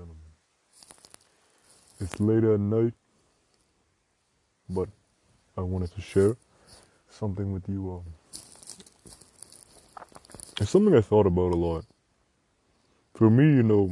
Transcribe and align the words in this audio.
gentlemen. 0.00 0.32
It's 2.00 2.18
later 2.20 2.54
at 2.54 2.60
night, 2.60 2.94
but 4.70 4.88
I 5.58 5.60
wanted 5.60 5.94
to 5.94 6.00
share 6.00 6.36
something 7.10 7.52
with 7.52 7.68
you 7.68 7.90
all. 7.90 8.04
It's 10.58 10.70
something 10.70 10.94
I 10.96 11.02
thought 11.02 11.26
about 11.26 11.52
a 11.52 11.56
lot. 11.56 11.84
For 13.14 13.28
me, 13.28 13.44
you 13.44 13.62
know, 13.62 13.90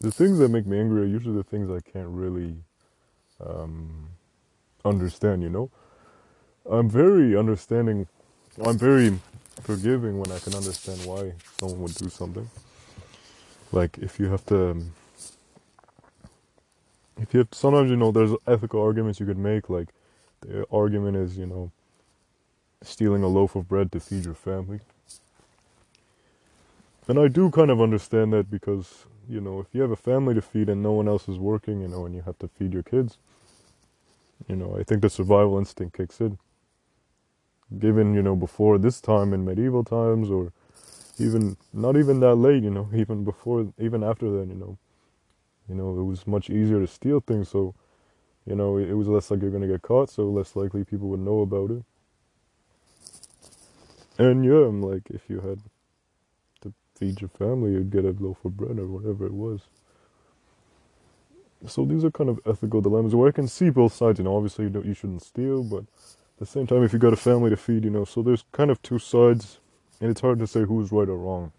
the 0.00 0.10
things 0.10 0.38
that 0.40 0.48
make 0.48 0.66
me 0.66 0.80
angry 0.80 1.02
are 1.02 1.06
usually 1.06 1.36
the 1.36 1.44
things 1.44 1.70
I 1.70 1.78
can't 1.88 2.08
really 2.08 2.56
um, 3.38 4.08
understand, 4.84 5.44
you 5.44 5.50
know? 5.50 5.70
I'm 6.68 6.90
very 6.90 7.36
understanding, 7.36 8.08
I'm 8.64 8.78
very 8.78 9.16
forgiving 9.62 10.18
when 10.18 10.32
I 10.32 10.40
can 10.40 10.56
understand 10.56 11.04
why 11.04 11.34
someone 11.60 11.82
would 11.82 11.94
do 11.94 12.08
something. 12.08 12.50
Like, 13.72 13.98
if 13.98 14.20
you 14.20 14.28
have 14.30 14.46
to. 14.46 14.84
if 17.20 17.34
you 17.34 17.40
have, 17.40 17.48
sometimes 17.52 17.90
you 17.90 17.96
know 17.96 18.12
there's 18.12 18.32
ethical 18.46 18.82
arguments 18.82 19.20
you 19.20 19.26
could 19.26 19.38
make 19.38 19.70
like 19.70 19.88
the 20.42 20.66
argument 20.72 21.16
is 21.16 21.38
you 21.38 21.46
know 21.46 21.70
stealing 22.82 23.22
a 23.22 23.28
loaf 23.28 23.56
of 23.56 23.68
bread 23.68 23.92
to 23.92 24.00
feed 24.00 24.24
your 24.24 24.34
family 24.34 24.80
and 27.08 27.18
i 27.20 27.28
do 27.28 27.50
kind 27.50 27.70
of 27.70 27.80
understand 27.80 28.32
that 28.32 28.50
because 28.50 29.06
you 29.28 29.40
know 29.40 29.60
if 29.60 29.68
you 29.72 29.82
have 29.82 29.90
a 29.90 29.96
family 29.96 30.34
to 30.34 30.42
feed 30.42 30.68
and 30.68 30.82
no 30.82 30.92
one 30.92 31.08
else 31.08 31.28
is 31.28 31.38
working 31.38 31.80
you 31.82 31.88
know 31.88 32.06
and 32.06 32.14
you 32.14 32.22
have 32.22 32.38
to 32.38 32.48
feed 32.48 32.72
your 32.72 32.82
kids 32.84 33.18
you 34.48 34.56
know 34.56 34.76
i 34.78 34.84
think 34.84 35.02
the 35.02 35.10
survival 35.10 35.58
instinct 35.58 35.96
kicks 35.96 36.20
in 36.20 36.38
given 37.78 38.14
you 38.14 38.22
know 38.22 38.36
before 38.36 38.78
this 38.78 39.00
time 39.00 39.34
in 39.34 39.44
medieval 39.44 39.84
times 39.84 40.30
or 40.30 40.52
even 41.20 41.56
not 41.72 41.96
even 41.96 42.20
that 42.20 42.34
late 42.34 42.62
you 42.62 42.70
know 42.70 42.88
even 42.94 43.24
before 43.24 43.72
even 43.78 44.02
after 44.02 44.30
then 44.30 44.48
you 44.48 44.56
know 44.56 44.78
you 45.70 45.76
know, 45.76 45.90
it 46.00 46.02
was 46.02 46.26
much 46.26 46.50
easier 46.50 46.80
to 46.80 46.86
steal 46.88 47.20
things, 47.20 47.48
so 47.48 47.74
you 48.44 48.56
know, 48.56 48.76
it, 48.76 48.92
was 48.92 49.06
less 49.06 49.30
like 49.30 49.40
you're 49.40 49.52
gonna 49.52 49.68
get 49.68 49.82
caught, 49.82 50.10
so 50.10 50.24
less 50.24 50.56
likely 50.56 50.84
people 50.84 51.08
would 51.08 51.20
know 51.20 51.42
about 51.42 51.70
it. 51.70 51.84
And 54.18 54.44
yeah, 54.44 54.66
I'm 54.66 54.82
like, 54.82 55.02
if 55.10 55.30
you 55.30 55.40
had 55.40 55.60
to 56.62 56.74
feed 56.96 57.20
your 57.20 57.28
family, 57.28 57.70
you'd 57.70 57.92
get 57.92 58.04
a 58.04 58.10
loaf 58.18 58.44
of 58.44 58.56
bread 58.56 58.80
or 58.80 58.88
whatever 58.88 59.26
it 59.26 59.32
was. 59.32 59.60
So 61.68 61.84
these 61.84 62.04
are 62.04 62.10
kind 62.10 62.30
of 62.30 62.40
ethical 62.46 62.80
dilemmas 62.80 63.14
where 63.14 63.28
I 63.28 63.32
can 63.32 63.46
see 63.46 63.70
both 63.70 63.92
sides. 63.92 64.18
You 64.18 64.24
know, 64.24 64.34
obviously 64.34 64.64
you, 64.64 64.82
you 64.84 64.94
shouldn't 64.94 65.22
steal, 65.22 65.62
but 65.62 65.80
at 65.82 66.38
the 66.38 66.46
same 66.46 66.66
time, 66.66 66.82
if 66.82 66.92
you 66.92 66.98
got 66.98 67.12
a 67.12 67.16
family 67.16 67.50
to 67.50 67.56
feed, 67.56 67.84
you 67.84 67.90
know, 67.90 68.04
so 68.04 68.22
there's 68.22 68.44
kind 68.50 68.70
of 68.72 68.82
two 68.82 68.98
sides, 68.98 69.60
and 70.00 70.10
it's 70.10 70.20
hard 70.20 70.38
to 70.40 70.46
say 70.46 70.64
who's 70.64 70.92
right 70.92 71.08
or 71.08 71.18
wrong. 71.18 71.52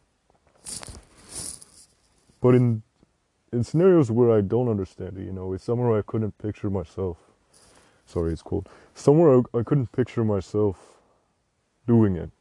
But 2.42 2.56
in 2.56 2.84
in 3.54 3.64
scenarios 3.64 4.12
where 4.12 4.32
I 4.32 4.42
don't 4.42 4.70
understand 4.70 5.18
it, 5.18 5.26
you 5.26 5.34
know, 5.34 5.54
it's 5.54 5.64
somewhere 5.64 5.98
I 5.98 6.02
couldn't 6.04 6.38
picture 6.38 6.70
myself. 6.70 7.18
Sorry, 8.06 8.34
it's 8.34 8.44
cold. 8.44 8.70
Somewhere 8.96 9.40
I, 9.56 9.60
I 9.60 9.64
couldn't 9.64 9.92
picture 9.92 10.24
myself 10.26 10.78
doing 11.88 12.16
it. 12.18 12.32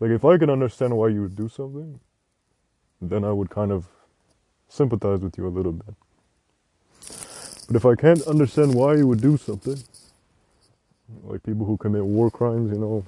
Like 0.00 0.10
if 0.10 0.24
I 0.24 0.38
could 0.38 0.50
understand 0.50 0.96
why 0.96 1.08
you 1.08 1.22
would 1.22 1.36
do 1.36 1.48
something, 1.48 2.00
then 3.02 3.24
I 3.24 3.32
would 3.32 3.50
kind 3.50 3.72
of 3.72 3.86
sympathize 4.68 5.20
with 5.20 5.38
you 5.38 5.46
a 5.46 5.50
little 5.50 5.72
bit. 5.72 5.94
But 7.66 7.76
if 7.76 7.86
I 7.86 7.94
can't 7.96 8.22
understand 8.26 8.74
why 8.74 8.96
you 8.96 9.06
would 9.06 9.20
do 9.20 9.36
something, 9.36 9.78
like 11.24 11.42
people 11.42 11.66
who 11.66 11.76
commit 11.76 12.04
war 12.04 12.30
crimes, 12.30 12.72
you 12.72 12.78
know, 12.78 13.04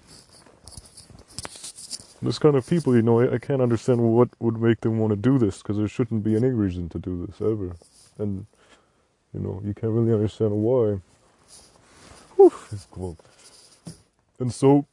this 2.23 2.39
kind 2.39 2.57
of 2.57 2.69
people, 2.69 2.95
you 2.95 3.03
know, 3.03 3.21
I, 3.21 3.35
I 3.35 3.39
can't 3.39 3.63
understand 3.63 4.01
what 4.01 4.29
would 4.41 4.61
make 4.61 4.81
them 4.83 4.99
want 4.99 5.13
to 5.13 5.17
do 5.17 5.39
this 5.39 5.59
because 5.59 5.77
there 5.79 5.89
shouldn't 5.89 6.25
be 6.25 6.37
any 6.37 6.51
reason 6.51 6.89
to 6.91 6.99
do 6.99 7.27
this 7.27 7.41
ever. 7.41 7.77
And, 8.19 8.47
you 9.33 9.41
know, 9.41 9.63
you 9.65 9.75
can't 9.75 9.93
really 9.93 10.13
understand 10.13 10.53
why. 10.53 11.01
Whew. 12.37 12.53
And 14.39 14.53
so, 14.53 14.87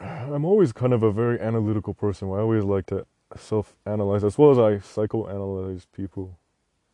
I'm 0.00 0.44
always 0.44 0.72
kind 0.72 0.92
of 0.92 1.02
a 1.02 1.12
very 1.12 1.40
analytical 1.40 1.94
person. 1.94 2.28
I 2.28 2.40
always 2.40 2.64
like 2.64 2.86
to 2.86 3.06
self 3.36 3.74
analyze 3.86 4.24
as 4.24 4.36
well 4.38 4.50
as 4.50 4.58
I 4.58 4.76
psychoanalyze 4.76 5.86
people 5.96 6.38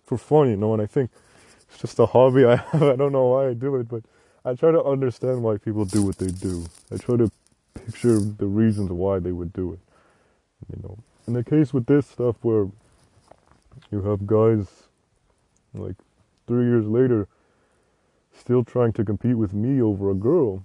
for 0.05 0.19
fun, 0.19 0.51
you 0.51 0.57
know, 0.57 0.73
and 0.73 0.83
I 0.83 0.87
think 0.87 1.11
it's 1.69 1.79
just 1.81 1.99
a 1.99 2.07
hobby 2.07 2.45
I 2.45 2.57
have. 2.73 2.83
I 2.83 2.97
don't 2.97 3.13
know 3.13 3.27
why 3.27 3.49
I 3.49 3.55
do 3.55 3.77
it, 3.77 3.89
but 3.89 4.03
I 4.45 4.55
try 4.55 4.71
to 4.73 4.83
understand 4.83 5.43
why 5.43 5.59
people 5.59 5.85
do 5.85 6.03
what 6.03 6.19
they 6.19 6.29
do. 6.29 6.67
I 6.93 6.97
try 6.97 7.17
to 7.17 7.31
picture 7.87 8.19
the 8.21 8.47
reasons 8.47 8.91
why 8.91 9.19
they 9.19 9.33
would 9.33 9.53
do 9.53 9.73
it. 9.73 9.81
You 10.75 10.83
know, 10.83 10.99
in 11.27 11.35
the 11.35 11.45
case 11.45 11.73
with 11.73 11.87
this 11.87 12.07
stuff 12.07 12.37
where 12.43 12.69
you 13.91 14.03
have 14.03 14.27
guys 14.27 14.67
like 15.75 15.97
three 16.47 16.65
years 16.65 16.87
later 16.87 17.29
still 18.37 18.65
trying 18.65 18.93
to 18.95 19.05
compete 19.05 19.37
with 19.37 19.53
me 19.53 19.81
over 19.81 20.11
a 20.11 20.15
girl. 20.15 20.65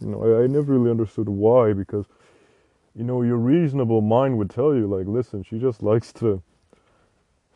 You 0.00 0.08
know, 0.08 0.22
I, 0.22 0.44
I 0.44 0.46
never 0.46 0.74
really 0.78 0.90
understood 0.90 1.28
why 1.28 1.72
because 1.72 2.06
you 2.94 3.04
know 3.04 3.22
your 3.22 3.36
reasonable 3.38 4.00
mind 4.00 4.38
would 4.38 4.50
tell 4.50 4.74
you 4.74 4.86
like, 4.86 5.06
listen, 5.06 5.42
she 5.42 5.58
just 5.58 5.82
likes 5.82 6.12
to 6.14 6.42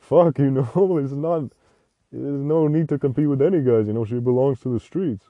fuck. 0.01 0.39
You 0.39 0.51
know, 0.51 0.99
it's 0.99 1.13
not. 1.13 1.45
There's 2.13 2.43
no 2.43 2.69
need 2.69 2.89
to 2.91 2.99
compete 2.99 3.29
with 3.29 3.43
any 3.43 3.61
guys. 3.61 3.89
You 3.89 3.93
know, 3.93 4.05
she 4.05 4.15
belongs 4.21 4.61
to 4.61 4.73
the 4.73 4.81
streets. 4.81 5.27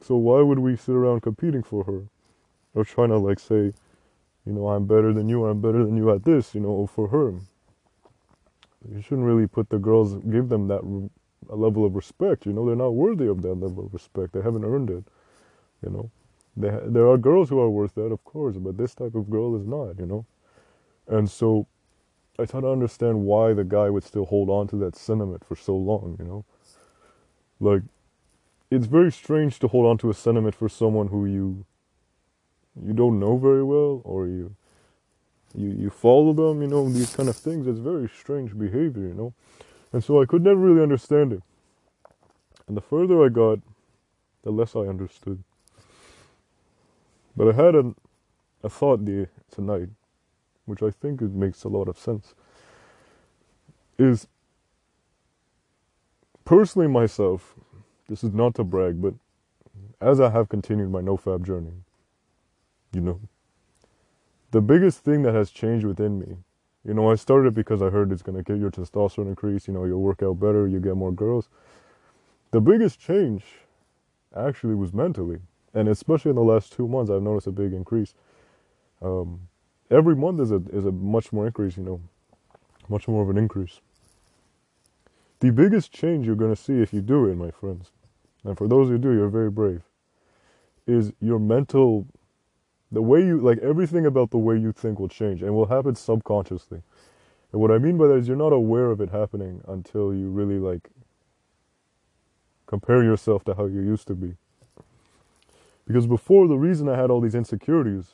So 0.00 0.16
why 0.16 0.40
would 0.40 0.58
we 0.58 0.76
sit 0.76 0.94
around 0.94 1.20
competing 1.20 1.62
for 1.62 1.84
her? 1.84 2.02
Or 2.74 2.84
trying 2.84 3.08
to 3.08 3.18
like 3.18 3.38
say, 3.38 3.72
you 4.46 4.52
know, 4.52 4.68
I'm 4.68 4.86
better 4.86 5.12
than 5.12 5.28
you, 5.28 5.44
I'm 5.46 5.60
better 5.60 5.84
than 5.84 5.96
you 5.96 6.10
at 6.10 6.24
this, 6.24 6.54
you 6.54 6.60
know, 6.60 6.86
for 6.86 7.08
her. 7.08 7.34
You 8.88 9.02
shouldn't 9.02 9.26
really 9.26 9.46
put 9.46 9.68
the 9.68 9.78
girls, 9.78 10.14
give 10.30 10.48
them 10.48 10.68
that 10.68 10.80
a 11.48 11.56
level 11.56 11.84
of 11.84 11.94
respect. 11.94 12.46
You 12.46 12.52
know, 12.52 12.66
they're 12.66 12.76
not 12.76 12.94
worthy 12.94 13.26
of 13.26 13.42
that 13.42 13.54
level 13.54 13.86
of 13.86 13.92
respect. 13.92 14.32
They 14.32 14.40
haven't 14.40 14.64
earned 14.64 14.90
it. 14.90 15.04
You 15.82 15.90
know, 15.90 16.10
they, 16.56 16.70
there 16.86 17.08
are 17.08 17.18
girls 17.18 17.48
who 17.48 17.60
are 17.60 17.70
worth 17.70 17.94
that, 17.94 18.12
of 18.12 18.24
course, 18.24 18.56
but 18.56 18.76
this 18.76 18.94
type 18.94 19.14
of 19.14 19.30
girl 19.30 19.54
is 19.56 19.66
not. 19.66 19.98
You 19.98 20.06
know, 20.06 20.26
and 21.08 21.28
so 21.28 21.66
I 22.38 22.46
try 22.46 22.60
to 22.60 22.70
understand 22.70 23.22
why 23.22 23.52
the 23.52 23.64
guy 23.64 23.90
would 23.90 24.04
still 24.04 24.24
hold 24.24 24.48
on 24.48 24.68
to 24.68 24.76
that 24.76 24.96
sentiment 24.96 25.44
for 25.44 25.56
so 25.56 25.76
long. 25.76 26.16
You 26.18 26.24
know, 26.24 26.44
like 27.60 27.82
it's 28.70 28.86
very 28.86 29.10
strange 29.10 29.58
to 29.58 29.68
hold 29.68 29.86
on 29.86 29.98
to 29.98 30.10
a 30.10 30.14
sentiment 30.14 30.54
for 30.54 30.68
someone 30.68 31.08
who 31.08 31.26
you 31.26 31.64
you 32.84 32.92
don't 32.92 33.18
know 33.18 33.36
very 33.36 33.64
well 33.64 34.00
or 34.04 34.26
you 34.26 34.54
you 35.54 35.70
you 35.70 35.90
follow 35.90 36.32
them 36.32 36.62
you 36.62 36.68
know 36.68 36.88
these 36.88 37.14
kind 37.14 37.28
of 37.28 37.36
things. 37.36 37.66
It's 37.66 37.80
very 37.80 38.08
strange 38.08 38.56
behavior 38.56 39.08
you 39.08 39.14
know? 39.14 39.34
And 39.92 40.04
so 40.04 40.22
i 40.22 40.24
could 40.26 40.42
never 40.42 40.60
really 40.60 40.82
understand 40.82 41.32
it. 41.32 41.42
And 42.68 42.76
the 42.76 42.80
further 42.80 43.24
i 43.24 43.28
got 43.28 43.58
the 44.42 44.50
less 44.52 44.76
i 44.76 44.80
understood. 44.80 45.42
But 47.36 47.48
i 47.48 47.52
had 47.52 47.74
a, 47.74 47.94
a 48.62 48.68
thought 48.70 49.04
the, 49.04 49.28
tonight 49.50 49.88
which 50.66 50.82
i 50.82 50.90
think 50.90 51.20
it 51.20 51.32
makes 51.32 51.64
a 51.64 51.68
lot 51.68 51.88
of 51.88 51.98
sense 51.98 52.34
is 53.98 54.28
personally 56.44 56.88
myself 56.88 57.54
this 58.10 58.24
is 58.24 58.32
not 58.34 58.56
to 58.56 58.64
brag, 58.64 59.00
but 59.00 59.14
as 60.00 60.20
I 60.20 60.30
have 60.30 60.48
continued 60.48 60.90
my 60.90 61.00
nofap 61.00 61.46
journey, 61.46 61.70
you 62.92 63.00
know, 63.00 63.20
the 64.50 64.60
biggest 64.60 64.98
thing 65.04 65.22
that 65.22 65.32
has 65.32 65.52
changed 65.52 65.86
within 65.86 66.18
me, 66.18 66.36
you 66.84 66.92
know, 66.92 67.08
I 67.08 67.14
started 67.14 67.54
because 67.54 67.80
I 67.80 67.88
heard 67.88 68.10
it's 68.10 68.22
going 68.22 68.36
to 68.36 68.42
get 68.42 68.60
your 68.60 68.72
testosterone 68.72 69.28
increase, 69.28 69.68
you 69.68 69.74
know, 69.74 69.84
you'll 69.84 70.00
work 70.00 70.24
out 70.24 70.40
better, 70.40 70.66
you 70.66 70.80
get 70.80 70.96
more 70.96 71.12
girls. 71.12 71.48
The 72.50 72.60
biggest 72.60 72.98
change 72.98 73.44
actually 74.36 74.74
was 74.74 74.92
mentally. 74.92 75.38
And 75.72 75.88
especially 75.88 76.30
in 76.30 76.36
the 76.36 76.42
last 76.42 76.72
two 76.72 76.88
months, 76.88 77.12
I've 77.12 77.22
noticed 77.22 77.46
a 77.46 77.52
big 77.52 77.72
increase. 77.72 78.14
Um, 79.00 79.42
every 79.88 80.16
month 80.16 80.40
is 80.40 80.50
a, 80.50 80.60
is 80.72 80.84
a 80.84 80.90
much 80.90 81.32
more 81.32 81.46
increase, 81.46 81.76
you 81.76 81.84
know, 81.84 82.00
much 82.88 83.06
more 83.06 83.22
of 83.22 83.30
an 83.30 83.38
increase. 83.38 83.80
The 85.38 85.52
biggest 85.52 85.92
change 85.92 86.26
you're 86.26 86.34
going 86.34 86.54
to 86.54 86.60
see 86.60 86.82
if 86.82 86.92
you 86.92 87.00
do 87.00 87.26
it, 87.26 87.36
my 87.36 87.52
friends, 87.52 87.92
and 88.44 88.56
for 88.56 88.68
those 88.68 88.88
who 88.88 88.98
do, 88.98 89.12
you're 89.12 89.28
very 89.28 89.50
brave, 89.50 89.82
is 90.86 91.12
your 91.20 91.38
mental, 91.38 92.06
the 92.90 93.02
way 93.02 93.24
you, 93.24 93.38
like 93.40 93.58
everything 93.58 94.06
about 94.06 94.30
the 94.30 94.38
way 94.38 94.56
you 94.56 94.72
think 94.72 94.98
will 94.98 95.08
change 95.08 95.42
and 95.42 95.54
will 95.54 95.66
happen 95.66 95.94
subconsciously. 95.94 96.82
And 97.52 97.60
what 97.60 97.70
I 97.70 97.78
mean 97.78 97.98
by 97.98 98.06
that 98.06 98.14
is 98.14 98.28
you're 98.28 98.36
not 98.36 98.52
aware 98.52 98.90
of 98.90 99.00
it 99.00 99.10
happening 99.10 99.62
until 99.66 100.14
you 100.14 100.30
really 100.30 100.58
like 100.58 100.90
compare 102.66 103.02
yourself 103.02 103.44
to 103.44 103.54
how 103.54 103.66
you 103.66 103.80
used 103.80 104.06
to 104.06 104.14
be. 104.14 104.36
Because 105.86 106.06
before, 106.06 106.46
the 106.46 106.56
reason 106.56 106.88
I 106.88 106.96
had 106.96 107.10
all 107.10 107.20
these 107.20 107.34
insecurities 107.34 108.12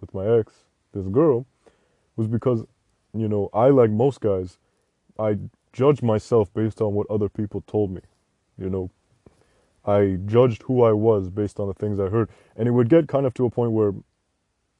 with 0.00 0.12
my 0.12 0.26
ex, 0.26 0.64
this 0.92 1.06
girl, 1.06 1.46
was 2.16 2.26
because, 2.26 2.64
you 3.14 3.28
know, 3.28 3.48
I, 3.54 3.68
like 3.68 3.90
most 3.90 4.20
guys, 4.20 4.58
I 5.18 5.38
judged 5.72 6.02
myself 6.02 6.52
based 6.52 6.80
on 6.80 6.94
what 6.94 7.06
other 7.08 7.28
people 7.28 7.62
told 7.68 7.92
me. 7.92 8.00
You 8.58 8.68
know, 8.68 8.90
I 9.84 10.18
judged 10.26 10.62
who 10.64 10.82
I 10.82 10.92
was 10.92 11.30
based 11.30 11.58
on 11.60 11.68
the 11.68 11.74
things 11.74 11.98
I 11.98 12.08
heard. 12.08 12.28
And 12.56 12.68
it 12.68 12.72
would 12.72 12.88
get 12.88 13.08
kind 13.08 13.26
of 13.26 13.34
to 13.34 13.46
a 13.46 13.50
point 13.50 13.72
where 13.72 13.92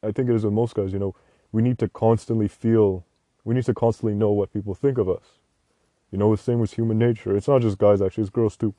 I 0.02 0.12
think 0.12 0.28
it 0.28 0.34
is 0.34 0.44
with 0.44 0.52
most 0.52 0.74
guys, 0.74 0.92
you 0.92 0.98
know, 0.98 1.14
we 1.52 1.62
need 1.62 1.78
to 1.78 1.88
constantly 1.88 2.48
feel 2.48 3.04
we 3.44 3.54
need 3.54 3.64
to 3.64 3.74
constantly 3.74 4.14
know 4.14 4.30
what 4.30 4.52
people 4.52 4.74
think 4.74 4.98
of 4.98 5.08
us. 5.08 5.38
You 6.10 6.18
know, 6.18 6.34
the 6.34 6.42
same 6.42 6.58
with 6.58 6.74
human 6.74 6.98
nature. 6.98 7.36
It's 7.36 7.48
not 7.48 7.62
just 7.62 7.78
guys 7.78 8.02
actually, 8.02 8.22
it's 8.22 8.30
girls 8.30 8.56
too. 8.56 8.74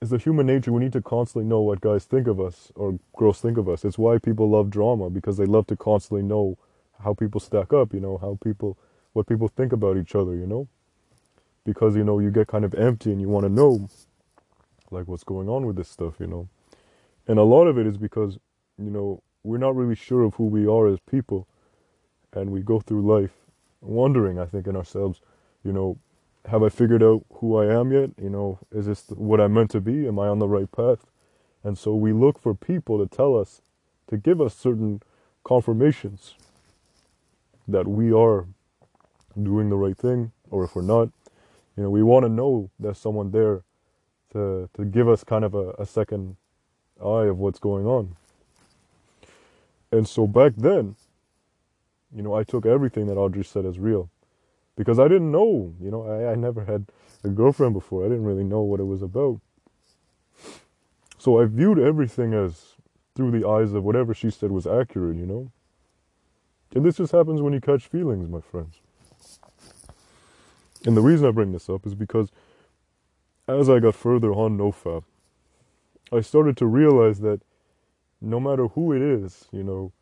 It's 0.00 0.10
the 0.10 0.18
human 0.18 0.46
nature. 0.46 0.72
We 0.72 0.80
need 0.80 0.92
to 0.94 1.02
constantly 1.02 1.48
know 1.48 1.60
what 1.60 1.80
guys 1.80 2.04
think 2.04 2.26
of 2.26 2.40
us 2.40 2.72
or 2.74 2.98
girls 3.16 3.40
think 3.40 3.58
of 3.58 3.68
us. 3.68 3.84
It's 3.84 3.98
why 3.98 4.18
people 4.18 4.50
love 4.50 4.70
drama 4.70 5.10
because 5.10 5.36
they 5.36 5.46
love 5.46 5.66
to 5.68 5.76
constantly 5.76 6.22
know 6.22 6.58
how 7.02 7.14
people 7.14 7.40
stack 7.40 7.72
up, 7.72 7.92
you 7.92 8.00
know, 8.00 8.18
how 8.18 8.38
people, 8.42 8.76
what 9.12 9.26
people 9.26 9.48
think 9.48 9.72
about 9.72 9.96
each 9.96 10.14
other, 10.14 10.34
you 10.34 10.46
know? 10.46 10.68
Because, 11.64 11.96
you 11.96 12.04
know, 12.04 12.18
you 12.18 12.30
get 12.30 12.46
kind 12.46 12.64
of 12.64 12.74
empty 12.74 13.12
and 13.12 13.20
you 13.20 13.28
want 13.28 13.44
to 13.44 13.48
know, 13.50 13.88
like, 14.90 15.08
what's 15.08 15.24
going 15.24 15.48
on 15.48 15.66
with 15.66 15.76
this 15.76 15.88
stuff, 15.88 16.14
you 16.18 16.26
know? 16.26 16.48
And 17.26 17.38
a 17.38 17.42
lot 17.42 17.66
of 17.66 17.78
it 17.78 17.86
is 17.86 17.96
because, 17.96 18.38
you 18.78 18.90
know, 18.90 19.22
we're 19.42 19.58
not 19.58 19.76
really 19.76 19.94
sure 19.94 20.22
of 20.22 20.34
who 20.34 20.44
we 20.44 20.66
are 20.66 20.86
as 20.86 20.98
people. 21.00 21.46
And 22.32 22.50
we 22.50 22.60
go 22.60 22.80
through 22.80 23.02
life 23.02 23.32
wondering, 23.80 24.38
I 24.38 24.46
think, 24.46 24.66
in 24.66 24.76
ourselves, 24.76 25.20
you 25.64 25.72
know, 25.72 25.98
have 26.46 26.62
I 26.62 26.68
figured 26.68 27.02
out 27.02 27.24
who 27.34 27.56
I 27.56 27.66
am 27.66 27.92
yet? 27.92 28.10
You 28.20 28.30
know, 28.30 28.58
is 28.72 28.86
this 28.86 29.04
what 29.08 29.40
I'm 29.40 29.54
meant 29.54 29.70
to 29.72 29.80
be? 29.80 30.06
Am 30.06 30.18
I 30.18 30.28
on 30.28 30.38
the 30.38 30.48
right 30.48 30.70
path? 30.70 31.06
And 31.64 31.76
so 31.76 31.94
we 31.94 32.12
look 32.12 32.38
for 32.38 32.54
people 32.54 32.98
to 32.98 33.14
tell 33.14 33.36
us, 33.36 33.62
to 34.08 34.16
give 34.16 34.40
us 34.40 34.54
certain 34.54 35.02
confirmations 35.44 36.34
that 37.66 37.86
we 37.86 38.12
are 38.12 38.46
doing 39.40 39.68
the 39.68 39.76
right 39.76 39.96
thing, 39.96 40.32
or 40.50 40.64
if 40.64 40.74
we're 40.74 40.82
not, 40.82 41.10
you 41.76 41.82
know, 41.82 41.90
we 41.90 42.02
want 42.02 42.24
to 42.24 42.28
know 42.28 42.70
that 42.80 42.96
someone 42.96 43.30
there 43.30 43.62
to 44.32 44.68
to 44.74 44.84
give 44.84 45.08
us 45.08 45.24
kind 45.24 45.44
of 45.44 45.54
a, 45.54 45.70
a 45.78 45.86
second 45.86 46.36
eye 47.00 47.26
of 47.26 47.38
what's 47.38 47.58
going 47.58 47.86
on. 47.86 48.16
And 49.90 50.06
so 50.06 50.26
back 50.26 50.52
then, 50.56 50.96
you 52.14 52.22
know, 52.22 52.34
I 52.34 52.44
took 52.44 52.66
everything 52.66 53.06
that 53.06 53.16
Audrey 53.16 53.44
said 53.44 53.64
as 53.64 53.78
real 53.78 54.10
because 54.76 54.98
I 54.98 55.08
didn't 55.08 55.30
know, 55.30 55.74
you 55.80 55.90
know, 55.90 56.06
I, 56.06 56.32
I 56.32 56.34
never 56.34 56.64
had 56.64 56.86
a 57.24 57.28
girlfriend 57.28 57.74
before. 57.74 58.04
I 58.04 58.08
didn't 58.08 58.24
really 58.24 58.44
know 58.44 58.60
what 58.60 58.80
it 58.80 58.84
was 58.84 59.02
about. 59.02 59.40
So 61.18 61.40
I 61.40 61.46
viewed 61.46 61.78
everything 61.78 62.32
as 62.32 62.76
through 63.14 63.32
the 63.32 63.48
eyes 63.48 63.72
of 63.72 63.82
whatever 63.82 64.14
she 64.14 64.30
said 64.30 64.52
was 64.52 64.66
accurate, 64.66 65.16
you 65.16 65.26
know? 65.26 65.50
And 66.74 66.84
this 66.84 66.98
just 66.98 67.12
happens 67.12 67.42
when 67.42 67.52
you 67.52 67.60
catch 67.60 67.88
feelings, 67.88 68.28
my 68.28 68.40
friends. 68.40 68.80
And 70.86 70.96
the 70.96 71.00
reason 71.00 71.26
I 71.26 71.32
bring 71.32 71.50
this 71.50 71.68
up 71.68 71.86
is 71.86 71.94
because 71.94 72.30
as 73.48 73.68
I 73.70 73.78
got 73.80 73.94
further 73.94 74.32
on 74.32 74.58
NoFap, 74.58 75.04
I 76.12 76.20
started 76.20 76.56
to 76.58 76.66
realize 76.66 77.20
that 77.20 77.40
no 78.20 78.40
matter 78.40 78.68
who 78.68 78.92
it 78.92 79.02
is, 79.02 79.46
you 79.52 79.62
know, 79.62 79.92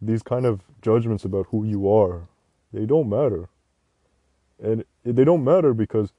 these 0.00 0.22
kind 0.22 0.46
of 0.46 0.62
judgments 0.82 1.24
about 1.24 1.46
who 1.50 1.64
you 1.64 1.90
are, 1.92 2.28
they 2.72 2.86
don't 2.86 3.08
matter. 3.08 3.48
And 4.62 4.84
they 5.04 5.24
don't 5.24 5.44
matter 5.44 5.74
because 5.74 6.12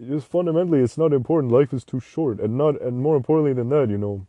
just 0.00 0.26
fundamentally 0.26 0.80
it's 0.80 0.98
not 0.98 1.12
important. 1.12 1.52
Life 1.52 1.72
is 1.72 1.84
too 1.84 2.00
short. 2.00 2.40
And 2.40 2.56
not 2.56 2.80
and 2.80 2.98
more 2.98 3.16
importantly 3.16 3.52
than 3.52 3.68
that, 3.70 3.90
you 3.90 3.98
know, 3.98 4.26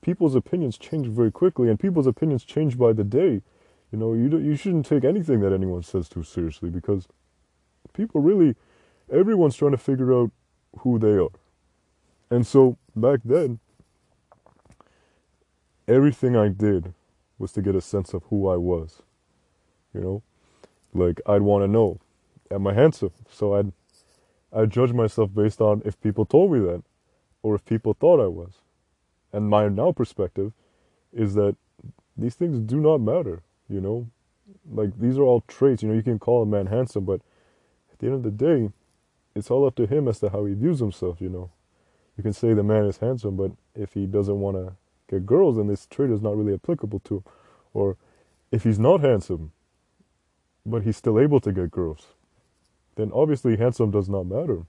people's 0.00 0.34
opinions 0.34 0.78
change 0.78 1.06
very 1.08 1.30
quickly, 1.30 1.68
and 1.68 1.78
people's 1.78 2.06
opinions 2.06 2.44
change 2.44 2.78
by 2.78 2.92
the 2.92 3.04
day. 3.04 3.42
You 3.92 3.98
know, 3.98 4.14
you 4.14 4.28
do, 4.28 4.38
you 4.38 4.56
shouldn't 4.56 4.86
take 4.86 5.04
anything 5.04 5.40
that 5.40 5.52
anyone 5.52 5.82
says 5.82 6.08
too 6.08 6.22
seriously 6.22 6.70
because 6.70 7.08
people 7.94 8.20
really, 8.20 8.54
everyone's 9.10 9.56
trying 9.56 9.72
to 9.72 9.78
figure 9.78 10.12
out 10.12 10.30
who 10.80 10.98
they 10.98 11.12
are, 11.12 11.30
and 12.30 12.46
so 12.46 12.76
back 12.94 13.20
then, 13.24 13.58
everything 15.86 16.36
I 16.36 16.48
did 16.48 16.94
was 17.38 17.52
to 17.52 17.62
get 17.62 17.74
a 17.74 17.80
sense 17.80 18.12
of 18.14 18.24
who 18.24 18.48
I 18.48 18.56
was. 18.56 19.02
You 19.94 20.00
know, 20.00 20.22
like 20.92 21.20
I'd 21.26 21.42
want 21.42 21.64
to 21.64 21.68
know, 21.68 21.98
am 22.50 22.66
I 22.66 22.74
handsome? 22.74 23.12
So 23.30 23.54
I'd 23.54 23.72
I'd 24.52 24.70
judge 24.70 24.92
myself 24.92 25.34
based 25.34 25.60
on 25.60 25.82
if 25.84 26.00
people 26.00 26.24
told 26.24 26.52
me 26.52 26.60
that, 26.60 26.82
or 27.42 27.54
if 27.54 27.64
people 27.64 27.94
thought 27.94 28.20
I 28.20 28.26
was. 28.26 28.54
And 29.32 29.48
my 29.48 29.68
now 29.68 29.92
perspective 29.92 30.52
is 31.12 31.34
that 31.34 31.56
these 32.16 32.34
things 32.34 32.58
do 32.58 32.80
not 32.80 32.98
matter, 32.98 33.42
you 33.68 33.80
know? 33.80 34.08
Like 34.70 34.98
these 34.98 35.18
are 35.18 35.22
all 35.22 35.42
traits, 35.42 35.82
you 35.82 35.88
know, 35.88 35.94
you 35.94 36.02
can 36.02 36.18
call 36.18 36.42
a 36.42 36.46
man 36.46 36.66
handsome, 36.66 37.04
but 37.04 37.20
at 37.92 37.98
the 37.98 38.06
end 38.06 38.14
of 38.14 38.22
the 38.22 38.30
day, 38.30 38.70
it's 39.38 39.50
all 39.50 39.66
up 39.66 39.76
to 39.76 39.86
him 39.86 40.08
as 40.08 40.20
to 40.20 40.30
how 40.30 40.44
he 40.44 40.54
views 40.54 40.80
himself, 40.80 41.20
you 41.20 41.28
know. 41.28 41.50
You 42.16 42.22
can 42.22 42.32
say 42.32 42.52
the 42.52 42.64
man 42.64 42.84
is 42.84 42.98
handsome, 42.98 43.36
but 43.36 43.52
if 43.74 43.94
he 43.94 44.06
doesn't 44.06 44.40
want 44.40 44.56
to 44.56 44.74
get 45.08 45.26
girls, 45.26 45.56
then 45.56 45.68
this 45.68 45.86
trait 45.86 46.10
is 46.10 46.20
not 46.20 46.36
really 46.36 46.54
applicable 46.54 47.00
to 47.00 47.16
him. 47.16 47.24
Or 47.72 47.96
if 48.50 48.64
he's 48.64 48.78
not 48.78 49.00
handsome, 49.00 49.52
but 50.66 50.82
he's 50.82 50.96
still 50.96 51.18
able 51.18 51.40
to 51.40 51.52
get 51.52 51.70
girls, 51.70 52.08
then 52.96 53.10
obviously 53.14 53.56
handsome 53.56 53.90
does 53.90 54.08
not 54.08 54.24
matter. 54.24 54.64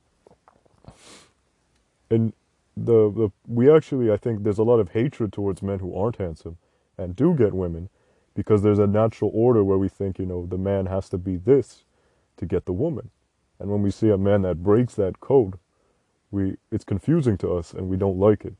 And 2.10 2.33
the 2.77 3.12
the 3.12 3.30
we 3.48 3.69
actually 3.69 4.12
I 4.12 4.18
think 4.18 4.44
there's 4.44 4.57
a 4.57 4.63
lot 4.63 4.80
of 4.80 4.92
hatred 4.92 5.33
towards 5.33 5.62
men 5.62 5.80
who 5.80 5.95
aren't 5.95 6.18
handsome 6.18 6.57
and 6.98 7.16
do 7.16 7.33
get 7.36 7.54
women 7.54 7.89
because 8.36 8.62
there's 8.62 8.80
a 8.80 8.88
natural 8.88 9.31
order 9.33 9.63
where 9.63 9.77
we 9.77 9.89
think, 9.89 10.19
you 10.19 10.25
know, 10.25 10.45
the 10.45 10.57
man 10.57 10.86
has 10.86 11.10
to 11.10 11.18
be 11.18 11.36
this 11.36 11.83
to 12.38 12.45
get 12.45 12.66
the 12.66 12.74
woman. 12.74 13.10
And 13.59 13.69
when 13.69 13.81
we 13.81 13.91
see 13.91 14.09
a 14.09 14.17
man 14.17 14.44
that 14.44 14.63
breaks 14.63 14.95
that 14.95 15.19
code, 15.19 15.56
we 16.31 16.57
it's 16.71 16.85
confusing 16.85 17.38
to 17.39 17.53
us 17.53 17.73
and 17.73 17.89
we 17.89 17.97
don't 17.97 18.19
like 18.19 18.45
it. 18.45 18.56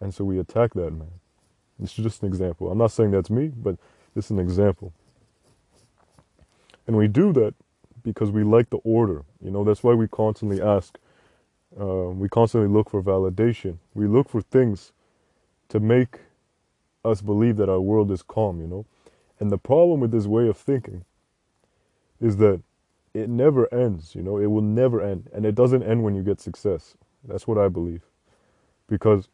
And 0.00 0.14
so 0.14 0.24
we 0.24 0.38
attack 0.38 0.74
that 0.74 0.92
man. 0.92 1.12
It's 1.82 1.92
just 1.92 2.22
an 2.22 2.28
example. 2.28 2.70
I'm 2.70 2.78
not 2.78 2.92
saying 2.92 3.10
that's 3.10 3.30
me, 3.30 3.48
but 3.48 3.76
is 4.16 4.30
an 4.30 4.38
example. 4.38 4.92
And 6.86 6.96
we 6.96 7.08
do 7.08 7.32
that 7.34 7.54
because 8.02 8.30
we 8.30 8.44
like 8.44 8.70
the 8.70 8.78
order. 8.78 9.24
You 9.42 9.50
know, 9.50 9.64
that's 9.64 9.82
why 9.82 9.94
we 9.94 10.08
constantly 10.08 10.60
ask 10.60 10.98
uh, 11.78 12.10
we 12.10 12.28
constantly 12.28 12.68
look 12.68 12.90
for 12.90 13.02
validation. 13.02 13.78
We 13.94 14.06
look 14.06 14.28
for 14.28 14.40
things 14.42 14.92
to 15.68 15.78
make 15.78 16.20
us 17.04 17.20
believe 17.20 17.56
that 17.56 17.68
our 17.68 17.80
world 17.80 18.10
is 18.10 18.22
calm, 18.22 18.60
you 18.60 18.66
know? 18.66 18.86
And 19.38 19.50
the 19.50 19.58
problem 19.58 20.00
with 20.00 20.10
this 20.10 20.26
way 20.26 20.48
of 20.48 20.56
thinking 20.56 21.04
is 22.20 22.36
that 22.38 22.60
it 23.14 23.28
never 23.28 23.72
ends, 23.72 24.14
you 24.14 24.22
know? 24.22 24.38
It 24.38 24.46
will 24.46 24.62
never 24.62 25.00
end. 25.00 25.28
And 25.32 25.44
it 25.44 25.54
doesn't 25.54 25.82
end 25.82 26.02
when 26.02 26.14
you 26.14 26.22
get 26.22 26.40
success. 26.40 26.96
That's 27.24 27.46
what 27.46 27.58
I 27.58 27.68
believe. 27.68 28.02
Because 28.88 29.28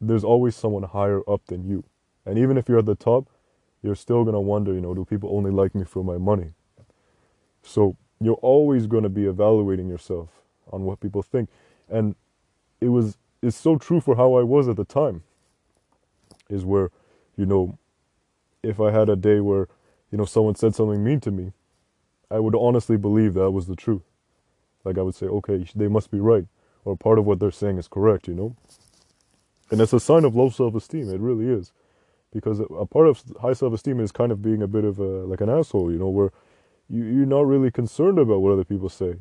there's 0.00 0.24
always 0.24 0.54
someone 0.56 0.82
higher 0.82 1.22
up 1.28 1.46
than 1.46 1.64
you. 1.64 1.84
And 2.24 2.38
even 2.38 2.56
if 2.56 2.68
you're 2.68 2.78
at 2.78 2.86
the 2.86 2.94
top, 2.94 3.28
you're 3.82 3.94
still 3.94 4.24
going 4.24 4.34
to 4.34 4.40
wonder, 4.40 4.72
you 4.72 4.80
know, 4.80 4.94
do 4.94 5.04
people 5.04 5.30
only 5.32 5.50
like 5.50 5.74
me 5.74 5.84
for 5.84 6.02
my 6.02 6.18
money? 6.18 6.52
So 7.62 7.96
you're 8.20 8.34
always 8.34 8.86
going 8.86 9.04
to 9.04 9.08
be 9.08 9.26
evaluating 9.26 9.88
yourself 9.88 10.30
on 10.72 10.82
what 10.82 11.00
people 11.00 11.22
think 11.22 11.48
and 11.88 12.14
it 12.80 12.88
was 12.88 13.16
it's 13.42 13.56
so 13.56 13.76
true 13.76 14.00
for 14.00 14.16
how 14.16 14.34
I 14.34 14.42
was 14.42 14.68
at 14.68 14.76
the 14.76 14.84
time. 14.84 15.22
Is 16.50 16.64
where, 16.64 16.90
you 17.36 17.46
know, 17.46 17.78
if 18.62 18.80
I 18.80 18.90
had 18.90 19.08
a 19.08 19.16
day 19.16 19.40
where, 19.40 19.68
you 20.10 20.18
know, 20.18 20.24
someone 20.24 20.54
said 20.54 20.74
something 20.74 21.04
mean 21.04 21.20
to 21.20 21.30
me, 21.30 21.52
I 22.30 22.38
would 22.38 22.54
honestly 22.54 22.96
believe 22.96 23.34
that 23.34 23.50
was 23.50 23.66
the 23.66 23.76
truth. 23.76 24.02
Like 24.84 24.98
I 24.98 25.02
would 25.02 25.14
say, 25.14 25.26
okay, 25.26 25.66
they 25.74 25.88
must 25.88 26.10
be 26.10 26.20
right, 26.20 26.46
or 26.84 26.96
part 26.96 27.18
of 27.18 27.26
what 27.26 27.40
they're 27.40 27.50
saying 27.50 27.78
is 27.78 27.88
correct, 27.88 28.28
you 28.28 28.34
know. 28.34 28.56
And 29.70 29.80
it's 29.80 29.92
a 29.92 30.00
sign 30.00 30.24
of 30.24 30.34
low 30.34 30.50
self-esteem. 30.50 31.10
It 31.10 31.20
really 31.20 31.46
is, 31.46 31.72
because 32.32 32.60
a 32.60 32.86
part 32.86 33.08
of 33.08 33.22
high 33.40 33.52
self-esteem 33.52 34.00
is 34.00 34.12
kind 34.12 34.32
of 34.32 34.40
being 34.40 34.62
a 34.62 34.66
bit 34.66 34.84
of 34.84 34.98
a 34.98 35.24
like 35.26 35.40
an 35.40 35.50
asshole, 35.50 35.92
you 35.92 35.98
know, 35.98 36.08
where 36.08 36.32
you 36.88 37.04
you're 37.04 37.26
not 37.26 37.46
really 37.46 37.70
concerned 37.70 38.18
about 38.18 38.40
what 38.40 38.52
other 38.52 38.64
people 38.64 38.88
say. 38.88 39.16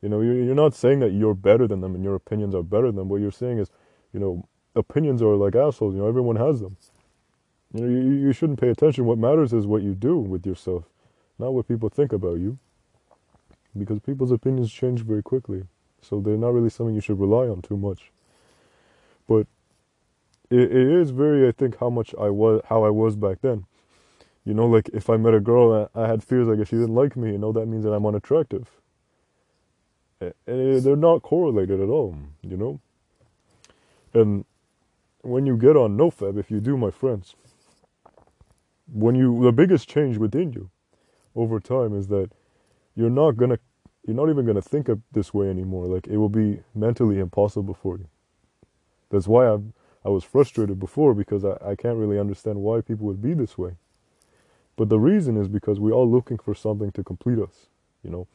You 0.00 0.08
know, 0.08 0.20
you're, 0.20 0.40
you're 0.40 0.54
not 0.54 0.74
saying 0.74 1.00
that 1.00 1.10
you're 1.10 1.34
better 1.34 1.66
than 1.66 1.80
them 1.80 1.94
and 1.96 2.04
your 2.04 2.14
opinions 2.14 2.54
are 2.54 2.62
better 2.62 2.86
than 2.86 2.96
them. 2.96 3.08
What 3.08 3.20
you're 3.20 3.32
saying 3.32 3.58
is, 3.58 3.70
you 4.12 4.20
know, 4.20 4.46
opinions 4.76 5.20
are 5.22 5.34
like 5.34 5.56
assholes. 5.56 5.94
You 5.94 6.00
know, 6.00 6.06
everyone 6.06 6.36
has 6.36 6.60
them. 6.60 6.76
You 7.74 7.80
know, 7.80 7.88
you, 7.88 8.12
you 8.26 8.32
shouldn't 8.32 8.60
pay 8.60 8.68
attention. 8.68 9.06
What 9.06 9.18
matters 9.18 9.52
is 9.52 9.66
what 9.66 9.82
you 9.82 9.94
do 9.94 10.16
with 10.18 10.46
yourself, 10.46 10.84
not 11.38 11.52
what 11.52 11.68
people 11.68 11.88
think 11.88 12.12
about 12.12 12.38
you. 12.38 12.58
Because 13.76 14.00
people's 14.00 14.32
opinions 14.32 14.72
change 14.72 15.02
very 15.02 15.22
quickly. 15.22 15.64
So 16.00 16.20
they're 16.20 16.36
not 16.36 16.54
really 16.54 16.70
something 16.70 16.94
you 16.94 17.00
should 17.00 17.20
rely 17.20 17.48
on 17.48 17.62
too 17.62 17.76
much. 17.76 18.10
But 19.28 19.46
it, 20.50 20.60
it 20.60 20.72
is 20.72 21.10
very, 21.10 21.46
I 21.46 21.52
think, 21.52 21.78
how 21.78 21.90
much 21.90 22.14
I 22.18 22.30
was, 22.30 22.62
how 22.68 22.84
I 22.84 22.90
was 22.90 23.14
back 23.16 23.40
then. 23.42 23.66
You 24.44 24.54
know, 24.54 24.66
like 24.66 24.88
if 24.94 25.10
I 25.10 25.16
met 25.16 25.34
a 25.34 25.40
girl, 25.40 25.90
I, 25.94 26.04
I 26.04 26.08
had 26.08 26.24
fears 26.24 26.48
like 26.48 26.58
if 26.58 26.70
she 26.70 26.76
didn't 26.76 26.94
like 26.94 27.16
me, 27.16 27.32
you 27.32 27.38
know, 27.38 27.52
that 27.52 27.66
means 27.66 27.84
that 27.84 27.92
I'm 27.92 28.06
unattractive 28.06 28.68
and 30.20 30.34
they're 30.82 30.96
not 30.96 31.22
correlated 31.22 31.80
at 31.80 31.88
all, 31.88 32.16
you 32.42 32.56
know. 32.56 32.80
And 34.14 34.44
when 35.22 35.46
you 35.46 35.56
get 35.56 35.76
on 35.76 35.96
NoFap, 35.96 36.38
if 36.38 36.50
you 36.50 36.60
do, 36.60 36.76
my 36.76 36.90
friends, 36.90 37.34
when 38.92 39.14
you 39.14 39.42
the 39.42 39.52
biggest 39.52 39.88
change 39.88 40.16
within 40.16 40.52
you 40.52 40.70
over 41.38 41.60
time 41.60 41.96
is 41.98 42.08
that 42.08 42.30
you're 42.96 43.10
not 43.10 43.36
gonna, 43.36 43.58
you're 44.06 44.16
not 44.16 44.28
even 44.28 44.44
gonna 44.44 44.62
think 44.62 44.88
of 44.88 45.00
this 45.12 45.32
way 45.32 45.48
anymore. 45.48 45.86
Like 45.86 46.06
it 46.06 46.16
will 46.16 46.28
be 46.28 46.60
mentally 46.74 47.18
impossible 47.18 47.74
for 47.74 47.96
you. 47.98 48.08
That's 49.10 49.28
why 49.28 49.48
I 49.48 49.58
I 50.04 50.10
was 50.10 50.24
frustrated 50.24 50.78
before 50.78 51.12
because 51.14 51.44
I, 51.44 51.58
I 51.64 51.74
can't 51.74 51.98
really 51.98 52.18
understand 52.18 52.58
why 52.60 52.80
people 52.80 53.06
would 53.06 53.20
be 53.20 53.34
this 53.34 53.58
way. 53.58 53.76
But 54.76 54.88
the 54.88 54.98
reason 54.98 55.36
is 55.36 55.48
because 55.48 55.80
we're 55.80 55.92
all 55.92 56.10
looking 56.10 56.38
for 56.38 56.54
something 56.54 56.92
to 56.92 57.04
complete 57.04 57.38
us. 57.38 57.66
You 58.02 58.10
know, 58.10 58.26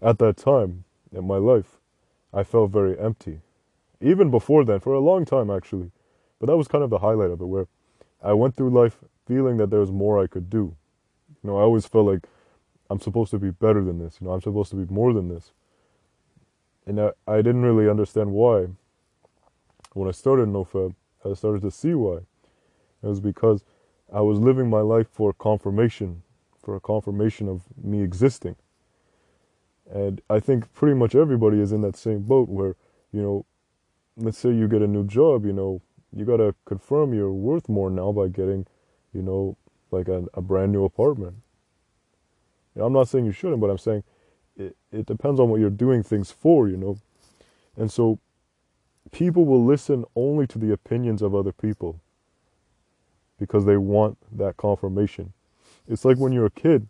at 0.00 0.18
that 0.20 0.36
time 0.36 0.84
in 1.12 1.26
my 1.26 1.36
life, 1.36 1.78
I 2.32 2.44
felt 2.44 2.70
very 2.70 2.98
empty. 2.98 3.40
Even 4.00 4.30
before 4.30 4.64
then, 4.64 4.80
for 4.80 4.94
a 4.94 5.00
long 5.00 5.24
time 5.24 5.50
actually. 5.50 5.90
But 6.38 6.46
that 6.46 6.56
was 6.56 6.68
kind 6.68 6.84
of 6.84 6.90
the 6.90 7.00
highlight 7.00 7.30
of 7.30 7.40
it, 7.40 7.46
where 7.46 7.66
I 8.22 8.32
went 8.32 8.56
through 8.56 8.70
life 8.70 8.98
feeling 9.26 9.56
that 9.56 9.70
there 9.70 9.80
was 9.80 9.90
more 9.90 10.22
I 10.22 10.28
could 10.28 10.48
do. 10.48 10.76
You 11.42 11.50
know, 11.50 11.58
I 11.58 11.62
always 11.62 11.86
felt 11.86 12.06
like 12.06 12.24
I'm 12.90 13.00
supposed 13.00 13.30
to 13.32 13.38
be 13.38 13.50
better 13.50 13.84
than 13.84 13.98
this. 13.98 14.18
You 14.20 14.26
know, 14.26 14.32
I'm 14.32 14.40
supposed 14.40 14.70
to 14.70 14.76
be 14.76 14.92
more 14.92 15.12
than 15.12 15.28
this. 15.28 15.52
And 16.86 17.00
I, 17.00 17.10
I 17.26 17.36
didn't 17.36 17.62
really 17.62 17.88
understand 17.88 18.32
why. 18.32 18.68
When 19.92 20.08
I 20.08 20.12
started 20.12 20.48
NoFap, 20.48 20.94
I 21.24 21.34
started 21.34 21.62
to 21.62 21.70
see 21.70 21.94
why. 21.94 22.18
It 23.02 23.06
was 23.06 23.20
because 23.20 23.62
I 24.12 24.20
was 24.22 24.38
living 24.38 24.70
my 24.70 24.80
life 24.80 25.08
for 25.12 25.32
confirmation, 25.32 26.22
for 26.62 26.76
a 26.76 26.80
confirmation 26.80 27.48
of 27.48 27.62
me 27.82 28.02
existing. 28.02 28.56
And 29.90 30.20
I 30.30 30.40
think 30.40 30.72
pretty 30.72 30.94
much 30.94 31.14
everybody 31.14 31.60
is 31.60 31.72
in 31.72 31.82
that 31.82 31.96
same 31.96 32.22
boat 32.22 32.48
where, 32.48 32.76
you 33.12 33.22
know, 33.22 33.46
let's 34.16 34.38
say 34.38 34.50
you 34.50 34.68
get 34.68 34.82
a 34.82 34.86
new 34.86 35.06
job, 35.06 35.44
you 35.44 35.52
know, 35.52 35.80
you 36.14 36.24
got 36.24 36.38
to 36.38 36.54
confirm 36.64 37.12
you're 37.12 37.32
worth 37.32 37.68
more 37.68 37.90
now 37.90 38.12
by 38.12 38.28
getting, 38.28 38.66
you 39.12 39.22
know, 39.22 39.56
like 39.90 40.08
a, 40.08 40.24
a 40.34 40.40
brand 40.40 40.72
new 40.72 40.84
apartment. 40.84 41.36
You 42.78 42.82
know, 42.82 42.86
I'm 42.86 42.92
not 42.92 43.08
saying 43.08 43.24
you 43.24 43.32
shouldn't, 43.32 43.60
but 43.60 43.70
I'm 43.70 43.78
saying 43.78 44.04
it, 44.56 44.76
it 44.92 45.04
depends 45.04 45.40
on 45.40 45.50
what 45.50 45.58
you're 45.58 45.68
doing 45.68 46.04
things 46.04 46.30
for, 46.30 46.68
you 46.68 46.76
know. 46.76 46.96
And 47.76 47.90
so 47.90 48.20
people 49.10 49.44
will 49.44 49.64
listen 49.64 50.04
only 50.14 50.46
to 50.46 50.58
the 50.60 50.72
opinions 50.72 51.20
of 51.20 51.34
other 51.34 51.50
people 51.50 51.98
because 53.36 53.64
they 53.64 53.76
want 53.76 54.16
that 54.30 54.56
confirmation. 54.56 55.32
It's 55.88 56.04
like 56.04 56.18
when 56.18 56.30
you're 56.30 56.46
a 56.46 56.50
kid, 56.50 56.86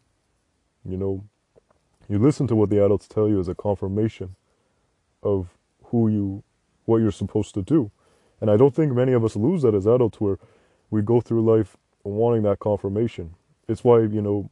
you 0.85 0.99
know, 0.99 1.25
you 2.07 2.19
listen 2.19 2.47
to 2.49 2.55
what 2.55 2.69
the 2.69 2.85
adults 2.85 3.09
tell 3.09 3.27
you 3.27 3.41
as 3.41 3.49
a 3.49 3.55
confirmation 3.55 4.37
of 5.23 5.57
who 5.85 6.09
you, 6.09 6.43
what 6.85 6.99
you're 6.99 7.11
supposed 7.11 7.55
to 7.55 7.63
do. 7.63 7.91
And 8.43 8.51
I 8.51 8.59
don't 8.59 8.75
think 8.75 8.93
many 8.93 9.15
of 9.15 9.25
us 9.25 9.37
lose 9.37 9.63
that 9.63 9.75
as 9.75 9.87
adults 9.87 10.21
where 10.21 10.39
we 10.91 11.01
go 11.01 11.23
through 11.23 11.47
life 11.47 11.79
wanting 12.05 12.43
that 12.43 12.59
confirmation. 12.59 13.37
It's 13.67 13.83
why, 13.83 14.01
you 14.01 14.21
know, 14.21 14.51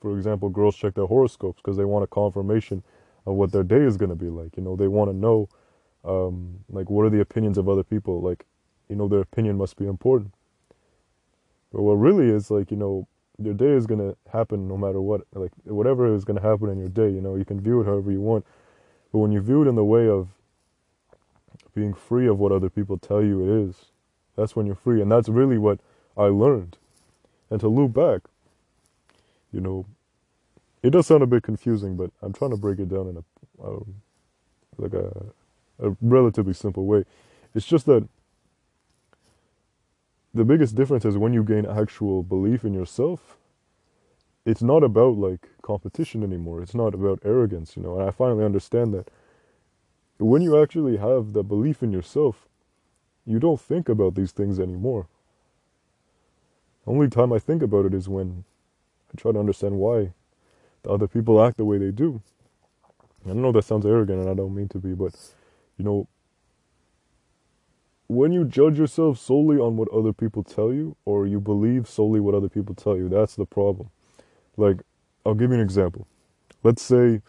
for 0.00 0.16
example, 0.16 0.48
girls 0.48 0.76
check 0.76 0.94
their 0.94 1.06
horoscopes 1.06 1.60
because 1.62 1.76
they 1.76 1.84
want 1.84 2.04
a 2.04 2.08
confirmation 2.08 2.82
of 3.26 3.34
what 3.34 3.52
their 3.52 3.62
day 3.62 3.80
is 3.80 3.96
going 3.96 4.10
to 4.10 4.16
be 4.16 4.28
like. 4.28 4.56
You 4.56 4.62
know, 4.62 4.76
they 4.76 4.88
want 4.88 5.10
to 5.10 5.16
know, 5.16 5.48
um, 6.04 6.60
like, 6.70 6.88
what 6.88 7.04
are 7.04 7.10
the 7.10 7.20
opinions 7.20 7.58
of 7.58 7.68
other 7.68 7.82
people? 7.82 8.20
Like, 8.20 8.46
you 8.88 8.96
know, 8.96 9.08
their 9.08 9.20
opinion 9.20 9.56
must 9.56 9.76
be 9.76 9.86
important. 9.86 10.32
But 11.72 11.82
what 11.82 11.94
really 11.94 12.30
is 12.30 12.50
like, 12.50 12.70
you 12.70 12.76
know, 12.76 13.06
your 13.40 13.54
day 13.54 13.70
is 13.70 13.86
gonna 13.86 14.14
happen 14.32 14.66
no 14.66 14.76
matter 14.76 15.00
what. 15.00 15.22
Like 15.32 15.52
whatever 15.64 16.12
is 16.12 16.24
gonna 16.24 16.40
happen 16.40 16.70
in 16.70 16.78
your 16.78 16.88
day, 16.88 17.08
you 17.10 17.20
know, 17.20 17.36
you 17.36 17.44
can 17.44 17.60
view 17.60 17.80
it 17.80 17.84
however 17.84 18.10
you 18.10 18.20
want. 18.20 18.44
But 19.12 19.18
when 19.18 19.32
you 19.32 19.40
view 19.40 19.62
it 19.62 19.68
in 19.68 19.74
the 19.74 19.84
way 19.84 20.08
of 20.08 20.28
being 21.74 21.94
free 21.94 22.26
of 22.26 22.38
what 22.38 22.52
other 22.52 22.68
people 22.68 22.98
tell 22.98 23.22
you 23.22 23.42
it 23.42 23.68
is, 23.68 23.76
that's 24.36 24.56
when 24.56 24.66
you're 24.66 24.74
free. 24.74 25.00
And 25.00 25.10
that's 25.10 25.28
really 25.28 25.58
what 25.58 25.78
I 26.16 26.24
learned. 26.24 26.78
And 27.50 27.60
to 27.60 27.68
loop 27.68 27.92
back, 27.92 28.22
you 29.52 29.60
know, 29.60 29.86
it 30.82 30.90
does 30.90 31.06
sound 31.06 31.22
a 31.22 31.26
bit 31.26 31.42
confusing, 31.42 31.96
but 31.96 32.10
I'm 32.22 32.32
trying 32.32 32.50
to 32.52 32.56
break 32.56 32.78
it 32.78 32.88
down 32.88 33.08
in 33.08 33.16
a 33.18 33.66
um, 33.66 33.94
like 34.78 34.94
a 34.94 35.26
a 35.80 35.96
relatively 36.00 36.54
simple 36.54 36.86
way. 36.86 37.04
It's 37.54 37.66
just 37.66 37.86
that 37.86 38.08
the 40.34 40.44
biggest 40.44 40.74
difference 40.74 41.04
is 41.04 41.16
when 41.18 41.32
you 41.32 41.42
gain 41.42 41.66
actual 41.66 42.22
belief 42.22 42.64
in 42.64 42.74
yourself 42.74 43.36
it's 44.46 44.62
not 44.62 44.82
about 44.82 45.18
like 45.18 45.48
competition 45.62 46.22
anymore. 46.22 46.62
It's 46.62 46.74
not 46.74 46.94
about 46.94 47.20
arrogance 47.24 47.76
you 47.76 47.82
know? 47.82 47.98
And 47.98 48.08
i 48.08 48.10
finally 48.10 48.44
understand 48.44 48.94
that 48.94 49.10
when 50.18 50.42
you 50.42 50.60
actually 50.62 50.96
have 50.96 51.32
the 51.32 51.42
belief 51.42 51.82
in 51.82 51.92
yourself 51.92 52.48
you 53.26 53.38
don't 53.38 53.60
think 53.60 53.88
about 53.88 54.14
these 54.14 54.32
things 54.32 54.58
anymore. 54.58 55.08
Only 56.86 57.08
time 57.08 57.32
i 57.32 57.38
think 57.38 57.62
about 57.62 57.86
it 57.86 57.94
is 57.94 58.08
when 58.08 58.44
i 59.12 59.20
try 59.20 59.32
to 59.32 59.38
understand 59.38 59.76
why 59.76 60.12
the 60.82 60.90
other 60.90 61.08
people 61.08 61.42
act 61.42 61.56
the 61.56 61.64
way 61.64 61.78
they 61.78 61.90
do. 61.90 62.22
I 63.28 63.32
know 63.32 63.52
that 63.52 63.64
sounds 63.64 63.84
arrogant 63.84 64.20
and 64.20 64.30
i 64.30 64.34
don't 64.34 64.54
mean 64.54 64.68
to 64.68 64.78
be 64.78 64.94
but 64.94 65.14
you 65.76 65.84
know 65.84 66.08
when 68.06 68.32
you 68.32 68.44
judge 68.44 68.78
yourself 68.78 69.18
solely 69.18 69.58
on 69.58 69.76
what 69.76 69.88
other 69.92 70.14
people 70.14 70.42
tell 70.42 70.72
you 70.72 70.96
or 71.04 71.26
you 71.26 71.40
believe 71.40 71.86
solely 71.86 72.20
what 72.20 72.34
other 72.34 72.48
people 72.48 72.74
tell 72.74 72.96
you 72.96 73.08
that's 73.08 73.36
the 73.36 73.44
problem. 73.44 73.90
Like 74.56 74.78
i'll 75.26 75.34
give 75.34 75.50
you 75.50 75.56
an 75.56 75.62
example. 75.62 76.06
Let's 76.62 76.82
say 76.82 77.20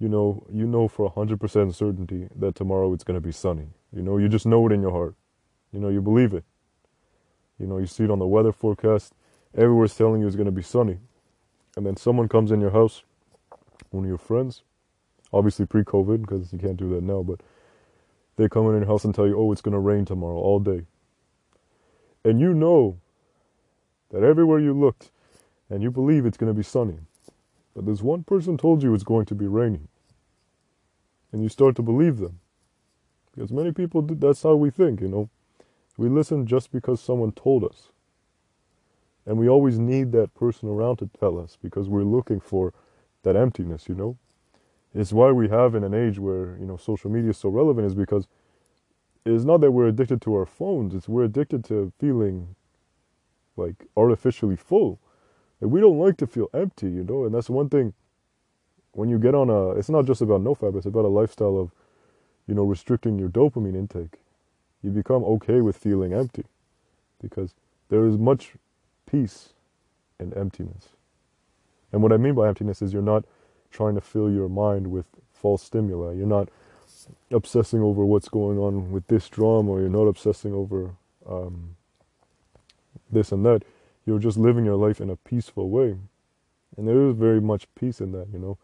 you 0.00 0.08
know 0.08 0.44
you 0.52 0.66
know 0.66 0.88
for 0.88 1.12
100% 1.12 1.74
certainty 1.74 2.28
that 2.34 2.56
tomorrow 2.56 2.92
it's 2.92 3.04
going 3.04 3.20
to 3.20 3.24
be 3.24 3.32
sunny. 3.32 3.68
You 3.92 4.02
know 4.02 4.18
you 4.18 4.28
just 4.28 4.46
know 4.46 4.66
it 4.66 4.72
in 4.72 4.82
your 4.82 4.90
heart. 4.90 5.14
You 5.72 5.78
know 5.78 5.90
you 5.90 6.02
believe 6.02 6.34
it. 6.34 6.44
You 7.58 7.66
know 7.66 7.78
you 7.78 7.86
see 7.86 8.04
it 8.04 8.10
on 8.10 8.18
the 8.18 8.26
weather 8.26 8.52
forecast. 8.52 9.12
Everywhere's 9.56 9.96
telling 9.96 10.20
you 10.20 10.26
it's 10.26 10.36
going 10.36 10.46
to 10.46 10.52
be 10.52 10.62
sunny 10.62 10.98
and 11.76 11.86
then 11.86 11.96
someone 11.96 12.28
comes 12.28 12.50
in 12.50 12.60
your 12.60 12.70
house 12.70 13.02
one 13.90 14.04
of 14.04 14.08
your 14.08 14.18
friends 14.18 14.62
obviously 15.32 15.66
pre-covid 15.66 16.20
because 16.20 16.52
you 16.52 16.58
can't 16.58 16.76
do 16.76 16.88
that 16.88 17.02
now 17.02 17.22
but 17.22 17.40
they 18.36 18.48
come 18.48 18.66
in 18.68 18.76
your 18.76 18.86
house 18.86 19.04
and 19.04 19.14
tell 19.14 19.26
you, 19.26 19.38
oh, 19.38 19.50
it's 19.50 19.62
going 19.62 19.72
to 19.72 19.78
rain 19.78 20.04
tomorrow 20.04 20.36
all 20.36 20.60
day. 20.60 20.82
And 22.24 22.38
you 22.38 22.52
know 22.52 22.98
that 24.10 24.22
everywhere 24.22 24.58
you 24.58 24.74
looked 24.74 25.10
and 25.70 25.82
you 25.82 25.90
believe 25.90 26.26
it's 26.26 26.36
going 26.36 26.52
to 26.52 26.56
be 26.56 26.62
sunny. 26.62 26.98
But 27.74 27.86
this 27.86 28.02
one 28.02 28.24
person 28.24 28.56
told 28.56 28.82
you 28.82 28.94
it's 28.94 29.04
going 29.04 29.26
to 29.26 29.34
be 29.34 29.46
raining. 29.46 29.88
And 31.32 31.42
you 31.42 31.48
start 31.48 31.76
to 31.76 31.82
believe 31.82 32.18
them. 32.18 32.40
Because 33.34 33.50
many 33.50 33.72
people, 33.72 34.00
do, 34.02 34.14
that's 34.14 34.42
how 34.42 34.54
we 34.54 34.70
think, 34.70 35.00
you 35.00 35.08
know. 35.08 35.28
We 35.98 36.08
listen 36.08 36.46
just 36.46 36.72
because 36.72 37.00
someone 37.00 37.32
told 37.32 37.64
us. 37.64 37.88
And 39.26 39.36
we 39.38 39.48
always 39.48 39.78
need 39.78 40.12
that 40.12 40.34
person 40.34 40.68
around 40.68 40.98
to 40.98 41.10
tell 41.18 41.38
us 41.38 41.58
because 41.60 41.88
we're 41.88 42.04
looking 42.04 42.38
for 42.38 42.72
that 43.24 43.34
emptiness, 43.34 43.88
you 43.88 43.94
know? 43.96 44.16
It's 44.94 45.12
why 45.12 45.30
we 45.32 45.48
have 45.48 45.74
in 45.74 45.84
an 45.84 45.92
age 45.92 46.18
where 46.18 46.56
you 46.58 46.64
know 46.64 46.78
social 46.78 47.10
media 47.10 47.30
is 47.30 47.36
so 47.36 47.50
relevant 47.50 47.86
is 47.86 47.94
because 47.94 48.26
it's 49.26 49.44
not 49.44 49.60
that 49.60 49.72
we're 49.72 49.88
addicted 49.88 50.22
to 50.22 50.34
our 50.34 50.46
phones 50.46 50.94
it's 50.94 51.08
we're 51.08 51.24
addicted 51.24 51.64
to 51.64 51.92
feeling 51.98 52.54
like 53.56 53.86
artificially 53.96 54.56
full. 54.56 54.98
Like 55.60 55.70
we 55.70 55.80
don't 55.80 55.98
like 55.98 56.16
to 56.18 56.26
feel 56.26 56.48
empty 56.54 56.86
you 56.86 57.04
know? 57.04 57.24
And 57.24 57.34
that's 57.34 57.50
one 57.50 57.68
thing 57.68 57.92
when 58.92 59.10
you 59.10 59.18
get 59.18 59.34
on 59.34 59.50
a 59.50 59.70
it's 59.72 59.90
not 59.90 60.06
just 60.06 60.22
about 60.22 60.42
nofap 60.42 60.76
it's 60.76 60.86
about 60.86 61.04
a 61.04 61.08
lifestyle 61.08 61.58
of 61.58 61.72
you 62.46 62.54
know 62.54 62.64
restricting 62.64 63.18
your 63.18 63.28
dopamine 63.28 63.76
intake. 63.76 64.20
You 64.82 64.90
become 64.90 65.24
okay 65.24 65.60
with 65.60 65.76
feeling 65.76 66.14
empty 66.14 66.44
because 67.20 67.54
there 67.90 68.06
is 68.06 68.16
much 68.16 68.52
peace 69.10 69.50
and 70.18 70.36
emptiness 70.36 70.88
and 71.92 72.02
what 72.02 72.12
i 72.12 72.16
mean 72.16 72.34
by 72.34 72.48
emptiness 72.48 72.82
is 72.82 72.92
you're 72.92 73.02
not 73.02 73.24
trying 73.70 73.94
to 73.94 74.00
fill 74.00 74.30
your 74.30 74.48
mind 74.48 74.90
with 74.90 75.06
false 75.36 75.62
stimuli. 75.62 76.14
You're 76.14 76.26
not 76.26 76.48
obsessing 77.30 77.82
over 77.82 78.04
what's 78.04 78.28
going 78.28 78.58
on 78.58 78.90
with 78.90 79.06
this 79.08 79.28
drama, 79.28 79.70
or 79.70 79.80
you're 79.80 79.88
not 79.88 80.06
obsessing 80.06 80.52
over 80.52 80.94
um, 81.28 81.76
this 83.10 83.32
and 83.32 83.44
that. 83.44 83.62
You're 84.06 84.18
just 84.18 84.38
living 84.38 84.64
your 84.64 84.76
life 84.76 85.00
in 85.00 85.10
a 85.10 85.16
peaceful 85.16 85.68
way. 85.68 85.96
And 86.76 86.88
there 86.88 87.08
is 87.08 87.14
very 87.16 87.40
much 87.40 87.66
peace 87.74 88.00
in 88.00 88.12
that, 88.12 88.28
you 88.32 88.38
know. 88.38 88.58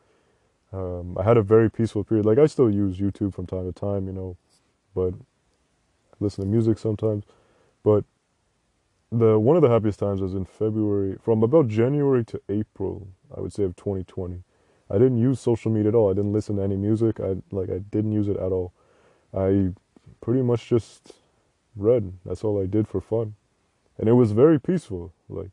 Um, 0.72 1.18
I 1.18 1.22
had 1.25 1.37
a 1.37 1.42
very 1.42 1.70
peaceful 1.70 2.04
period. 2.04 2.25
Like, 2.25 2.38
I 2.38 2.46
still 2.46 2.70
use 2.70 2.99
YouTube 2.99 3.34
from 3.34 3.46
time 3.46 3.70
to 3.70 3.78
time, 3.78 4.06
you 4.06 4.12
know, 4.12 4.37
but 4.94 5.12
I 5.12 6.16
listen 6.20 6.44
to 6.44 6.50
music 6.50 6.78
sometimes. 6.78 7.25
But 7.82 8.04
the 9.12 9.38
one 9.38 9.57
of 9.57 9.62
the 9.62 9.71
happiest 9.71 10.00
times 10.00 10.21
was 10.23 10.35
in 10.35 10.47
February, 10.47 11.19
from 11.23 11.42
about 11.45 11.69
January 11.69 12.25
to 12.26 12.40
April, 12.49 13.09
I 13.37 13.40
would 13.40 13.52
say, 13.52 13.64
of 13.64 13.76
2020 13.76 14.42
I 14.92 14.99
didn't 14.99 15.19
use 15.19 15.40
social 15.40 15.71
media 15.73 15.88
at 15.88 15.95
all. 15.95 16.11
I 16.11 16.14
didn't 16.14 16.35
listen 16.35 16.57
to 16.57 16.62
any 16.62 16.76
music. 16.76 17.19
I 17.19 17.37
like 17.50 17.71
I 17.71 17.78
didn't 17.78 18.12
use 18.12 18.28
it 18.28 18.37
at 18.37 18.52
all. 18.52 18.75
I 19.35 19.71
pretty 20.21 20.42
much 20.42 20.69
just 20.69 21.12
read. 21.75 22.12
That's 22.26 22.45
all 22.45 22.62
I 22.62 22.66
did 22.66 22.87
for 22.87 23.00
fun, 23.00 23.35
and 23.99 24.09
it 24.09 24.12
was 24.12 24.33
very 24.33 24.61
peaceful. 24.61 25.14
Like 25.31 25.50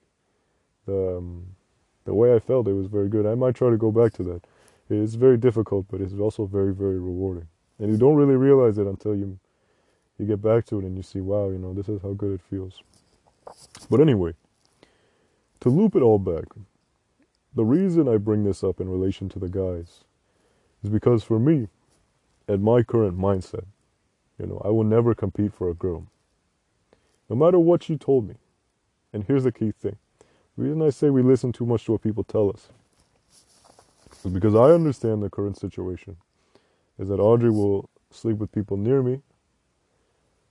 the 0.86 1.18
um, 1.18 1.56
the 2.04 2.14
way 2.14 2.36
I 2.36 2.40
felt, 2.40 2.68
it 2.68 2.74
was 2.74 2.88
very 2.88 3.08
good. 3.08 3.26
I 3.26 3.36
might 3.36 3.56
try 3.56 3.70
to 3.70 3.78
go 3.78 3.92
back 3.92 4.12
to 4.14 4.24
that. 4.24 4.42
It's 4.90 5.16
very 5.16 5.38
difficult, 5.38 5.86
but 5.90 6.02
it's 6.02 6.14
also 6.14 6.46
very 6.46 6.74
very 6.74 7.00
rewarding. 7.00 7.48
And 7.80 7.90
you 7.92 7.98
don't 7.98 8.16
really 8.16 8.36
realize 8.36 8.78
it 8.78 8.88
until 8.88 9.16
you 9.16 9.40
you 10.18 10.26
get 10.26 10.42
back 10.42 10.66
to 10.66 10.80
it 10.80 10.84
and 10.84 10.98
you 10.98 11.04
see, 11.04 11.22
wow, 11.22 11.50
you 11.50 11.58
know, 11.58 11.74
this 11.74 11.88
is 11.88 12.02
how 12.02 12.12
good 12.12 12.34
it 12.34 12.42
feels. 12.50 12.84
But 13.90 14.02
anyway, 14.02 14.34
to 15.62 15.70
loop 15.70 15.96
it 15.96 16.02
all 16.02 16.20
back, 16.20 16.46
the 17.56 17.66
reason 17.66 18.08
I 18.08 18.18
bring 18.18 18.44
this 18.44 18.64
up 18.64 18.80
in 18.80 18.90
relation 18.90 19.30
to 19.30 19.40
the 19.40 19.50
guys 19.50 20.04
is 20.84 20.90
because 20.90 21.24
for 21.24 21.40
me, 21.40 21.68
at 22.48 22.60
my 22.60 22.84
current 22.84 23.18
mindset, 23.18 23.66
you 24.40 24.48
know, 24.48 24.62
I 24.64 24.70
will 24.70 24.84
never 24.84 25.14
compete 25.14 25.54
for 25.54 25.70
a 25.70 25.74
girl. 25.74 26.08
No 27.30 27.36
matter 27.36 27.60
what 27.60 27.84
she 27.84 27.98
told 27.98 28.28
me. 28.28 28.36
And 29.14 29.24
here's 29.24 29.44
the 29.44 29.52
key 29.52 29.72
thing. 29.72 29.98
The 30.58 30.64
reason 30.64 30.82
I 30.82 30.90
say 30.90 31.10
we 31.10 31.22
listen 31.22 31.52
too 31.52 31.66
much 31.66 31.86
to 31.86 31.94
what 31.94 32.02
people 32.02 32.24
tell 32.24 32.50
us 32.50 32.70
is 34.26 34.32
because 34.32 34.56
I 34.56 34.72
understand 34.72 35.24
the 35.24 35.30
current 35.30 35.58
situation. 35.58 36.18
Is 36.98 37.10
that 37.10 37.20
Audrey 37.20 37.50
will 37.52 37.90
sleep 38.12 38.38
with 38.38 38.52
people 38.52 38.78
near 38.78 39.02
me 39.02 39.22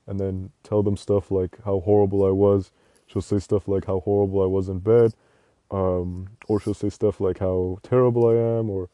and 0.06 0.18
then 0.18 0.50
tell 0.62 0.82
them 0.82 0.96
stuff 0.96 1.30
like 1.30 1.58
how 1.64 1.80
horrible 1.80 2.24
I 2.24 2.30
was. 2.30 2.72
She'll 3.08 3.22
say 3.22 3.38
stuff 3.38 3.66
like 3.66 3.86
how 3.86 4.00
horrible 4.00 4.42
I 4.42 4.46
was 4.46 4.68
in 4.68 4.78
bed. 4.78 5.14
Um, 5.70 6.28
or 6.46 6.60
she'll 6.60 6.72
say 6.72 6.88
stuff 6.88 7.20
like 7.20 7.40
how 7.40 7.78
terrible 7.82 8.26
I 8.28 8.58
am 8.58 8.70
or 8.70 8.88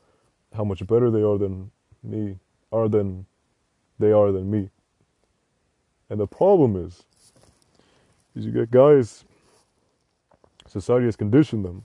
how 0.57 0.65
much 0.65 0.85
better 0.87 1.11
they 1.11 1.23
are 1.23 1.39
than 1.39 1.71
me, 2.03 2.39
are 2.73 2.89
than 2.89 3.27
they 3.99 4.11
are 4.11 4.33
than 4.33 4.51
me. 4.51 4.71
And 6.11 6.19
the 6.19 6.27
problem 6.27 6.75
is, 6.77 7.05
is 8.35 8.45
you 8.45 8.51
get 8.51 8.71
guys, 8.71 9.25
society 10.67 11.07
has 11.07 11.17
conditioned 11.17 11.65
them, 11.65 11.85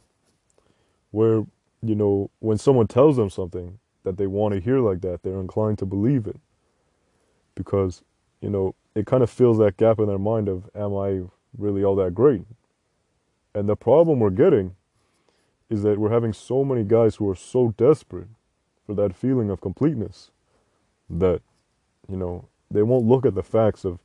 where, 1.11 1.45
you 1.81 1.95
know, 1.95 2.29
when 2.39 2.57
someone 2.57 2.87
tells 2.87 3.15
them 3.15 3.29
something 3.29 3.79
that 4.03 4.17
they 4.17 4.27
want 4.27 4.53
to 4.53 4.59
hear 4.59 4.79
like 4.79 5.01
that, 5.01 5.21
they're 5.23 5.39
inclined 5.39 5.77
to 5.79 5.85
believe 5.85 6.25
it. 6.25 6.39
Because, 7.55 8.03
you 8.41 8.49
know, 8.49 8.73
it 8.95 9.05
kind 9.05 9.21
of 9.21 9.29
fills 9.29 9.57
that 9.59 9.77
gap 9.77 9.99
in 9.99 10.07
their 10.07 10.17
mind 10.19 10.49
of, 10.49 10.69
am 10.75 10.95
I 10.95 11.21
really 11.57 11.83
all 11.83 11.95
that 11.95 12.13
great? 12.13 12.43
And 13.53 13.67
the 13.67 13.75
problem 13.75 14.19
we're 14.19 14.29
getting 14.29 14.75
is 15.69 15.83
that 15.83 15.99
we're 15.99 16.11
having 16.11 16.33
so 16.33 16.63
many 16.63 16.83
guys 16.83 17.15
who 17.15 17.29
are 17.29 17.35
so 17.35 17.73
desperate 17.77 18.27
for 18.85 18.93
that 18.95 19.15
feeling 19.15 19.49
of 19.49 19.61
completeness 19.61 20.31
that, 21.09 21.41
you 22.07 22.17
know, 22.17 22.47
they 22.71 22.83
won't 22.83 23.05
look 23.05 23.25
at 23.25 23.35
the 23.35 23.43
facts 23.43 23.85
of 23.85 23.99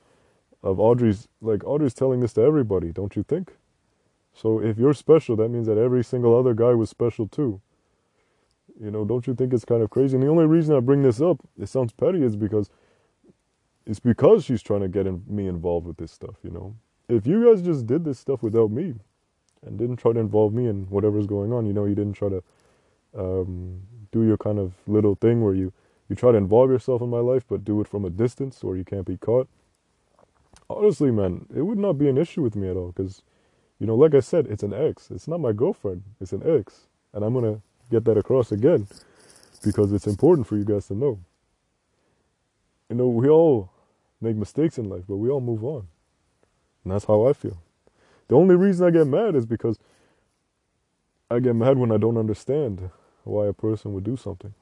of 0.65 0.81
Audrey's 0.81 1.29
like 1.43 1.63
Audrey's 1.65 1.95
telling 1.95 2.21
this 2.21 2.33
to 2.33 2.41
everybody, 2.41 2.91
don't 2.91 3.15
you 3.15 3.23
think? 3.23 3.53
So 4.33 4.61
if 4.61 4.79
you're 4.79 4.95
special, 4.95 5.37
that 5.37 5.51
means 5.51 5.67
that 5.67 5.79
every 5.79 6.03
single 6.03 6.37
other 6.37 6.55
guy 6.55 6.73
was 6.73 6.91
special 6.91 7.29
too. 7.29 7.61
You 8.81 8.91
know, 8.91 9.05
don't 9.05 9.27
you 9.27 9.35
think 9.35 9.53
it's 9.53 9.65
kind 9.65 9.83
of 9.83 9.91
crazy? 9.91 10.17
And 10.17 10.23
the 10.25 10.29
only 10.29 10.47
reason 10.47 10.75
I 10.75 10.81
bring 10.81 11.03
this 11.03 11.21
up, 11.21 11.39
it 11.61 11.69
sounds 11.69 11.93
petty, 11.93 12.25
is 12.25 12.35
because 12.35 12.71
it's 13.87 14.01
because 14.01 14.45
she's 14.45 14.63
trying 14.63 14.81
to 14.81 14.89
get 14.89 15.07
in, 15.07 15.23
me 15.29 15.47
involved 15.47 15.87
with 15.87 15.99
this 15.99 16.11
stuff. 16.11 16.37
You 16.43 16.51
know, 16.51 16.75
if 17.09 17.27
you 17.27 17.45
guys 17.47 17.63
just 17.63 17.87
did 17.87 18.05
this 18.05 18.19
stuff 18.19 18.43
without 18.43 18.71
me 18.71 18.95
and 19.67 19.79
didn't 19.79 19.97
try 19.97 20.13
to 20.13 20.21
involve 20.21 20.55
me 20.55 20.67
in 20.69 20.85
whatever's 20.87 21.27
going 21.27 21.53
on, 21.53 21.67
you 21.67 21.73
know, 21.73 21.87
you 21.87 21.95
didn't 21.95 22.15
try 22.15 22.29
to 22.31 22.43
um, 23.17 23.83
do 24.13 24.25
your 24.25 24.37
kind 24.39 24.59
of 24.59 24.75
little 24.87 25.15
thing 25.17 25.43
where 25.43 25.55
you 25.55 25.73
you 26.09 26.17
try 26.17 26.33
to 26.33 26.39
involve 26.39 26.71
yourself 26.71 27.03
in 27.03 27.11
my 27.11 27.21
life, 27.21 27.45
but 27.49 27.65
do 27.65 27.81
it 27.81 27.89
from 27.89 28.05
a 28.05 28.11
distance 28.11 28.63
or 28.65 28.77
you 28.77 28.85
can't 28.85 29.07
be 29.07 29.17
caught. 29.17 29.49
Honestly, 30.71 31.11
man, 31.11 31.47
it 31.55 31.63
would 31.63 31.79
not 31.79 31.95
be 31.95 32.09
an 32.09 32.19
issue 32.19 32.43
with 32.43 32.57
me 32.57 32.69
at 32.69 32.77
all 32.77 32.89
because, 32.93 33.23
you 33.79 33.87
know, 33.87 33.97
like 33.97 34.15
I 34.15 34.21
said, 34.21 34.47
it's 34.49 34.63
an 34.63 34.75
ex. 34.75 35.11
It's 35.11 35.29
not 35.29 35.41
my 35.41 35.53
girlfriend. 35.53 36.03
It's 36.21 36.33
an 36.33 36.43
ex, 36.47 36.89
and 37.15 37.25
I'm 37.25 37.35
gonna 37.35 37.61
get 37.91 38.05
that 38.07 38.19
across 38.19 38.53
again 38.53 38.89
because 39.65 39.93
it's 39.93 40.07
important 40.07 40.47
for 40.47 40.57
you 40.57 40.65
guys 40.65 40.89
to 40.89 40.95
know. 40.95 41.21
You 42.91 42.97
know, 42.97 43.09
we 43.09 43.29
all 43.29 43.71
make 44.21 44.37
mistakes 44.37 44.79
in 44.79 44.89
life, 44.89 45.05
but 45.09 45.17
we 45.17 45.31
all 45.31 45.41
move 45.41 45.65
on, 45.65 45.89
and 46.85 46.93
that's 46.93 47.07
how 47.07 47.27
I 47.27 47.33
feel. 47.33 47.59
The 48.29 48.37
only 48.37 48.57
reason 48.57 48.87
I 48.87 48.91
get 48.91 49.07
mad 49.07 49.35
is 49.35 49.47
because 49.47 49.79
I 51.31 51.41
get 51.41 51.57
mad 51.57 51.79
when 51.79 51.91
I 51.93 51.97
don't 51.97 52.19
understand 52.19 52.91
why 53.25 53.47
a 53.47 53.53
person 53.53 53.93
would 53.95 54.05
do 54.05 54.17
something. 54.17 54.55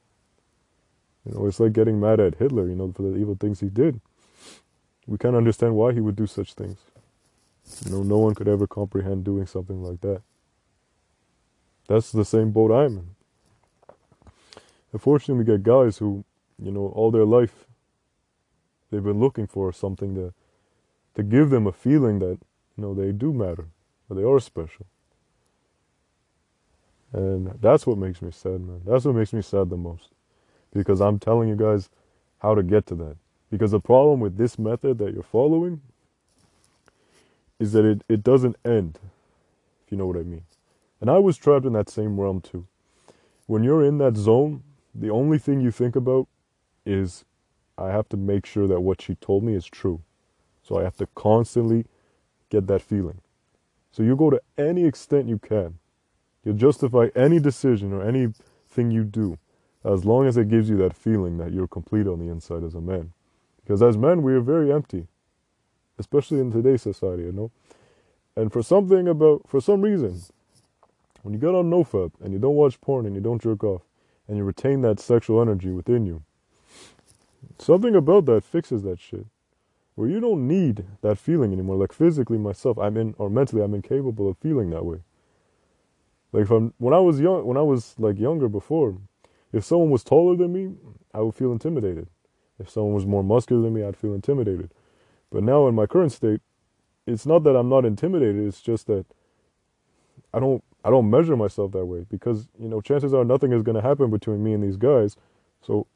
You 1.24 1.34
know, 1.34 1.46
it's 1.46 1.60
like 1.60 1.72
getting 1.72 2.00
mad 2.00 2.20
at 2.20 2.36
Hitler, 2.36 2.68
you 2.68 2.74
know, 2.74 2.92
for 2.92 3.02
the 3.02 3.16
evil 3.16 3.36
things 3.38 3.60
he 3.60 3.68
did. 3.68 4.00
We 5.06 5.18
can't 5.18 5.36
understand 5.36 5.74
why 5.74 5.92
he 5.92 6.00
would 6.00 6.16
do 6.16 6.26
such 6.26 6.54
things. 6.54 6.78
You 7.84 7.92
know, 7.92 8.02
no 8.02 8.18
one 8.18 8.34
could 8.34 8.48
ever 8.48 8.66
comprehend 8.66 9.24
doing 9.24 9.46
something 9.46 9.82
like 9.82 10.00
that. 10.00 10.22
That's 11.88 12.12
the 12.12 12.24
same 12.24 12.50
boat 12.50 12.72
I'm 12.72 12.98
in. 12.98 13.06
Unfortunately, 14.92 15.44
we 15.44 15.44
get 15.44 15.62
guys 15.62 15.98
who, 15.98 16.24
you 16.62 16.70
know, 16.70 16.86
all 16.94 17.10
their 17.10 17.24
life 17.24 17.66
they've 18.90 19.02
been 19.02 19.20
looking 19.20 19.46
for 19.46 19.72
something 19.72 20.14
to 20.14 20.34
to 21.14 21.22
give 21.22 21.50
them 21.50 21.66
a 21.66 21.72
feeling 21.72 22.18
that, 22.20 22.38
you 22.76 22.82
know, 22.82 22.94
they 22.94 23.12
do 23.12 23.32
matter, 23.32 23.66
or 24.08 24.16
they 24.16 24.24
are 24.24 24.40
special. 24.40 24.86
And 27.12 27.58
that's 27.60 27.86
what 27.86 27.98
makes 27.98 28.22
me 28.22 28.30
sad, 28.30 28.60
man. 28.60 28.80
That's 28.86 29.04
what 29.04 29.14
makes 29.14 29.32
me 29.32 29.42
sad 29.42 29.68
the 29.68 29.76
most 29.76 30.08
because 30.72 31.00
I'm 31.00 31.18
telling 31.18 31.48
you 31.48 31.56
guys 31.56 31.90
how 32.38 32.54
to 32.54 32.62
get 32.62 32.86
to 32.86 32.94
that. 32.96 33.16
Because 33.50 33.72
the 33.72 33.80
problem 33.80 34.20
with 34.20 34.38
this 34.38 34.58
method 34.58 34.98
that 34.98 35.12
you're 35.12 35.22
following 35.22 35.82
is 37.58 37.72
that 37.72 37.84
it, 37.84 38.02
it 38.08 38.22
doesn't 38.22 38.56
end, 38.64 38.98
if 39.84 39.92
you 39.92 39.98
know 39.98 40.06
what 40.06 40.16
I 40.16 40.22
mean. 40.22 40.44
And 41.00 41.10
I 41.10 41.18
was 41.18 41.36
trapped 41.36 41.66
in 41.66 41.74
that 41.74 41.90
same 41.90 42.18
realm 42.18 42.40
too. 42.40 42.66
When 43.46 43.62
you're 43.62 43.84
in 43.84 43.98
that 43.98 44.16
zone, 44.16 44.62
the 44.94 45.10
only 45.10 45.38
thing 45.38 45.60
you 45.60 45.70
think 45.70 45.96
about 45.96 46.28
is 46.86 47.24
I 47.76 47.88
have 47.88 48.08
to 48.10 48.16
make 48.16 48.46
sure 48.46 48.66
that 48.68 48.80
what 48.80 49.02
she 49.02 49.14
told 49.16 49.44
me 49.44 49.54
is 49.54 49.66
true. 49.66 50.00
So 50.62 50.78
I 50.78 50.82
have 50.82 50.96
to 50.96 51.06
constantly 51.14 51.86
get 52.50 52.66
that 52.68 52.82
feeling. 52.82 53.20
So 53.90 54.02
you 54.02 54.16
go 54.16 54.30
to 54.30 54.40
any 54.56 54.84
extent 54.84 55.28
you 55.28 55.38
can. 55.38 55.78
You'll 56.44 56.54
justify 56.54 57.08
any 57.14 57.38
decision 57.38 57.92
or 57.92 58.02
anything 58.02 58.90
you 58.90 59.04
do 59.04 59.38
as 59.84 60.04
long 60.04 60.26
as 60.26 60.36
it 60.36 60.48
gives 60.48 60.70
you 60.70 60.76
that 60.78 60.96
feeling 60.96 61.38
that 61.38 61.52
you're 61.52 61.68
complete 61.68 62.06
on 62.06 62.18
the 62.18 62.30
inside 62.30 62.62
as 62.62 62.74
a 62.74 62.80
man. 62.80 63.12
Because 63.62 63.82
as 63.82 63.96
men, 63.96 64.22
we 64.22 64.32
are 64.32 64.40
very 64.40 64.72
empty, 64.72 65.06
especially 65.98 66.40
in 66.40 66.50
today's 66.50 66.82
society, 66.82 67.24
you 67.24 67.32
know. 67.32 67.50
And 68.36 68.52
for 68.52 68.62
something 68.62 69.06
about, 69.08 69.42
for 69.46 69.60
some 69.60 69.82
reason, 69.82 70.20
when 71.22 71.34
you 71.34 71.40
get 71.40 71.54
on 71.54 71.70
NoFap 71.70 72.12
and 72.22 72.32
you 72.32 72.38
don't 72.38 72.54
watch 72.54 72.80
porn 72.80 73.06
and 73.06 73.14
you 73.14 73.20
don't 73.20 73.42
jerk 73.42 73.62
off 73.62 73.82
and 74.26 74.36
you 74.36 74.44
retain 74.44 74.80
that 74.82 75.00
sexual 75.00 75.40
energy 75.40 75.70
within 75.70 76.06
you, 76.06 76.22
something 77.58 77.94
about 77.94 78.24
that 78.26 78.42
fixes 78.42 78.82
that 78.82 78.98
shit. 78.98 79.26
Where 79.94 80.08
you 80.08 80.20
don't 80.20 80.48
need 80.48 80.84
that 81.02 81.18
feeling 81.18 81.52
anymore. 81.52 81.76
Like 81.76 81.92
physically, 81.92 82.38
myself, 82.38 82.78
I'm 82.78 82.96
in, 82.96 83.14
or 83.18 83.28
mentally, 83.28 83.62
I'm 83.62 83.74
incapable 83.74 84.28
of 84.28 84.38
feeling 84.38 84.70
that 84.70 84.84
way. 84.84 84.98
Like 86.32 86.46
from 86.46 86.72
when 86.78 86.94
I 86.94 86.98
was 86.98 87.20
young, 87.20 87.44
when 87.44 87.56
I 87.56 87.62
was 87.62 87.94
like 87.98 88.18
younger 88.18 88.48
before, 88.48 88.96
if 89.52 89.64
someone 89.64 89.90
was 89.90 90.02
taller 90.02 90.34
than 90.34 90.52
me, 90.52 90.74
I 91.12 91.20
would 91.20 91.34
feel 91.34 91.52
intimidated. 91.52 92.08
If 92.58 92.70
someone 92.70 92.94
was 92.94 93.04
more 93.04 93.22
muscular 93.22 93.62
than 93.62 93.74
me, 93.74 93.84
I'd 93.84 93.96
feel 93.96 94.14
intimidated. 94.14 94.70
But 95.30 95.42
now 95.42 95.68
in 95.68 95.74
my 95.74 95.86
current 95.86 96.12
state, 96.12 96.40
it's 97.06 97.26
not 97.26 97.44
that 97.44 97.56
I'm 97.56 97.68
not 97.68 97.84
intimidated, 97.84 98.46
it's 98.46 98.62
just 98.62 98.86
that 98.86 99.04
I 100.32 100.40
don't 100.40 100.62
I 100.84 100.90
don't 100.90 101.10
measure 101.10 101.36
myself 101.36 101.72
that 101.72 101.84
way 101.86 102.06
because, 102.08 102.48
you 102.58 102.68
know, 102.68 102.80
chances 102.80 103.14
are 103.14 103.24
nothing 103.24 103.52
is 103.52 103.62
going 103.62 103.76
to 103.76 103.82
happen 103.82 104.10
between 104.10 104.42
me 104.42 104.52
and 104.52 104.62
these 104.62 104.76
guys. 104.76 105.16
So 105.60 105.86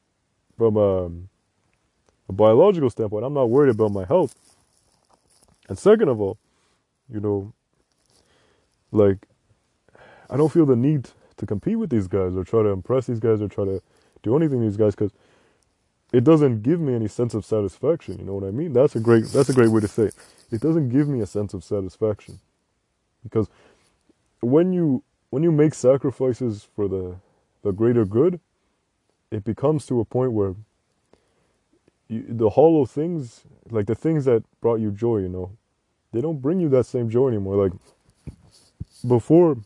from 0.57 0.77
um, 0.77 1.29
a 2.29 2.33
biological 2.33 2.89
standpoint, 2.89 3.25
I'm 3.25 3.33
not 3.33 3.49
worried 3.49 3.71
about 3.71 3.91
my 3.91 4.05
health. 4.05 4.35
And 5.69 5.77
second 5.77 6.09
of 6.09 6.21
all, 6.21 6.37
you 7.09 7.19
know, 7.19 7.53
like 8.91 9.27
I 10.29 10.37
don't 10.37 10.51
feel 10.51 10.65
the 10.65 10.75
need 10.75 11.09
to 11.37 11.45
compete 11.45 11.79
with 11.79 11.89
these 11.89 12.07
guys 12.07 12.35
or 12.35 12.43
try 12.43 12.63
to 12.63 12.69
impress 12.69 13.07
these 13.07 13.19
guys 13.19 13.41
or 13.41 13.47
try 13.47 13.65
to 13.65 13.81
do 14.23 14.35
anything 14.35 14.61
these 14.61 14.77
guys 14.77 14.95
because 14.95 15.11
it 16.13 16.23
doesn't 16.23 16.63
give 16.63 16.79
me 16.79 16.95
any 16.95 17.07
sense 17.07 17.33
of 17.33 17.45
satisfaction. 17.45 18.17
You 18.19 18.25
know 18.25 18.33
what 18.35 18.47
I 18.47 18.51
mean? 18.51 18.73
That's 18.73 18.95
a 18.95 18.99
great 18.99 19.25
that's 19.25 19.49
a 19.49 19.53
great 19.53 19.69
way 19.69 19.81
to 19.81 19.87
say 19.87 20.03
it. 20.05 20.15
It 20.51 20.61
doesn't 20.61 20.89
give 20.89 21.07
me 21.07 21.21
a 21.21 21.27
sense 21.27 21.53
of 21.53 21.63
satisfaction 21.63 22.39
because 23.23 23.49
when 24.41 24.73
you 24.73 25.03
when 25.29 25.43
you 25.43 25.51
make 25.51 25.73
sacrifices 25.73 26.67
for 26.75 26.87
the 26.87 27.17
the 27.63 27.71
greater 27.71 28.05
good, 28.05 28.39
it 29.31 29.43
becomes 29.43 29.85
to 29.87 29.99
a 29.99 30.05
point 30.05 30.33
where 30.33 30.55
you, 32.07 32.25
the 32.27 32.49
hollow 32.49 32.85
things, 32.85 33.41
like 33.69 33.85
the 33.85 33.95
things 33.95 34.25
that 34.25 34.43
brought 34.61 34.79
you 34.79 34.91
joy, 34.91 35.17
you 35.17 35.29
know, 35.29 35.51
they 36.11 36.21
don't 36.21 36.41
bring 36.41 36.59
you 36.59 36.69
that 36.69 36.85
same 36.85 37.09
joy 37.09 37.27
anymore. 37.27 37.67
Like 37.67 37.73
before, 39.07 39.57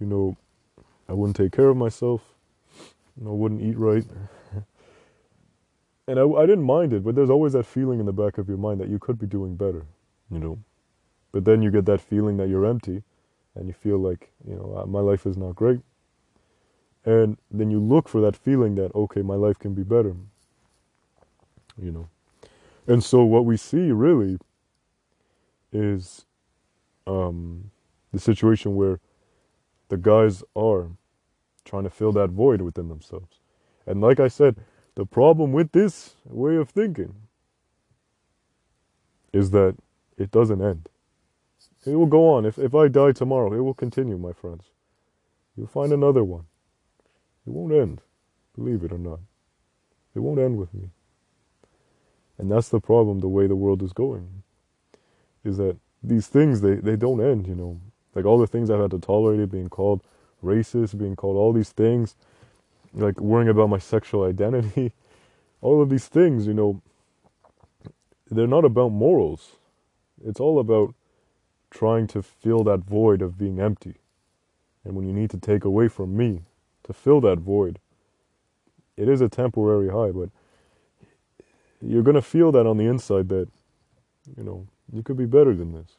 you 0.00 0.06
know, 0.06 0.36
I 1.08 1.12
wouldn't 1.12 1.36
take 1.36 1.52
care 1.52 1.68
of 1.68 1.76
myself, 1.76 2.22
you 3.16 3.24
know, 3.24 3.34
wouldn't 3.34 3.62
eat 3.62 3.78
right. 3.78 4.04
and 6.08 6.18
I, 6.18 6.24
I 6.24 6.46
didn't 6.46 6.64
mind 6.64 6.92
it, 6.92 7.04
but 7.04 7.14
there's 7.14 7.30
always 7.30 7.52
that 7.52 7.66
feeling 7.66 8.00
in 8.00 8.06
the 8.06 8.12
back 8.12 8.38
of 8.38 8.48
your 8.48 8.58
mind 8.58 8.80
that 8.80 8.88
you 8.88 8.98
could 8.98 9.18
be 9.18 9.26
doing 9.26 9.56
better, 9.56 9.86
you 10.30 10.38
know. 10.38 10.58
But 11.30 11.44
then 11.44 11.62
you 11.62 11.70
get 11.70 11.86
that 11.86 12.00
feeling 12.00 12.36
that 12.38 12.48
you're 12.48 12.66
empty 12.66 13.02
and 13.54 13.66
you 13.66 13.72
feel 13.72 13.98
like, 13.98 14.32
you 14.46 14.54
know, 14.54 14.82
uh, 14.82 14.86
my 14.86 15.00
life 15.00 15.26
is 15.26 15.36
not 15.36 15.54
great. 15.54 15.80
And 17.04 17.36
then 17.50 17.70
you 17.70 17.80
look 17.80 18.08
for 18.08 18.20
that 18.20 18.36
feeling 18.36 18.74
that, 18.76 18.94
okay, 18.94 19.22
my 19.22 19.34
life 19.34 19.58
can 19.58 19.74
be 19.74 19.82
better, 19.82 20.14
you 21.82 21.90
know. 21.90 22.08
And 22.86 23.02
so 23.02 23.24
what 23.24 23.44
we 23.44 23.56
see 23.56 23.90
really 23.92 24.38
is 25.72 26.24
um, 27.06 27.70
the 28.12 28.18
situation 28.20 28.74
where 28.74 29.00
the 29.88 29.96
guys 29.96 30.42
are 30.54 30.88
trying 31.64 31.84
to 31.84 31.90
fill 31.90 32.12
that 32.12 32.30
void 32.30 32.60
within 32.60 32.88
themselves. 32.88 33.38
And 33.86 34.00
like 34.00 34.20
I 34.20 34.28
said, 34.28 34.56
the 34.94 35.06
problem 35.06 35.52
with 35.52 35.72
this 35.72 36.16
way 36.24 36.56
of 36.56 36.70
thinking 36.70 37.14
is 39.32 39.50
that 39.50 39.76
it 40.18 40.30
doesn't 40.30 40.62
end. 40.62 40.88
It 41.86 41.96
will 41.96 42.06
go 42.06 42.28
on. 42.30 42.44
If 42.44 42.58
if 42.58 42.74
I 42.74 42.88
die 42.88 43.12
tomorrow, 43.12 43.52
it 43.52 43.60
will 43.60 43.74
continue, 43.74 44.18
my 44.18 44.32
friends. 44.32 44.64
You'll 45.56 45.66
find 45.66 45.92
another 45.92 46.22
one. 46.22 46.44
It 47.46 47.50
won't 47.50 47.72
end, 47.72 48.00
believe 48.54 48.84
it 48.84 48.92
or 48.92 48.98
not. 48.98 49.20
It 50.14 50.20
won't 50.20 50.38
end 50.38 50.58
with 50.58 50.72
me. 50.74 50.90
And 52.38 52.50
that's 52.50 52.68
the 52.68 52.80
problem, 52.80 53.20
the 53.20 53.28
way 53.28 53.46
the 53.46 53.56
world 53.56 53.82
is 53.82 53.92
going. 53.92 54.42
Is 55.44 55.58
that 55.58 55.76
these 56.02 56.26
things 56.26 56.60
they, 56.60 56.74
they 56.76 56.96
don't 56.96 57.20
end, 57.20 57.46
you 57.46 57.54
know. 57.54 57.80
Like 58.14 58.24
all 58.24 58.38
the 58.38 58.46
things 58.46 58.70
I've 58.70 58.80
had 58.80 58.90
to 58.92 58.98
tolerate 58.98 59.50
being 59.50 59.68
called 59.68 60.02
racist, 60.42 60.98
being 60.98 61.16
called 61.16 61.36
all 61.36 61.52
these 61.52 61.70
things, 61.70 62.16
like 62.94 63.20
worrying 63.20 63.48
about 63.48 63.68
my 63.70 63.78
sexual 63.78 64.24
identity, 64.28 64.92
all 65.60 65.80
of 65.82 65.90
these 65.90 66.08
things, 66.08 66.46
you 66.46 66.54
know, 66.54 66.82
they're 68.30 68.46
not 68.46 68.64
about 68.64 68.90
morals. 68.90 69.52
It's 70.24 70.40
all 70.40 70.58
about 70.58 70.94
trying 71.70 72.06
to 72.08 72.22
fill 72.22 72.64
that 72.64 72.80
void 72.80 73.22
of 73.22 73.38
being 73.38 73.60
empty. 73.60 73.96
And 74.84 74.94
when 74.94 75.06
you 75.06 75.12
need 75.12 75.30
to 75.30 75.38
take 75.38 75.64
away 75.64 75.88
from 75.88 76.16
me 76.16 76.42
to 76.84 76.92
fill 76.92 77.20
that 77.22 77.38
void, 77.38 77.78
it 78.96 79.08
is 79.08 79.20
a 79.20 79.28
temporary 79.28 79.88
high, 79.88 80.10
but 80.10 80.30
you're 81.84 82.02
going 82.02 82.14
to 82.14 82.22
feel 82.22 82.52
that 82.52 82.66
on 82.66 82.76
the 82.76 82.86
inside 82.86 83.28
that, 83.30 83.48
you 84.36 84.44
know, 84.44 84.66
you 84.92 85.02
could 85.02 85.16
be 85.16 85.26
better 85.26 85.54
than 85.54 85.72
this. 85.72 85.96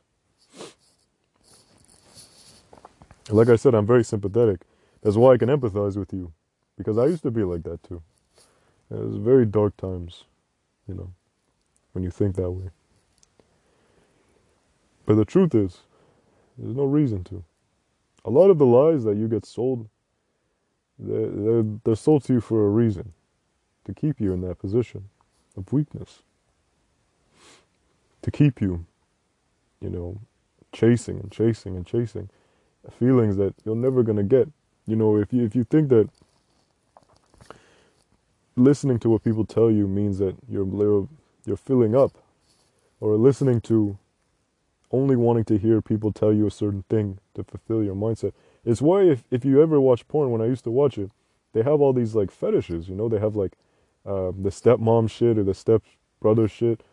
Like 3.30 3.50
I 3.50 3.56
said, 3.56 3.74
I'm 3.74 3.86
very 3.86 4.04
sympathetic. 4.04 4.62
That's 5.02 5.16
why 5.16 5.34
I 5.34 5.38
can 5.38 5.50
empathize 5.50 5.98
with 5.98 6.14
you. 6.14 6.32
Because 6.78 6.98
I 6.98 7.06
used 7.06 7.24
to 7.24 7.32
be 7.32 7.44
like 7.44 7.64
that 7.64 7.84
too. 7.84 8.02
It 8.92 9.00
was 9.00 9.18
very 9.18 9.46
dark 9.46 9.76
times, 9.78 10.26
you 10.88 10.94
know, 10.94 11.12
when 11.94 12.04
you 12.04 12.10
think 12.12 12.36
that 12.36 12.52
way. 12.52 12.70
But 15.06 15.16
the 15.16 15.26
truth 15.26 15.54
is, 15.54 15.82
there's 16.58 16.76
no 16.76 16.86
reason 16.86 17.24
to. 17.26 17.44
A 18.26 18.30
lot 18.30 18.50
of 18.50 18.58
the 18.58 18.66
lies 18.66 19.04
that 19.04 19.18
you 19.18 19.28
get 19.28 19.46
sold, 19.46 19.90
they're, 20.98 21.30
they're, 21.30 21.66
they're 21.84 21.96
sold 21.96 22.24
to 22.26 22.34
you 22.34 22.42
for 22.42 22.66
a 22.66 22.70
reason 22.70 23.14
to 23.86 23.94
keep 23.94 24.22
you 24.22 24.32
in 24.32 24.42
that 24.42 24.60
position 24.60 25.10
of 25.58 25.72
weakness, 25.72 26.24
to 28.22 28.32
keep 28.32 28.62
you, 28.62 28.86
you 29.82 29.90
know, 29.90 30.20
chasing 30.72 31.20
and 31.20 31.32
chasing 31.32 31.76
and 31.76 31.86
chasing 31.86 32.30
feelings 32.92 33.38
that 33.38 33.54
you're 33.64 33.76
never 33.76 34.04
going 34.04 34.18
to 34.18 34.24
get. 34.24 34.50
You 34.86 34.96
know, 34.96 35.18
if 35.18 35.32
you 35.32 35.44
if 35.44 35.56
you 35.56 35.64
think 35.64 35.90
that 35.90 36.10
listening 38.56 39.00
to 39.00 39.10
what 39.10 39.24
people 39.24 39.46
tell 39.46 39.72
you 39.72 39.88
means 39.88 40.20
that 40.20 40.36
you're 40.50 41.08
you're 41.46 41.58
filling 41.58 41.96
up, 41.96 42.18
or 43.00 43.16
listening 43.16 43.62
to 43.62 43.98
only 44.92 45.16
wanting 45.16 45.44
to 45.46 45.58
hear 45.58 45.82
people 45.82 46.12
tell 46.12 46.32
you 46.32 46.48
a 46.48 46.52
certain 46.52 46.84
thing 46.90 47.20
to 47.34 47.44
fulfill 47.44 47.84
your 47.84 47.96
mindset. 47.96 48.32
It's 48.64 48.82
why 48.82 49.02
if, 49.04 49.24
if 49.32 49.44
you 49.44 49.62
ever 49.62 49.82
watch 49.82 50.08
porn, 50.08 50.32
when 50.32 50.42
I 50.42 50.46
used 50.46 50.64
to 50.66 50.72
watch 50.72 50.98
it, 50.98 51.10
they 51.54 51.64
have 51.64 51.82
all 51.82 51.94
these 51.94 52.16
like 52.16 52.32
fetishes, 52.32 52.88
you 52.88 52.96
know, 52.96 53.10
they 53.10 53.20
have 53.20 53.36
like 53.36 53.54
uh, 54.06 54.32
the 54.38 54.50
stepmom 54.50 55.10
shit 55.10 55.38
or 55.38 55.44
the 55.44 55.54
stepbrother 55.54 56.48
shit, 56.48 56.84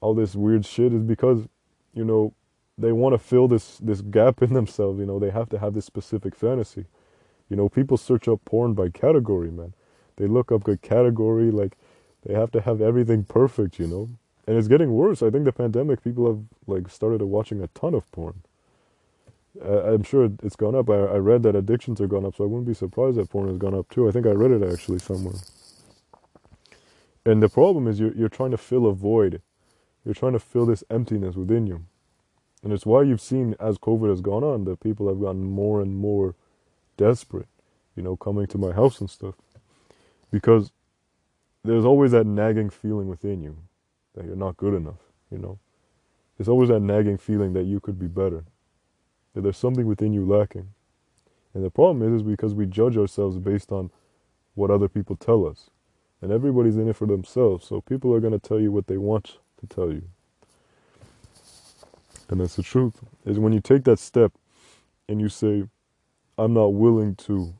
all 0.00 0.14
this 0.14 0.34
weird 0.34 0.64
shit 0.64 0.92
is 0.92 1.02
because, 1.02 1.48
you 1.94 2.04
know, 2.04 2.34
they 2.76 2.92
want 2.92 3.12
to 3.14 3.18
fill 3.18 3.48
this 3.48 3.78
this 3.78 4.00
gap 4.00 4.42
in 4.42 4.52
themselves, 4.54 4.98
you 5.00 5.06
know, 5.06 5.18
they 5.18 5.30
have 5.30 5.48
to 5.50 5.58
have 5.58 5.74
this 5.74 5.84
specific 5.84 6.34
fantasy. 6.34 6.86
You 7.48 7.56
know, 7.56 7.68
people 7.68 7.96
search 7.96 8.28
up 8.28 8.44
porn 8.44 8.74
by 8.74 8.90
category, 8.90 9.50
man. 9.50 9.74
They 10.16 10.26
look 10.26 10.52
up 10.52 10.68
a 10.68 10.76
category 10.76 11.50
like 11.50 11.76
they 12.24 12.34
have 12.34 12.50
to 12.52 12.60
have 12.60 12.80
everything 12.82 13.24
perfect, 13.24 13.78
you 13.78 13.86
know 13.86 14.08
and 14.48 14.56
it's 14.56 14.66
getting 14.66 14.92
worse. 14.92 15.22
I 15.22 15.28
think 15.28 15.44
the 15.44 15.52
pandemic, 15.52 16.02
people 16.02 16.26
have 16.26 16.40
like 16.66 16.88
started 16.88 17.22
watching 17.22 17.62
a 17.62 17.66
ton 17.68 17.94
of 17.94 18.10
porn. 18.12 18.42
I, 19.62 19.92
am 19.92 20.02
sure 20.04 20.30
it's 20.42 20.56
gone 20.56 20.74
up. 20.74 20.88
I 20.88 21.16
read 21.16 21.42
that 21.42 21.54
addictions 21.54 22.00
are 22.00 22.06
gone 22.06 22.24
up, 22.24 22.36
so 22.36 22.44
I 22.44 22.46
wouldn't 22.46 22.66
be 22.66 22.72
surprised 22.72 23.18
that 23.18 23.28
porn 23.28 23.48
has 23.48 23.58
gone 23.58 23.74
up 23.74 23.90
too. 23.90 24.08
I 24.08 24.10
think 24.10 24.26
I 24.26 24.30
read 24.30 24.50
it 24.50 24.62
actually 24.72 25.00
somewhere. 25.00 25.34
And 27.28 27.42
the 27.42 27.48
problem 27.50 27.86
is 27.86 28.00
you're 28.00 28.14
you're 28.14 28.30
trying 28.30 28.52
to 28.52 28.56
fill 28.56 28.86
a 28.86 28.94
void. 28.94 29.42
You're 30.02 30.14
trying 30.14 30.32
to 30.32 30.38
fill 30.38 30.64
this 30.64 30.82
emptiness 30.88 31.36
within 31.36 31.66
you. 31.66 31.84
And 32.62 32.72
it's 32.72 32.86
why 32.86 33.02
you've 33.02 33.20
seen 33.20 33.54
as 33.60 33.76
COVID 33.76 34.08
has 34.08 34.22
gone 34.22 34.42
on 34.42 34.64
that 34.64 34.80
people 34.80 35.08
have 35.08 35.20
gotten 35.20 35.44
more 35.44 35.82
and 35.82 35.94
more 35.94 36.34
desperate, 36.96 37.48
you 37.94 38.02
know, 38.02 38.16
coming 38.16 38.46
to 38.46 38.56
my 38.56 38.72
house 38.72 38.98
and 39.00 39.10
stuff. 39.10 39.34
Because 40.30 40.72
there's 41.62 41.84
always 41.84 42.12
that 42.12 42.26
nagging 42.26 42.70
feeling 42.70 43.08
within 43.08 43.42
you 43.42 43.58
that 44.14 44.24
you're 44.24 44.34
not 44.34 44.56
good 44.56 44.72
enough, 44.72 45.02
you 45.30 45.36
know. 45.36 45.58
There's 46.38 46.48
always 46.48 46.70
that 46.70 46.80
nagging 46.80 47.18
feeling 47.18 47.52
that 47.52 47.64
you 47.64 47.78
could 47.78 47.98
be 47.98 48.06
better, 48.06 48.44
that 49.34 49.42
there's 49.42 49.58
something 49.58 49.86
within 49.86 50.14
you 50.14 50.24
lacking. 50.24 50.70
And 51.52 51.62
the 51.62 51.70
problem 51.70 52.02
is, 52.08 52.22
is 52.22 52.26
because 52.26 52.54
we 52.54 52.64
judge 52.64 52.96
ourselves 52.96 53.36
based 53.36 53.70
on 53.70 53.90
what 54.54 54.70
other 54.70 54.88
people 54.88 55.14
tell 55.14 55.46
us. 55.46 55.68
And 56.20 56.32
everybody's 56.32 56.76
in 56.76 56.88
it 56.88 56.96
for 56.96 57.06
themselves, 57.06 57.66
so 57.66 57.80
people 57.80 58.12
are 58.12 58.20
going 58.20 58.32
to 58.32 58.38
tell 58.38 58.58
you 58.58 58.72
what 58.72 58.88
they 58.88 58.98
want 58.98 59.38
to 59.60 59.66
tell 59.66 59.92
you. 59.92 60.02
And 62.28 62.40
that's 62.40 62.56
the 62.56 62.62
truth. 62.62 63.00
Is 63.24 63.38
when 63.38 63.52
you 63.52 63.60
take 63.60 63.84
that 63.84 63.98
step 63.98 64.32
and 65.08 65.20
you 65.20 65.28
say, 65.28 65.64
I'm 66.36 66.54
not 66.54 66.74
willing 66.74 67.14
to 67.16 67.54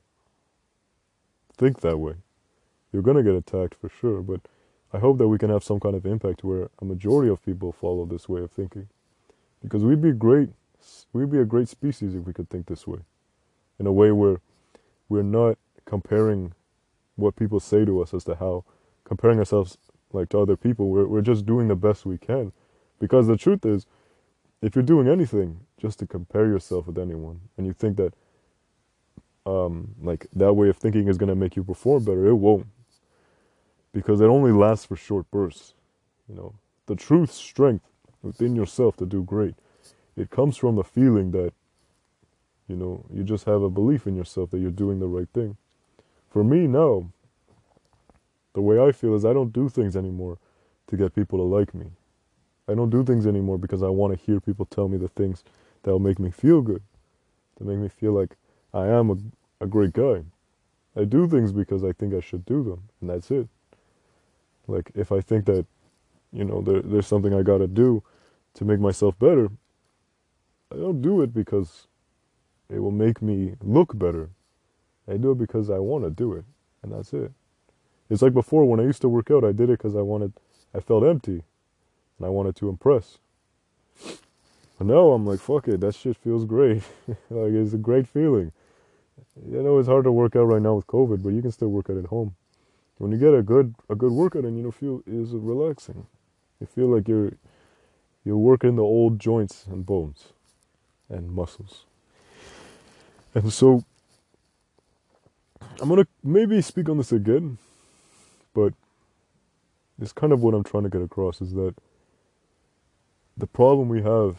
think 1.56 1.80
that 1.80 1.98
way, 1.98 2.14
you're 2.92 3.02
going 3.02 3.16
to 3.16 3.22
get 3.22 3.34
attacked 3.34 3.74
for 3.74 3.88
sure, 3.88 4.22
but 4.22 4.40
I 4.92 4.98
hope 4.98 5.18
that 5.18 5.28
we 5.28 5.38
can 5.38 5.50
have 5.50 5.64
some 5.64 5.80
kind 5.80 5.94
of 5.94 6.06
impact 6.06 6.44
where 6.44 6.70
a 6.80 6.84
majority 6.84 7.30
of 7.30 7.44
people 7.44 7.72
follow 7.72 8.06
this 8.06 8.28
way 8.28 8.40
of 8.40 8.50
thinking. 8.50 8.88
Because 9.62 9.84
we'd 9.84 10.02
be 10.02 10.12
great, 10.12 10.50
we'd 11.12 11.30
be 11.30 11.40
a 11.40 11.44
great 11.44 11.68
species 11.68 12.14
if 12.14 12.24
we 12.24 12.32
could 12.32 12.48
think 12.48 12.66
this 12.66 12.86
way. 12.86 13.00
In 13.78 13.86
a 13.86 13.92
way 13.92 14.12
where 14.12 14.40
we're 15.08 15.22
not 15.22 15.58
comparing 15.84 16.52
what 17.18 17.36
people 17.36 17.60
say 17.60 17.84
to 17.84 18.00
us 18.00 18.14
as 18.14 18.24
to 18.24 18.36
how, 18.36 18.64
comparing 19.04 19.38
ourselves 19.38 19.76
like 20.12 20.28
to 20.30 20.38
other 20.38 20.56
people, 20.56 20.88
we're, 20.88 21.06
we're 21.06 21.20
just 21.20 21.44
doing 21.44 21.68
the 21.68 21.76
best 21.76 22.06
we 22.06 22.16
can. 22.18 22.52
Because 22.98 23.26
the 23.26 23.36
truth 23.36 23.66
is, 23.66 23.86
if 24.62 24.74
you're 24.74 24.82
doing 24.82 25.08
anything 25.08 25.60
just 25.80 25.98
to 25.98 26.06
compare 26.06 26.46
yourself 26.46 26.86
with 26.86 26.98
anyone, 26.98 27.40
and 27.56 27.66
you 27.66 27.72
think 27.72 27.96
that 27.96 28.14
um, 29.46 29.94
like 30.02 30.26
that 30.34 30.54
way 30.54 30.68
of 30.68 30.76
thinking 30.76 31.08
is 31.08 31.18
going 31.18 31.28
to 31.28 31.34
make 31.34 31.56
you 31.56 31.64
perform 31.64 32.04
better, 32.04 32.26
it 32.26 32.34
won't 32.34 32.66
because 33.92 34.20
it 34.20 34.26
only 34.26 34.52
lasts 34.52 34.86
for 34.86 34.96
short 34.96 35.30
bursts. 35.30 35.74
You 36.28 36.34
know, 36.34 36.54
the 36.86 36.94
truth, 36.94 37.32
strength 37.32 37.86
within 38.22 38.54
yourself 38.54 38.96
to 38.98 39.06
do 39.06 39.22
great, 39.22 39.54
it 40.16 40.30
comes 40.30 40.56
from 40.56 40.76
the 40.76 40.84
feeling 40.84 41.30
that, 41.32 41.52
you 42.68 42.76
know, 42.76 43.06
you 43.12 43.24
just 43.24 43.44
have 43.44 43.62
a 43.62 43.70
belief 43.70 44.06
in 44.06 44.14
yourself 44.14 44.50
that 44.50 44.58
you're 44.58 44.70
doing 44.70 45.00
the 45.00 45.06
right 45.08 45.28
thing. 45.32 45.56
For 46.30 46.44
me 46.44 46.66
no. 46.66 47.10
the 48.54 48.62
way 48.62 48.80
I 48.80 48.92
feel 48.92 49.14
is 49.14 49.24
I 49.24 49.32
don't 49.32 49.52
do 49.52 49.68
things 49.68 49.96
anymore 49.96 50.38
to 50.88 50.96
get 50.96 51.14
people 51.14 51.38
to 51.38 51.44
like 51.44 51.74
me. 51.74 51.86
I 52.68 52.74
don't 52.74 52.90
do 52.90 53.04
things 53.04 53.26
anymore 53.26 53.58
because 53.58 53.82
I 53.82 53.88
want 53.88 54.18
to 54.18 54.24
hear 54.26 54.40
people 54.40 54.66
tell 54.66 54.88
me 54.88 54.98
the 54.98 55.08
things 55.08 55.44
that 55.82 55.92
will 55.92 56.00
make 56.00 56.18
me 56.18 56.30
feel 56.30 56.60
good, 56.60 56.82
that 57.56 57.66
make 57.66 57.78
me 57.78 57.88
feel 57.88 58.12
like 58.12 58.36
I 58.74 58.86
am 58.88 59.10
a, 59.10 59.64
a 59.64 59.66
great 59.66 59.92
guy. 59.92 60.24
I 60.96 61.04
do 61.04 61.28
things 61.28 61.52
because 61.52 61.84
I 61.84 61.92
think 61.92 62.14
I 62.14 62.20
should 62.20 62.44
do 62.44 62.62
them, 62.64 62.82
and 63.00 63.10
that's 63.10 63.30
it. 63.30 63.48
Like 64.66 64.90
if 64.94 65.12
I 65.12 65.20
think 65.20 65.46
that, 65.46 65.66
you 66.32 66.44
know, 66.44 66.60
there, 66.62 66.82
there's 66.82 67.06
something 67.06 67.34
I 67.34 67.42
gotta 67.42 67.66
do 67.68 68.02
to 68.54 68.64
make 68.64 68.80
myself 68.80 69.18
better, 69.18 69.50
I 70.72 70.76
don't 70.76 71.00
do 71.00 71.22
it 71.22 71.32
because 71.32 71.86
it 72.68 72.80
will 72.80 72.90
make 72.90 73.22
me 73.22 73.54
look 73.62 73.98
better. 73.98 74.30
I 75.10 75.16
do 75.16 75.32
it 75.32 75.38
because 75.38 75.70
I 75.70 75.78
want 75.78 76.04
to 76.04 76.10
do 76.10 76.34
it, 76.34 76.44
and 76.82 76.92
that's 76.92 77.12
it. 77.12 77.32
It's 78.10 78.22
like 78.22 78.34
before 78.34 78.64
when 78.64 78.80
I 78.80 78.84
used 78.84 79.02
to 79.02 79.08
work 79.08 79.30
out, 79.30 79.44
I 79.44 79.52
did 79.52 79.70
it 79.70 79.78
because 79.78 79.96
I 79.96 80.00
wanted, 80.00 80.32
I 80.74 80.80
felt 80.80 81.04
empty, 81.04 81.42
and 82.18 82.26
I 82.26 82.28
wanted 82.28 82.56
to 82.56 82.68
impress. 82.68 83.18
But 84.78 84.86
now 84.86 85.10
I'm 85.10 85.26
like, 85.26 85.40
fuck 85.40 85.68
it, 85.68 85.80
that 85.80 85.94
shit 85.94 86.16
feels 86.16 86.44
great. 86.44 86.82
like 87.08 87.52
it's 87.52 87.74
a 87.74 87.78
great 87.78 88.06
feeling. 88.06 88.52
You 89.50 89.62
know, 89.62 89.78
it's 89.78 89.88
hard 89.88 90.04
to 90.04 90.12
work 90.12 90.36
out 90.36 90.44
right 90.44 90.62
now 90.62 90.74
with 90.74 90.86
COVID, 90.86 91.22
but 91.22 91.30
you 91.30 91.42
can 91.42 91.52
still 91.52 91.68
work 91.68 91.90
out 91.90 91.96
at 91.96 92.06
home 92.06 92.34
when 92.98 93.12
you 93.12 93.18
get 93.18 93.34
a 93.34 93.42
good 93.42 93.74
a 93.88 93.94
good 93.94 94.12
workout 94.12 94.44
and 94.44 94.56
you 94.56 94.62
know 94.62 94.70
feel 94.70 95.02
is 95.06 95.30
relaxing. 95.32 96.06
You 96.60 96.66
feel 96.66 96.86
like 96.86 97.08
you're 97.08 97.32
you're 98.24 98.36
working 98.36 98.76
the 98.76 98.82
old 98.82 99.18
joints 99.18 99.64
and 99.66 99.86
bones 99.86 100.28
and 101.08 101.30
muscles. 101.30 101.84
And 103.34 103.52
so 103.52 103.84
I'm 105.80 105.88
gonna 105.88 106.06
maybe 106.24 106.60
speak 106.62 106.88
on 106.88 106.98
this 106.98 107.12
again, 107.12 107.58
but 108.54 108.74
it's 110.00 110.12
kind 110.12 110.32
of 110.32 110.42
what 110.42 110.54
I'm 110.54 110.64
trying 110.64 110.84
to 110.84 110.88
get 110.88 111.02
across 111.02 111.40
is 111.40 111.54
that 111.54 111.74
the 113.36 113.46
problem 113.46 113.88
we 113.88 114.02
have 114.02 114.38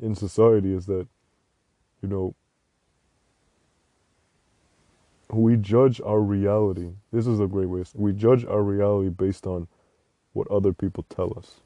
in 0.00 0.14
society 0.14 0.74
is 0.74 0.86
that, 0.86 1.06
you 2.02 2.08
know, 2.08 2.34
we 5.30 5.56
judge 5.56 6.00
our 6.00 6.20
reality. 6.20 6.90
This 7.12 7.26
is 7.26 7.40
a 7.40 7.46
great 7.46 7.66
way. 7.68 7.84
We 7.94 8.12
judge 8.12 8.44
our 8.44 8.62
reality 8.62 9.10
based 9.10 9.46
on 9.46 9.68
what 10.32 10.50
other 10.50 10.72
people 10.72 11.04
tell 11.08 11.36
us. 11.38 11.56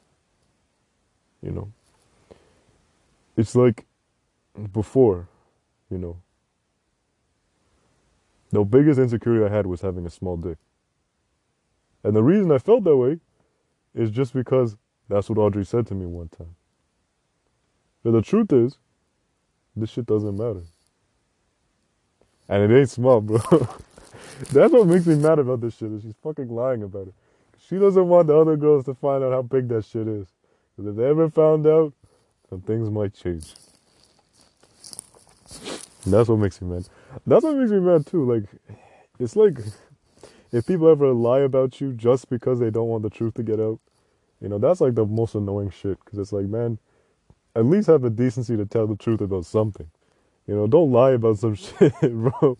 You 1.42 1.50
know, 1.50 1.72
it's 3.36 3.54
like 3.56 3.86
before, 4.72 5.28
you 5.90 5.98
know. 5.98 6.16
The 8.56 8.64
biggest 8.64 8.98
insecurity 8.98 9.44
I 9.44 9.54
had 9.54 9.66
was 9.66 9.82
having 9.82 10.06
a 10.06 10.10
small 10.10 10.38
dick. 10.38 10.56
And 12.02 12.16
the 12.16 12.22
reason 12.22 12.50
I 12.50 12.56
felt 12.56 12.84
that 12.84 12.96
way 12.96 13.20
is 13.94 14.10
just 14.10 14.32
because 14.32 14.78
that's 15.10 15.28
what 15.28 15.36
Audrey 15.36 15.62
said 15.62 15.86
to 15.88 15.94
me 15.94 16.06
one 16.06 16.28
time. 16.28 16.56
But 18.02 18.12
the 18.12 18.22
truth 18.22 18.54
is, 18.54 18.78
this 19.76 19.90
shit 19.90 20.06
doesn't 20.06 20.38
matter. 20.38 20.62
And 22.48 22.72
it 22.72 22.74
ain't 22.74 22.88
small, 22.88 23.20
bro. 23.20 23.38
That's 24.52 24.72
what 24.72 24.86
makes 24.86 25.04
me 25.04 25.16
mad 25.16 25.38
about 25.38 25.60
this 25.60 25.76
shit. 25.76 25.92
Is 25.92 26.02
she's 26.02 26.14
fucking 26.22 26.48
lying 26.48 26.82
about 26.82 27.08
it. 27.08 27.14
She 27.68 27.76
doesn't 27.76 28.08
want 28.08 28.28
the 28.28 28.38
other 28.38 28.56
girls 28.56 28.86
to 28.86 28.94
find 28.94 29.22
out 29.22 29.32
how 29.32 29.42
big 29.42 29.68
that 29.68 29.84
shit 29.84 30.08
is. 30.08 30.28
Because 30.76 30.92
if 30.92 30.96
they 30.96 31.04
ever 31.04 31.28
found 31.28 31.66
out, 31.66 31.92
then 32.48 32.62
things 32.62 32.88
might 32.88 33.12
change. 33.12 33.52
And 36.04 36.14
that's 36.14 36.30
what 36.30 36.38
makes 36.38 36.62
me 36.62 36.68
mad. 36.68 36.88
That's 37.26 37.44
what 37.44 37.56
makes 37.56 37.70
me 37.70 37.80
mad 37.80 38.06
too. 38.06 38.24
Like, 38.30 38.44
it's 39.18 39.36
like 39.36 39.58
if 40.52 40.66
people 40.66 40.88
ever 40.88 41.12
lie 41.12 41.40
about 41.40 41.80
you 41.80 41.92
just 41.92 42.28
because 42.28 42.58
they 42.58 42.70
don't 42.70 42.88
want 42.88 43.02
the 43.02 43.10
truth 43.10 43.34
to 43.34 43.42
get 43.42 43.60
out, 43.60 43.78
you 44.40 44.48
know, 44.48 44.58
that's 44.58 44.80
like 44.80 44.94
the 44.94 45.06
most 45.06 45.34
annoying 45.34 45.70
shit. 45.70 45.98
Because 46.04 46.18
it's 46.18 46.32
like, 46.32 46.46
man, 46.46 46.78
at 47.54 47.64
least 47.64 47.88
have 47.88 48.02
the 48.02 48.10
decency 48.10 48.56
to 48.56 48.66
tell 48.66 48.86
the 48.86 48.96
truth 48.96 49.20
about 49.20 49.46
something. 49.46 49.90
You 50.46 50.54
know, 50.54 50.66
don't 50.66 50.92
lie 50.92 51.12
about 51.12 51.38
some 51.38 51.54
shit, 51.54 51.92
bro. 52.00 52.58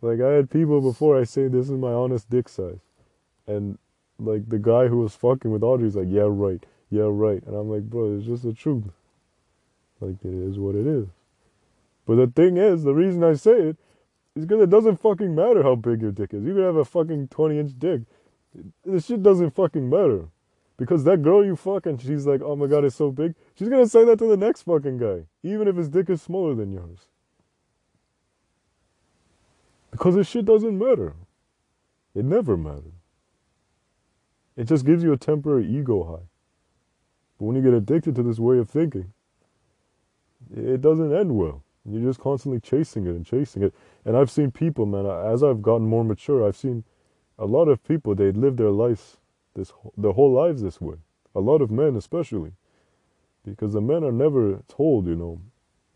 like 0.00 0.20
I 0.20 0.32
had 0.32 0.50
people 0.50 0.80
before 0.80 1.18
I 1.18 1.24
say 1.24 1.48
this 1.48 1.66
is 1.66 1.72
my 1.72 1.92
honest 1.92 2.30
dick 2.30 2.48
size. 2.48 2.78
And 3.46 3.78
like 4.18 4.48
the 4.48 4.58
guy 4.58 4.88
who 4.88 4.98
was 4.98 5.14
fucking 5.14 5.50
with 5.50 5.62
Audrey's 5.62 5.96
like, 5.96 6.08
yeah, 6.08 6.26
right, 6.26 6.64
yeah, 6.90 7.06
right. 7.06 7.42
And 7.44 7.54
I'm 7.54 7.68
like, 7.68 7.82
bro, 7.82 8.16
it's 8.16 8.26
just 8.26 8.44
the 8.44 8.52
truth. 8.52 8.84
Like 10.00 10.24
it 10.24 10.32
is 10.32 10.58
what 10.58 10.74
it 10.74 10.86
is. 10.86 11.08
But 12.06 12.16
the 12.16 12.26
thing 12.26 12.56
is, 12.56 12.84
the 12.84 12.94
reason 12.94 13.24
I 13.24 13.34
say 13.34 13.52
it 13.52 13.76
is 14.34 14.44
because 14.46 14.62
it 14.62 14.70
doesn't 14.70 15.00
fucking 15.00 15.34
matter 15.34 15.62
how 15.62 15.74
big 15.74 16.02
your 16.02 16.12
dick 16.12 16.34
is. 16.34 16.44
You 16.44 16.54
could 16.54 16.64
have 16.64 16.76
a 16.76 16.84
fucking 16.84 17.28
20 17.28 17.58
inch 17.58 17.78
dick. 17.78 18.02
This 18.84 19.06
shit 19.06 19.22
doesn't 19.22 19.54
fucking 19.54 19.88
matter. 19.88 20.28
Because 20.76 21.04
that 21.04 21.22
girl 21.22 21.44
you 21.44 21.54
fuck 21.54 21.86
and 21.86 22.00
she's 22.00 22.26
like, 22.26 22.40
oh 22.42 22.56
my 22.56 22.66
god, 22.66 22.84
it's 22.84 22.96
so 22.96 23.10
big. 23.10 23.34
She's 23.54 23.68
gonna 23.68 23.88
say 23.88 24.04
that 24.04 24.18
to 24.18 24.26
the 24.26 24.36
next 24.36 24.62
fucking 24.62 24.98
guy, 24.98 25.24
even 25.42 25.68
if 25.68 25.76
his 25.76 25.88
dick 25.88 26.10
is 26.10 26.20
smaller 26.20 26.54
than 26.54 26.72
yours. 26.72 27.06
Because 29.92 30.16
this 30.16 30.28
shit 30.28 30.44
doesn't 30.44 30.76
matter. 30.76 31.14
It 32.14 32.24
never 32.24 32.56
mattered. 32.56 32.94
It 34.56 34.64
just 34.64 34.84
gives 34.84 35.02
you 35.02 35.12
a 35.12 35.16
temporary 35.16 35.66
ego 35.66 36.04
high. 36.04 36.26
But 37.38 37.46
when 37.46 37.56
you 37.56 37.62
get 37.62 37.74
addicted 37.74 38.14
to 38.16 38.22
this 38.22 38.38
way 38.38 38.58
of 38.58 38.68
thinking, 38.68 39.12
it 40.54 40.80
doesn't 40.80 41.14
end 41.14 41.36
well. 41.36 41.63
You're 41.88 42.02
just 42.02 42.20
constantly 42.20 42.60
chasing 42.60 43.06
it 43.06 43.10
and 43.10 43.26
chasing 43.26 43.62
it. 43.62 43.74
And 44.04 44.16
I've 44.16 44.30
seen 44.30 44.50
people, 44.50 44.86
man, 44.86 45.06
as 45.06 45.42
I've 45.42 45.62
gotten 45.62 45.86
more 45.86 46.04
mature, 46.04 46.46
I've 46.46 46.56
seen 46.56 46.84
a 47.38 47.44
lot 47.44 47.68
of 47.68 47.84
people, 47.84 48.14
they 48.14 48.32
live 48.32 48.56
their 48.56 48.70
lives, 48.70 49.18
this, 49.54 49.72
their 49.96 50.12
whole 50.12 50.32
lives 50.32 50.62
this 50.62 50.80
way. 50.80 50.96
A 51.34 51.40
lot 51.40 51.60
of 51.60 51.70
men, 51.70 51.96
especially. 51.96 52.52
Because 53.44 53.74
the 53.74 53.82
men 53.82 54.02
are 54.02 54.12
never 54.12 54.62
told, 54.68 55.06
you 55.06 55.14
know, 55.14 55.40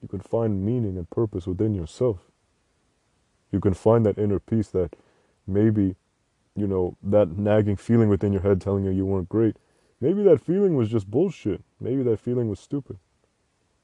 you 0.03 0.09
can 0.09 0.21
find 0.21 0.65
meaning 0.65 0.97
and 0.99 1.09
purpose 1.09 1.47
within 1.47 1.75
yourself. 1.75 2.31
You 3.51 3.61
can 3.61 3.73
find 3.73 4.05
that 4.05 4.19
inner 4.19 4.39
peace 4.39 4.69
that 4.69 4.95
maybe, 5.47 5.97
you 6.55 6.67
know, 6.67 6.97
that 7.03 7.39
nagging 7.39 7.77
feeling 7.77 8.11
within 8.11 8.33
your 8.33 8.43
head 8.43 8.61
telling 8.61 8.85
you 8.85 8.91
you 8.91 9.07
weren't 9.07 9.31
great. 9.31 9.57
Maybe 10.01 10.23
that 10.25 10.41
feeling 10.41 10.77
was 10.77 10.91
just 10.91 11.11
bullshit. 11.11 11.63
Maybe 11.81 12.03
that 12.03 12.21
feeling 12.21 12.49
was 12.49 12.61
stupid. 12.61 12.99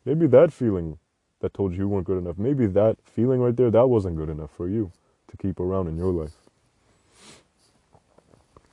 Maybe 0.04 0.26
that 0.26 0.52
feeling 0.52 0.98
that 1.44 1.52
told 1.52 1.72
you 1.72 1.80
you 1.80 1.88
weren't 1.88 2.06
good 2.06 2.16
enough, 2.16 2.38
maybe 2.38 2.66
that 2.66 2.96
feeling 3.04 3.38
right 3.38 3.54
there, 3.54 3.70
that 3.70 3.86
wasn't 3.86 4.16
good 4.16 4.30
enough 4.30 4.50
for 4.56 4.66
you 4.66 4.90
to 5.28 5.36
keep 5.36 5.60
around 5.60 5.88
in 5.88 5.98
your 5.98 6.10
life. 6.10 6.32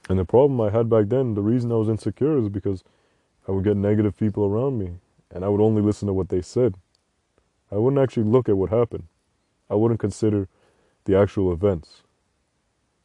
And 0.08 0.18
the 0.18 0.24
problem 0.24 0.62
I 0.62 0.70
had 0.70 0.90
back 0.90 1.10
then, 1.10 1.34
the 1.34 1.42
reason 1.42 1.70
I 1.74 1.76
was 1.76 1.90
insecure 1.90 2.38
is 2.38 2.48
because 2.48 2.86
I 3.46 3.52
would 3.52 3.66
get 3.66 3.76
negative 3.76 4.18
people 4.18 4.46
around 4.46 4.80
me 4.80 4.92
and 5.36 5.44
I 5.44 5.50
would 5.50 5.60
only 5.60 5.82
listen 5.82 6.08
to 6.08 6.14
what 6.14 6.30
they 6.30 6.42
said. 6.42 6.76
I 7.70 7.76
wouldn't 7.76 8.02
actually 8.02 8.24
look 8.24 8.48
at 8.48 8.56
what 8.56 8.70
happened. 8.70 9.04
I 9.70 9.76
wouldn't 9.76 10.00
consider 10.00 10.48
the 11.04 11.18
actual 11.18 11.52
events. 11.52 12.04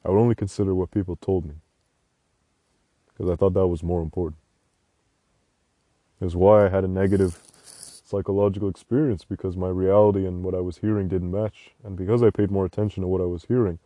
I 0.04 0.10
would 0.10 0.20
only 0.20 0.36
consider 0.36 0.76
what 0.76 0.92
people 0.92 1.16
told 1.16 1.44
me. 1.44 1.54
Because 3.08 3.32
I 3.32 3.34
thought 3.34 3.54
that 3.54 3.66
was 3.66 3.82
more 3.82 4.00
important. 4.00 4.38
Is 6.20 6.36
why 6.36 6.66
I 6.66 6.68
had 6.68 6.84
a 6.84 6.88
negative 6.88 7.42
psychological 8.06 8.68
experience 8.68 9.24
because 9.24 9.56
my 9.56 9.68
reality 9.68 10.26
and 10.26 10.44
what 10.44 10.54
I 10.54 10.60
was 10.60 10.78
hearing 10.78 11.08
didn't 11.08 11.32
match. 11.32 11.72
And 11.84 11.96
because 11.96 12.22
I 12.22 12.30
paid 12.30 12.50
more 12.50 12.64
attention 12.64 13.02
to 13.02 13.08
what 13.08 13.20
I 13.20 13.24
was 13.24 13.44
hearing, 13.44 13.80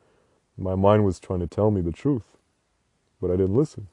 my 0.59 0.75
mind 0.75 1.05
was 1.05 1.19
trying 1.19 1.41
to 1.41 1.47
tell 1.47 1.71
me 1.71 1.81
the 1.81 1.93
truth. 1.93 2.37
But 3.21 3.31
I 3.31 3.37
didn't 3.37 3.57
listen. 3.57 3.89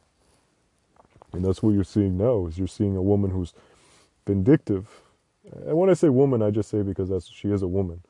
And 1.34 1.46
that's 1.46 1.64
what 1.64 1.72
you're 1.72 1.84
seeing 1.84 2.18
now 2.18 2.48
is 2.48 2.58
you're 2.58 2.68
seeing 2.68 2.96
a 2.96 3.02
woman 3.02 3.32
who's 3.32 3.54
vindictive. 4.26 4.88
And 5.66 5.78
when 5.78 5.90
I 5.90 5.94
say 5.94 6.10
woman, 6.10 6.42
I 6.42 6.52
just 6.52 6.70
say 6.70 6.82
because 6.82 7.10
that's 7.10 7.30
she 7.30 7.50
is 7.50 7.62
a 7.62 7.68
woman. 7.68 8.02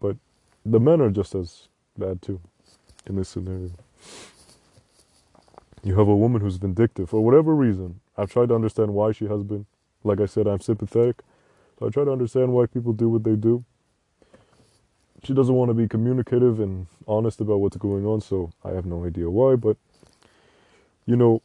But 0.00 0.16
the 0.64 0.80
men 0.80 1.00
are 1.00 1.10
just 1.10 1.34
as 1.34 1.68
bad 1.96 2.22
too 2.22 2.40
in 3.06 3.16
this 3.16 3.28
scenario. 3.28 3.70
You 5.82 5.98
have 5.98 6.08
a 6.08 6.16
woman 6.16 6.40
who's 6.40 6.56
vindictive 6.56 7.10
for 7.10 7.24
whatever 7.24 7.54
reason. 7.54 8.00
I've 8.16 8.30
tried 8.30 8.48
to 8.48 8.54
understand 8.54 8.94
why 8.94 9.12
she 9.12 9.26
has 9.26 9.42
been. 9.42 9.66
Like 10.08 10.20
I 10.20 10.26
said, 10.26 10.48
I'm 10.48 10.60
sympathetic. 10.60 11.22
So 11.78 11.86
I 11.86 11.90
try 11.90 12.04
to 12.04 12.10
understand 12.10 12.52
why 12.52 12.66
people 12.66 12.92
do 12.92 13.08
what 13.08 13.24
they 13.24 13.36
do. 13.36 13.64
She 15.22 15.34
doesn't 15.34 15.54
want 15.54 15.68
to 15.68 15.74
be 15.74 15.88
communicative 15.88 16.60
and 16.60 16.86
honest 17.06 17.40
about 17.40 17.60
what's 17.60 17.76
going 17.76 18.06
on, 18.06 18.20
so 18.20 18.50
I 18.64 18.70
have 18.70 18.86
no 18.86 19.04
idea 19.04 19.30
why, 19.30 19.56
but 19.56 19.76
you 21.06 21.16
know, 21.16 21.42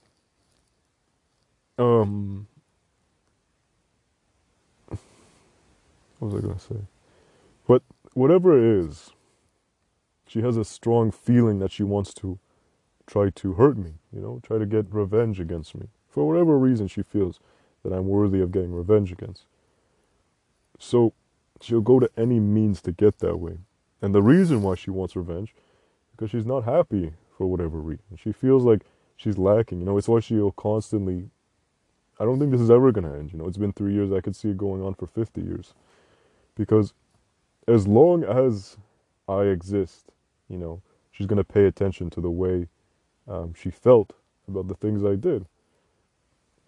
um, 1.77 2.47
what 6.19 6.31
was 6.31 6.35
I 6.35 6.45
going 6.45 6.55
to 6.55 6.61
say? 6.61 6.75
But 7.67 7.81
whatever 8.13 8.57
it 8.57 8.85
is, 8.85 9.11
she 10.27 10.41
has 10.41 10.57
a 10.57 10.65
strong 10.65 11.11
feeling 11.11 11.59
that 11.59 11.71
she 11.71 11.83
wants 11.83 12.13
to 12.15 12.39
try 13.07 13.29
to 13.29 13.53
hurt 13.53 13.77
me, 13.77 13.93
you 14.13 14.21
know, 14.21 14.39
try 14.43 14.57
to 14.57 14.65
get 14.65 14.85
revenge 14.91 15.39
against 15.39 15.75
me. 15.75 15.87
For 16.07 16.27
whatever 16.27 16.57
reason, 16.57 16.87
she 16.87 17.03
feels 17.03 17.39
that 17.83 17.93
I'm 17.93 18.07
worthy 18.07 18.39
of 18.39 18.51
getting 18.51 18.73
revenge 18.73 19.11
against. 19.11 19.45
So 20.79 21.13
she'll 21.61 21.81
go 21.81 21.99
to 21.99 22.09
any 22.17 22.39
means 22.39 22.81
to 22.83 22.91
get 22.91 23.19
that 23.19 23.37
way. 23.37 23.57
And 24.01 24.13
the 24.13 24.21
reason 24.21 24.61
why 24.61 24.75
she 24.75 24.89
wants 24.89 25.15
revenge, 25.15 25.55
because 26.11 26.31
she's 26.31 26.45
not 26.45 26.63
happy 26.63 27.13
for 27.37 27.47
whatever 27.47 27.79
reason. 27.79 28.17
She 28.17 28.31
feels 28.31 28.63
like 28.63 28.81
she's 29.15 29.37
lacking. 29.37 29.79
You 29.79 29.85
know, 29.85 29.97
it's 29.97 30.07
why 30.07 30.19
she'll 30.19 30.51
constantly. 30.51 31.29
I 32.19 32.25
don't 32.25 32.39
think 32.39 32.51
this 32.51 32.61
is 32.61 32.69
ever 32.69 32.91
going 32.91 33.05
to 33.05 33.17
end. 33.17 33.31
You 33.31 33.39
know, 33.39 33.47
it's 33.47 33.57
been 33.57 33.73
three 33.73 33.93
years. 33.93 34.11
I 34.11 34.21
could 34.21 34.35
see 34.35 34.49
it 34.49 34.57
going 34.57 34.81
on 34.81 34.93
for 34.93 35.07
50 35.07 35.41
years. 35.41 35.73
Because 36.55 36.93
as 37.67 37.87
long 37.87 38.23
as 38.23 38.77
I 39.27 39.43
exist, 39.43 40.05
you 40.47 40.57
know, 40.57 40.81
she's 41.11 41.27
going 41.27 41.37
to 41.37 41.43
pay 41.43 41.65
attention 41.65 42.09
to 42.11 42.21
the 42.21 42.29
way 42.29 42.67
um, 43.27 43.53
she 43.53 43.71
felt 43.71 44.13
about 44.47 44.67
the 44.67 44.75
things 44.75 45.03
I 45.03 45.15
did. 45.15 45.45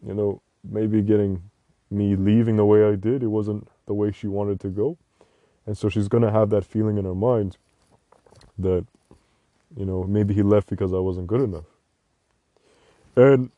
You 0.05 0.13
know, 0.13 0.41
maybe 0.69 1.01
getting 1.01 1.43
me 1.91 2.15
leaving 2.15 2.57
the 2.57 2.65
way 2.65 2.85
I 2.85 2.95
did, 2.95 3.23
it 3.23 3.27
wasn't 3.27 3.67
the 3.87 3.93
way 3.93 4.11
she 4.11 4.27
wanted 4.27 4.59
to 4.61 4.69
go. 4.69 4.97
And 5.65 5.77
so 5.77 5.89
she's 5.89 6.07
going 6.07 6.23
to 6.23 6.31
have 6.31 6.49
that 6.51 6.65
feeling 6.65 6.97
in 6.97 7.05
her 7.05 7.15
mind 7.15 7.57
that, 8.59 8.85
you 9.77 9.85
know, 9.85 10.03
maybe 10.03 10.33
he 10.33 10.43
left 10.43 10.69
because 10.69 10.93
I 10.93 10.99
wasn't 10.99 11.27
good 11.27 11.41
enough. 11.41 11.65
And, 13.15 13.51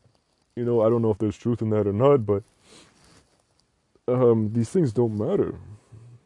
you 0.55 0.65
know, 0.65 0.81
I 0.81 0.89
don't 0.89 1.01
know 1.01 1.11
if 1.11 1.17
there's 1.19 1.37
truth 1.37 1.61
in 1.61 1.69
that 1.71 1.87
or 1.87 1.93
not, 1.93 2.25
but 2.25 2.43
um, 4.07 4.51
these 4.53 4.69
things 4.69 4.93
don't 4.93 5.17
matter. 5.17 5.55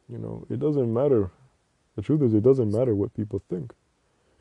You 0.09 0.17
know, 0.19 0.45
it 0.49 0.59
doesn't 0.59 0.93
matter. 0.93 1.31
The 1.95 2.01
truth 2.01 2.21
is, 2.23 2.33
it 2.33 2.43
doesn't 2.43 2.71
matter 2.71 2.95
what 2.95 3.13
people 3.15 3.41
think. 3.49 3.73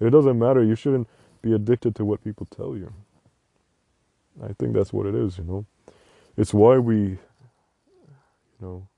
It 0.00 0.10
doesn't 0.10 0.38
matter. 0.38 0.62
You 0.64 0.76
shouldn't 0.76 1.08
be 1.42 1.54
addicted 1.54 1.94
to 1.96 2.04
what 2.04 2.24
people 2.24 2.46
tell 2.46 2.76
you. 2.76 2.92
I 4.42 4.52
think 4.58 4.74
that's 4.74 4.92
what 4.92 5.06
it 5.06 5.14
is, 5.14 5.38
you 5.38 5.44
know. 5.44 5.66
It's 6.40 6.54
why 6.54 6.78
we, 6.78 6.96
you 6.96 7.18
know, 8.62 8.88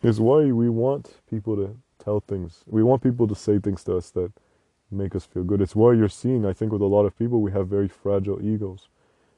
it's 0.00 0.20
why 0.20 0.44
we 0.52 0.68
want 0.68 1.16
people 1.28 1.56
to 1.56 1.76
tell 1.98 2.20
things. 2.20 2.62
We 2.68 2.84
want 2.84 3.02
people 3.02 3.26
to 3.26 3.34
say 3.34 3.58
things 3.58 3.82
to 3.84 3.96
us 3.96 4.10
that 4.10 4.30
make 4.92 5.16
us 5.16 5.26
feel 5.26 5.42
good. 5.42 5.60
It's 5.60 5.74
why 5.74 5.94
you're 5.94 6.08
seeing, 6.08 6.46
I 6.46 6.52
think, 6.52 6.70
with 6.70 6.82
a 6.82 6.86
lot 6.86 7.04
of 7.04 7.18
people, 7.18 7.42
we 7.42 7.50
have 7.50 7.66
very 7.66 7.88
fragile 7.88 8.40
egos 8.40 8.86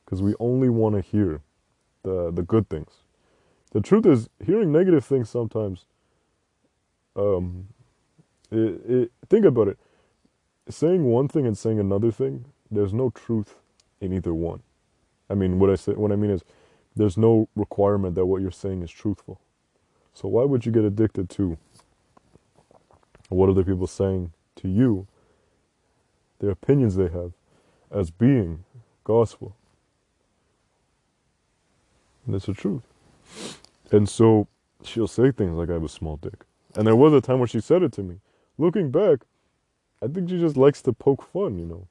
because 0.05 0.21
we 0.21 0.35
only 0.39 0.69
want 0.69 0.97
to 0.97 1.01
hear 1.01 1.41
the 2.03 2.31
the 2.31 2.43
good 2.43 2.69
things. 2.69 2.91
The 3.71 3.81
truth 3.81 4.05
is, 4.05 4.29
hearing 4.45 4.71
negative 4.71 5.03
things 5.03 5.31
sometimes. 5.31 5.87
Um, 7.17 7.69
it, 8.51 8.81
it, 8.87 9.13
think 9.31 9.47
about 9.47 9.69
it. 9.69 9.79
Saying 10.69 11.05
one 11.05 11.29
thing 11.29 11.47
and 11.47 11.57
saying 11.57 11.81
another 11.81 12.13
thing, 12.13 12.45
there's 12.71 12.93
no 12.93 13.09
truth 13.09 13.55
in 13.99 14.13
either 14.13 14.35
one. 14.35 14.63
I 15.29 15.35
mean, 15.35 15.59
what 15.59 15.71
I 15.71 15.75
say, 15.75 15.93
what 15.93 16.13
I 16.13 16.17
mean 16.17 16.31
is, 16.31 16.43
there's 16.95 17.19
no 17.19 17.49
requirement 17.55 18.15
that 18.15 18.27
what 18.27 18.41
you're 18.41 18.51
saying 18.51 18.83
is 18.83 18.91
truthful. 18.91 19.39
So 20.15 20.29
why 20.29 20.45
would 20.45 20.65
you 20.65 20.73
get 20.73 20.85
addicted 20.85 21.29
to 21.31 21.59
what 23.29 23.51
other 23.51 23.65
people 23.65 23.87
saying 23.87 24.33
to 24.57 24.69
you, 24.69 25.07
their 26.39 26.51
opinions 26.51 26.97
they 26.97 27.09
have, 27.09 27.33
as 27.91 28.11
being 28.11 28.65
gospel? 29.05 29.55
And 32.27 32.35
it's 32.35 32.47
the 32.47 32.55
truth. 32.55 32.83
And 33.91 34.09
so 34.09 34.49
she'll 34.83 35.07
say 35.07 35.31
things 35.31 35.57
like 35.57 35.69
I 35.69 35.75
have 35.75 35.85
a 35.85 35.89
small 35.89 36.17
dick. 36.17 36.45
And 36.75 36.87
there 36.87 36.97
was 36.97 37.13
a 37.13 37.21
time 37.21 37.39
where 37.39 37.49
she 37.49 37.61
said 37.61 37.83
it 37.83 37.93
to 37.93 38.03
me. 38.03 38.17
Looking 38.59 38.91
back, 38.91 39.21
I 40.03 40.09
think 40.09 40.31
she 40.31 40.39
just 40.39 40.57
likes 40.57 40.83
to 40.83 40.93
poke 40.93 41.23
fun, 41.31 41.59
you 41.59 41.67
know. 41.67 41.89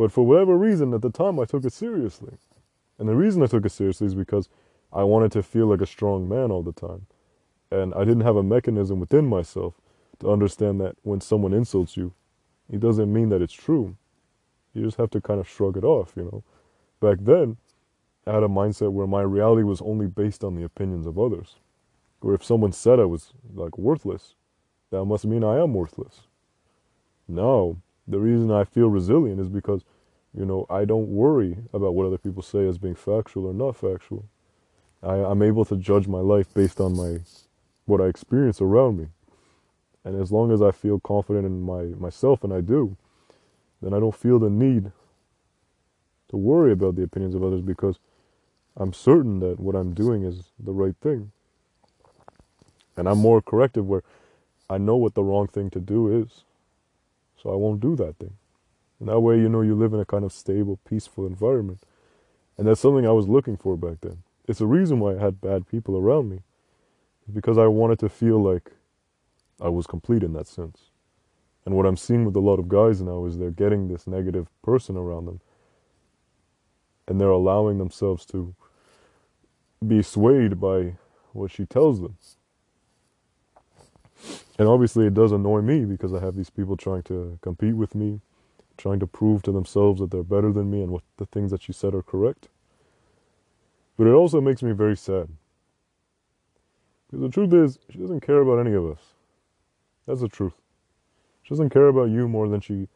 But 0.00 0.12
for 0.12 0.24
whatever 0.24 0.56
reason, 0.56 0.94
at 0.94 1.02
the 1.02 1.10
time, 1.10 1.38
I 1.38 1.44
took 1.44 1.62
it 1.62 1.74
seriously. 1.74 2.32
And 2.98 3.06
the 3.06 3.14
reason 3.14 3.42
I 3.42 3.46
took 3.48 3.66
it 3.66 3.70
seriously 3.70 4.06
is 4.06 4.14
because 4.14 4.48
I 4.90 5.02
wanted 5.02 5.30
to 5.32 5.42
feel 5.42 5.66
like 5.66 5.82
a 5.82 5.86
strong 5.86 6.26
man 6.26 6.50
all 6.50 6.62
the 6.62 6.72
time. 6.72 7.04
And 7.70 7.92
I 7.92 8.04
didn't 8.06 8.22
have 8.22 8.36
a 8.36 8.42
mechanism 8.42 8.98
within 8.98 9.26
myself 9.26 9.74
to 10.20 10.30
understand 10.32 10.80
that 10.80 10.96
when 11.02 11.20
someone 11.20 11.52
insults 11.52 11.98
you, 11.98 12.14
it 12.70 12.80
doesn't 12.80 13.12
mean 13.12 13.28
that 13.28 13.42
it's 13.42 13.52
true. 13.52 13.94
You 14.72 14.84
just 14.84 14.96
have 14.96 15.10
to 15.10 15.20
kind 15.20 15.38
of 15.38 15.46
shrug 15.46 15.76
it 15.76 15.84
off, 15.84 16.14
you 16.16 16.22
know. 16.22 16.44
Back 17.00 17.18
then, 17.20 17.58
I 18.26 18.32
had 18.32 18.42
a 18.42 18.48
mindset 18.48 18.92
where 18.92 19.06
my 19.06 19.20
reality 19.20 19.64
was 19.64 19.82
only 19.82 20.06
based 20.06 20.42
on 20.42 20.54
the 20.54 20.64
opinions 20.64 21.06
of 21.06 21.18
others. 21.18 21.56
Or 22.22 22.32
if 22.32 22.42
someone 22.42 22.72
said 22.72 22.98
I 23.00 23.04
was 23.04 23.34
like 23.54 23.76
worthless, 23.76 24.34
that 24.90 25.04
must 25.04 25.26
mean 25.26 25.44
I 25.44 25.58
am 25.58 25.74
worthless. 25.74 26.22
No, 27.28 27.82
the 28.10 28.20
reason 28.20 28.50
I 28.50 28.64
feel 28.64 28.88
resilient 28.88 29.40
is 29.40 29.48
because, 29.48 29.82
you 30.36 30.44
know, 30.44 30.66
I 30.68 30.84
don't 30.84 31.08
worry 31.08 31.58
about 31.72 31.94
what 31.94 32.06
other 32.06 32.18
people 32.18 32.42
say 32.42 32.68
as 32.68 32.78
being 32.78 32.96
factual 32.96 33.46
or 33.46 33.54
not 33.54 33.76
factual. 33.76 34.26
I, 35.02 35.14
I'm 35.14 35.42
able 35.42 35.64
to 35.66 35.76
judge 35.76 36.08
my 36.08 36.18
life 36.20 36.52
based 36.54 36.80
on 36.80 36.96
my 36.96 37.20
what 37.86 38.00
I 38.00 38.06
experience 38.06 38.60
around 38.60 38.98
me. 38.98 39.08
And 40.04 40.20
as 40.20 40.32
long 40.32 40.52
as 40.52 40.62
I 40.62 40.72
feel 40.72 41.00
confident 41.00 41.46
in 41.46 41.62
my 41.62 41.84
myself 41.98 42.44
and 42.44 42.52
I 42.52 42.60
do, 42.60 42.96
then 43.82 43.94
I 43.94 44.00
don't 44.00 44.14
feel 44.14 44.38
the 44.38 44.50
need 44.50 44.92
to 46.30 46.36
worry 46.36 46.72
about 46.72 46.96
the 46.96 47.02
opinions 47.02 47.34
of 47.34 47.44
others 47.44 47.62
because 47.62 47.98
I'm 48.76 48.92
certain 48.92 49.40
that 49.40 49.60
what 49.60 49.74
I'm 49.74 49.94
doing 49.94 50.24
is 50.24 50.50
the 50.58 50.72
right 50.72 50.96
thing. 51.00 51.32
And 52.96 53.08
I'm 53.08 53.18
more 53.18 53.42
corrective 53.42 53.86
where 53.86 54.02
I 54.68 54.78
know 54.78 54.96
what 54.96 55.14
the 55.14 55.24
wrong 55.24 55.48
thing 55.48 55.70
to 55.70 55.80
do 55.80 56.22
is. 56.22 56.44
So 57.42 57.50
I 57.52 57.56
won't 57.56 57.80
do 57.80 57.96
that 57.96 58.16
thing. 58.18 58.34
And 58.98 59.08
that 59.08 59.20
way, 59.20 59.38
you 59.38 59.48
know, 59.48 59.62
you 59.62 59.74
live 59.74 59.94
in 59.94 60.00
a 60.00 60.04
kind 60.04 60.24
of 60.24 60.32
stable, 60.32 60.78
peaceful 60.88 61.26
environment. 61.26 61.82
And 62.58 62.66
that's 62.66 62.80
something 62.80 63.06
I 63.06 63.12
was 63.12 63.28
looking 63.28 63.56
for 63.56 63.76
back 63.76 64.02
then. 64.02 64.22
It's 64.46 64.60
a 64.60 64.66
reason 64.66 65.00
why 65.00 65.14
I 65.14 65.18
had 65.18 65.40
bad 65.40 65.66
people 65.66 65.96
around 65.96 66.28
me. 66.28 66.40
Because 67.32 67.56
I 67.56 67.66
wanted 67.66 67.98
to 68.00 68.08
feel 68.08 68.42
like 68.42 68.72
I 69.60 69.68
was 69.68 69.86
complete 69.86 70.22
in 70.22 70.32
that 70.34 70.48
sense. 70.48 70.90
And 71.64 71.76
what 71.76 71.86
I'm 71.86 71.96
seeing 71.96 72.24
with 72.24 72.36
a 72.36 72.40
lot 72.40 72.58
of 72.58 72.68
guys 72.68 73.00
now 73.00 73.24
is 73.24 73.38
they're 73.38 73.50
getting 73.50 73.88
this 73.88 74.06
negative 74.06 74.48
person 74.62 74.96
around 74.96 75.26
them. 75.26 75.40
And 77.08 77.20
they're 77.20 77.28
allowing 77.28 77.78
themselves 77.78 78.26
to 78.26 78.54
be 79.86 80.02
swayed 80.02 80.60
by 80.60 80.96
what 81.32 81.50
she 81.50 81.64
tells 81.64 82.00
them. 82.00 82.16
And 84.60 84.68
obviously, 84.68 85.06
it 85.06 85.14
does 85.14 85.32
annoy 85.32 85.62
me 85.62 85.86
because 85.86 86.12
I 86.12 86.20
have 86.20 86.36
these 86.36 86.50
people 86.50 86.76
trying 86.76 87.02
to 87.04 87.38
compete 87.40 87.74
with 87.74 87.94
me, 87.94 88.20
trying 88.76 89.00
to 89.00 89.06
prove 89.06 89.42
to 89.44 89.52
themselves 89.52 90.00
that 90.00 90.10
they're 90.10 90.22
better 90.22 90.52
than 90.52 90.70
me 90.70 90.82
and 90.82 90.92
what 90.92 91.02
the 91.16 91.24
things 91.24 91.50
that 91.50 91.62
she 91.62 91.72
said 91.72 91.94
are 91.94 92.02
correct. 92.02 92.50
But 93.96 94.06
it 94.06 94.10
also 94.10 94.38
makes 94.38 94.62
me 94.62 94.72
very 94.72 94.98
sad. 94.98 95.30
Because 97.06 97.22
the 97.22 97.30
truth 97.30 97.54
is, 97.54 97.78
she 97.88 97.96
doesn't 98.00 98.20
care 98.20 98.42
about 98.42 98.58
any 98.58 98.74
of 98.74 98.84
us. 98.84 98.98
That's 100.06 100.20
the 100.20 100.28
truth. 100.28 100.60
She 101.42 101.48
doesn't 101.48 101.70
care 101.70 101.88
about 101.88 102.10
you 102.10 102.28
more 102.28 102.46
than 102.46 102.60
she 102.60 102.86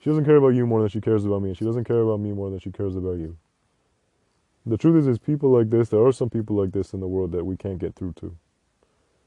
she 0.00 0.10
doesn't 0.10 0.26
care 0.26 0.36
about 0.36 0.48
you 0.48 0.66
more 0.66 0.80
than 0.80 0.90
she 0.90 1.00
cares 1.00 1.24
about 1.24 1.40
me, 1.40 1.48
and 1.48 1.56
she 1.56 1.64
doesn't 1.64 1.84
care 1.84 2.00
about 2.00 2.20
me 2.20 2.32
more 2.32 2.50
than 2.50 2.58
she 2.58 2.72
cares 2.72 2.94
about 2.94 3.16
you. 3.16 3.38
The 4.66 4.76
truth 4.76 4.96
is, 4.96 5.06
is 5.06 5.18
people 5.18 5.48
like 5.48 5.70
this, 5.70 5.88
there 5.88 6.04
are 6.04 6.12
some 6.12 6.28
people 6.28 6.56
like 6.56 6.72
this 6.72 6.92
in 6.92 7.00
the 7.00 7.08
world 7.08 7.32
that 7.32 7.46
we 7.46 7.56
can't 7.56 7.78
get 7.78 7.94
through 7.94 8.12
to. 8.20 8.36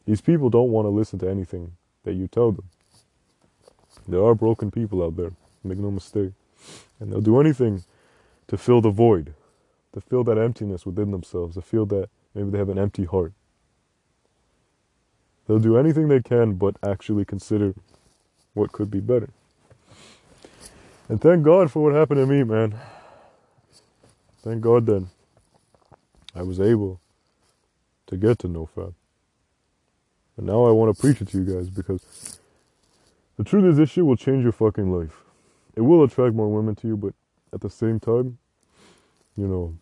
These 0.06 0.22
people 0.22 0.50
don't 0.50 0.72
want 0.72 0.86
to 0.86 0.90
listen 0.90 1.20
to 1.20 1.30
anything 1.30 1.74
that 2.04 2.14
you 2.14 2.28
tell 2.28 2.52
them. 2.52 2.70
There 4.08 4.24
are 4.24 4.36
broken 4.36 4.72
people 4.72 5.04
out 5.04 5.16
there, 5.16 5.32
make 5.64 5.78
no 5.78 5.92
mistake. 5.92 6.32
And 7.00 7.12
they'll 7.12 7.22
do 7.22 7.40
anything 7.40 7.84
to 8.48 8.58
fill 8.58 8.82
the 8.82 8.90
void, 8.90 9.34
to 9.94 10.02
fill 10.02 10.24
that 10.26 10.38
emptiness 10.38 10.86
within 10.86 11.12
themselves, 11.12 11.56
to 11.56 11.62
feel 11.62 11.86
that 11.88 12.10
maybe 12.36 12.50
they 12.50 12.58
have 12.58 12.70
an 12.70 12.80
empty 12.80 13.06
heart. 13.06 13.34
They'll 15.48 15.60
do 15.60 15.78
anything 15.78 16.08
they 16.08 16.22
can 16.22 16.54
but 16.54 16.76
actually 16.84 17.26
consider 17.26 17.74
what 18.54 18.72
could 18.72 18.92
be 18.92 19.00
better. 19.00 19.30
And 21.10 21.22
thank 21.22 21.44
God 21.44 21.72
for 21.72 21.84
what 21.84 21.94
happened 21.94 22.20
to 22.20 22.26
me, 22.26 22.44
man. 22.44 22.80
Thank 24.42 24.62
God 24.62 24.86
that 24.88 25.06
I 26.36 26.44
was 26.44 26.60
able 26.60 27.00
to 28.08 28.18
get 28.18 28.40
to 28.40 28.48
NoFap. 28.48 28.94
And 30.38 30.48
now 30.48 30.66
I 30.66 30.72
want 30.72 30.96
to 30.96 31.00
preach 31.00 31.22
it 31.22 31.30
to 31.30 31.38
you 31.38 31.56
guys 31.56 31.70
because 31.70 32.40
the 33.38 33.44
truth 33.44 33.66
is 33.66 33.78
this 33.78 33.90
shit 33.92 34.06
will 34.06 34.16
change 34.16 34.44
your 34.44 34.52
fucking 34.52 34.92
life. 34.92 35.24
It 35.76 35.82
will 35.82 36.04
attract 36.04 36.36
more 36.36 36.50
women 36.50 36.76
to 36.76 36.88
you, 36.88 36.98
but 36.98 37.14
at 37.54 37.62
the 37.62 37.70
same 37.70 38.00
time, 38.00 38.38
you 39.36 39.48
know, 39.48 39.76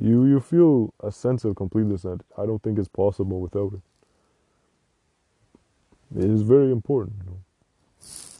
you 0.00 0.26
you 0.26 0.40
feel 0.40 0.94
a 1.02 1.10
sense 1.10 1.44
of 1.44 1.56
completeness 1.56 2.02
that 2.02 2.20
I 2.38 2.46
don't 2.46 2.62
think 2.62 2.78
is 2.78 2.88
possible 2.88 3.40
without 3.40 3.74
it. 3.74 3.80
It 6.18 6.30
is 6.30 6.42
very 6.42 6.70
important, 6.70 7.16
you 7.18 7.30
know. 7.30 7.38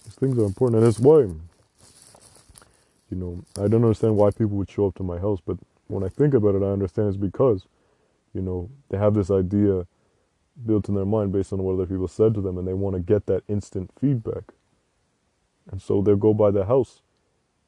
These 0.05 0.15
things 0.15 0.39
are 0.39 0.45
important, 0.45 0.79
and 0.79 0.87
that's 0.87 1.01
why, 1.01 1.21
you 1.21 1.37
know, 3.11 3.43
I 3.57 3.69
don't 3.69 3.83
understand 3.83 4.17
why 4.17 4.31
people 4.31 4.57
would 4.59 4.71
show 4.71 4.87
up 4.87 4.95
to 4.97 5.03
my 5.03 5.19
house, 5.19 5.41
but 5.45 5.59
when 5.89 6.05
I 6.05 6.09
think 6.09 6.35
about 6.35 6.55
it, 6.55 6.63
I 6.63 6.71
understand 6.71 7.09
it's 7.09 7.17
because, 7.17 7.67
you 8.35 8.43
know, 8.43 8.71
they 8.89 8.99
have 8.99 9.15
this 9.15 9.31
idea 9.31 9.87
built 10.67 10.89
in 10.89 10.95
their 10.95 11.05
mind 11.05 11.33
based 11.33 11.53
on 11.53 11.63
what 11.63 11.75
other 11.75 11.87
people 11.87 12.09
said 12.09 12.35
to 12.35 12.41
them, 12.41 12.59
and 12.59 12.67
they 12.67 12.75
want 12.75 12.95
to 12.95 13.01
get 13.01 13.27
that 13.27 13.43
instant 13.49 13.91
feedback. 14.01 14.45
And 15.71 15.81
so 15.81 16.03
they'll 16.03 16.17
go 16.17 16.35
by 16.35 16.51
the 16.51 16.67
house 16.67 17.03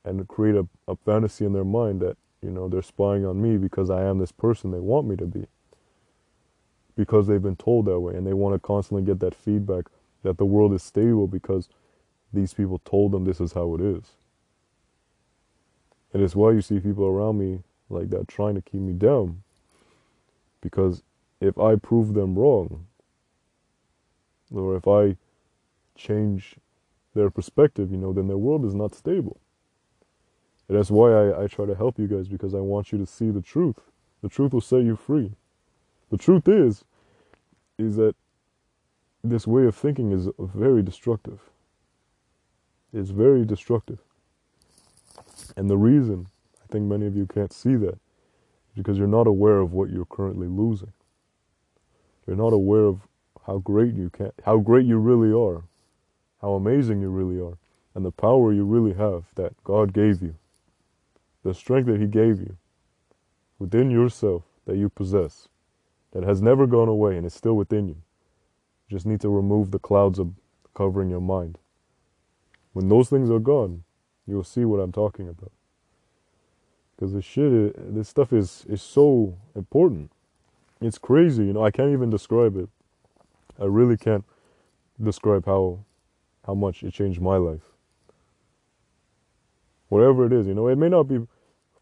and 0.04 0.26
create 0.28 0.56
a, 0.56 0.66
a 0.86 0.96
fantasy 0.96 1.44
in 1.44 1.52
their 1.52 1.64
mind 1.64 2.00
that, 2.00 2.16
you 2.42 2.50
know, 2.50 2.68
they're 2.68 2.82
spying 2.82 3.24
on 3.24 3.40
me 3.40 3.56
because 3.56 3.88
I 3.90 4.02
am 4.04 4.18
this 4.18 4.32
person 4.32 4.70
they 4.70 4.80
want 4.80 5.06
me 5.06 5.16
to 5.16 5.26
be. 5.26 5.46
Because 6.96 7.26
they've 7.26 7.42
been 7.42 7.56
told 7.56 7.86
that 7.86 8.00
way, 8.00 8.14
and 8.14 8.26
they 8.26 8.34
want 8.34 8.54
to 8.54 8.58
constantly 8.58 9.04
get 9.04 9.20
that 9.20 9.34
feedback 9.34 9.86
that 10.22 10.38
the 10.38 10.44
world 10.44 10.72
is 10.72 10.82
stable 10.82 11.26
because 11.26 11.68
these 12.32 12.54
people 12.54 12.80
told 12.84 13.12
them 13.12 13.24
this 13.24 13.40
is 13.40 13.52
how 13.52 13.74
it 13.74 13.80
is. 13.80 14.04
And 16.12 16.22
it's 16.22 16.36
why 16.36 16.52
you 16.52 16.62
see 16.62 16.78
people 16.80 17.06
around 17.06 17.38
me 17.38 17.62
like 17.90 18.10
that 18.10 18.28
trying 18.28 18.54
to 18.54 18.62
keep 18.62 18.80
me 18.80 18.92
down. 18.92 19.42
Because 20.60 21.02
if 21.44 21.58
I 21.58 21.76
prove 21.76 22.14
them 22.14 22.38
wrong, 22.38 22.86
or 24.52 24.76
if 24.76 24.88
I 24.88 25.16
change 25.96 26.56
their 27.14 27.30
perspective, 27.30 27.90
you 27.90 27.96
know, 27.96 28.12
then 28.12 28.28
their 28.28 28.38
world 28.38 28.64
is 28.64 28.74
not 28.74 28.94
stable. 28.94 29.38
And 30.68 30.78
that's 30.78 30.90
why 30.90 31.12
I, 31.12 31.44
I 31.44 31.46
try 31.46 31.66
to 31.66 31.74
help 31.74 31.98
you 31.98 32.06
guys 32.06 32.28
because 32.28 32.54
I 32.54 32.60
want 32.60 32.92
you 32.92 32.98
to 32.98 33.06
see 33.06 33.30
the 33.30 33.42
truth. 33.42 33.76
The 34.22 34.28
truth 34.28 34.54
will 34.54 34.60
set 34.60 34.82
you 34.82 34.96
free. 34.96 35.32
The 36.10 36.16
truth 36.16 36.48
is, 36.48 36.84
is 37.78 37.96
that 37.96 38.14
this 39.22 39.46
way 39.46 39.66
of 39.66 39.74
thinking 39.74 40.12
is 40.12 40.28
very 40.38 40.82
destructive. 40.82 41.40
It's 42.92 43.10
very 43.10 43.44
destructive. 43.44 43.98
And 45.56 45.68
the 45.68 45.76
reason 45.76 46.28
I 46.62 46.72
think 46.72 46.86
many 46.86 47.06
of 47.06 47.16
you 47.16 47.26
can't 47.26 47.52
see 47.52 47.76
that 47.76 47.94
is 47.94 48.74
because 48.76 48.96
you're 48.98 49.06
not 49.06 49.26
aware 49.26 49.58
of 49.58 49.72
what 49.72 49.90
you're 49.90 50.06
currently 50.06 50.46
losing. 50.46 50.92
You're 52.26 52.36
not 52.36 52.52
aware 52.52 52.84
of 52.84 53.00
how 53.46 53.58
great 53.58 53.94
you 53.94 54.10
can 54.10 54.32
how 54.44 54.58
great 54.58 54.86
you 54.86 54.98
really 54.98 55.32
are, 55.32 55.64
how 56.40 56.52
amazing 56.54 57.00
you 57.00 57.10
really 57.10 57.40
are, 57.40 57.58
and 57.94 58.04
the 58.04 58.10
power 58.10 58.52
you 58.52 58.64
really 58.64 58.94
have 58.94 59.24
that 59.34 59.52
God 59.64 59.92
gave 59.92 60.22
you. 60.22 60.36
The 61.42 61.54
strength 61.54 61.86
that 61.86 62.00
he 62.00 62.06
gave 62.06 62.40
you 62.40 62.56
within 63.58 63.90
yourself 63.90 64.44
that 64.66 64.76
you 64.76 64.88
possess 64.88 65.48
that 66.12 66.24
has 66.24 66.40
never 66.40 66.66
gone 66.66 66.88
away 66.88 67.16
and 67.16 67.26
is 67.26 67.34
still 67.34 67.54
within 67.54 67.88
you. 67.88 67.96
You 68.88 68.96
just 68.96 69.06
need 69.06 69.20
to 69.20 69.28
remove 69.28 69.70
the 69.70 69.78
clouds 69.78 70.18
of 70.18 70.32
covering 70.74 71.10
your 71.10 71.20
mind. 71.20 71.58
When 72.72 72.88
those 72.88 73.08
things 73.08 73.30
are 73.30 73.38
gone, 73.38 73.84
you'll 74.26 74.44
see 74.44 74.64
what 74.64 74.80
I'm 74.80 74.92
talking 74.92 75.28
about. 75.28 75.52
Because 76.94 77.12
this 77.12 77.24
shit, 77.24 77.74
this 77.94 78.08
stuff 78.08 78.32
is 78.32 78.64
is 78.68 78.82
so 78.82 79.36
important. 79.54 80.12
It's 80.84 80.98
crazy, 80.98 81.46
you 81.46 81.54
know. 81.54 81.64
I 81.64 81.72
can't 81.72 81.92
even 81.92 82.10
describe 82.10 82.56
it. 82.58 82.68
I 83.60 83.66
really 83.66 83.96
can't 83.96 84.24
describe 85.02 85.46
how 85.46 85.80
how 86.46 86.54
much 86.54 86.82
it 86.84 86.94
changed 86.94 87.20
my 87.20 87.36
life. 87.36 87.62
Whatever 89.88 90.26
it 90.26 90.32
is, 90.32 90.46
you 90.46 90.54
know, 90.54 90.68
it 90.68 90.76
may 90.78 90.88
not 90.90 91.04
be 91.04 91.20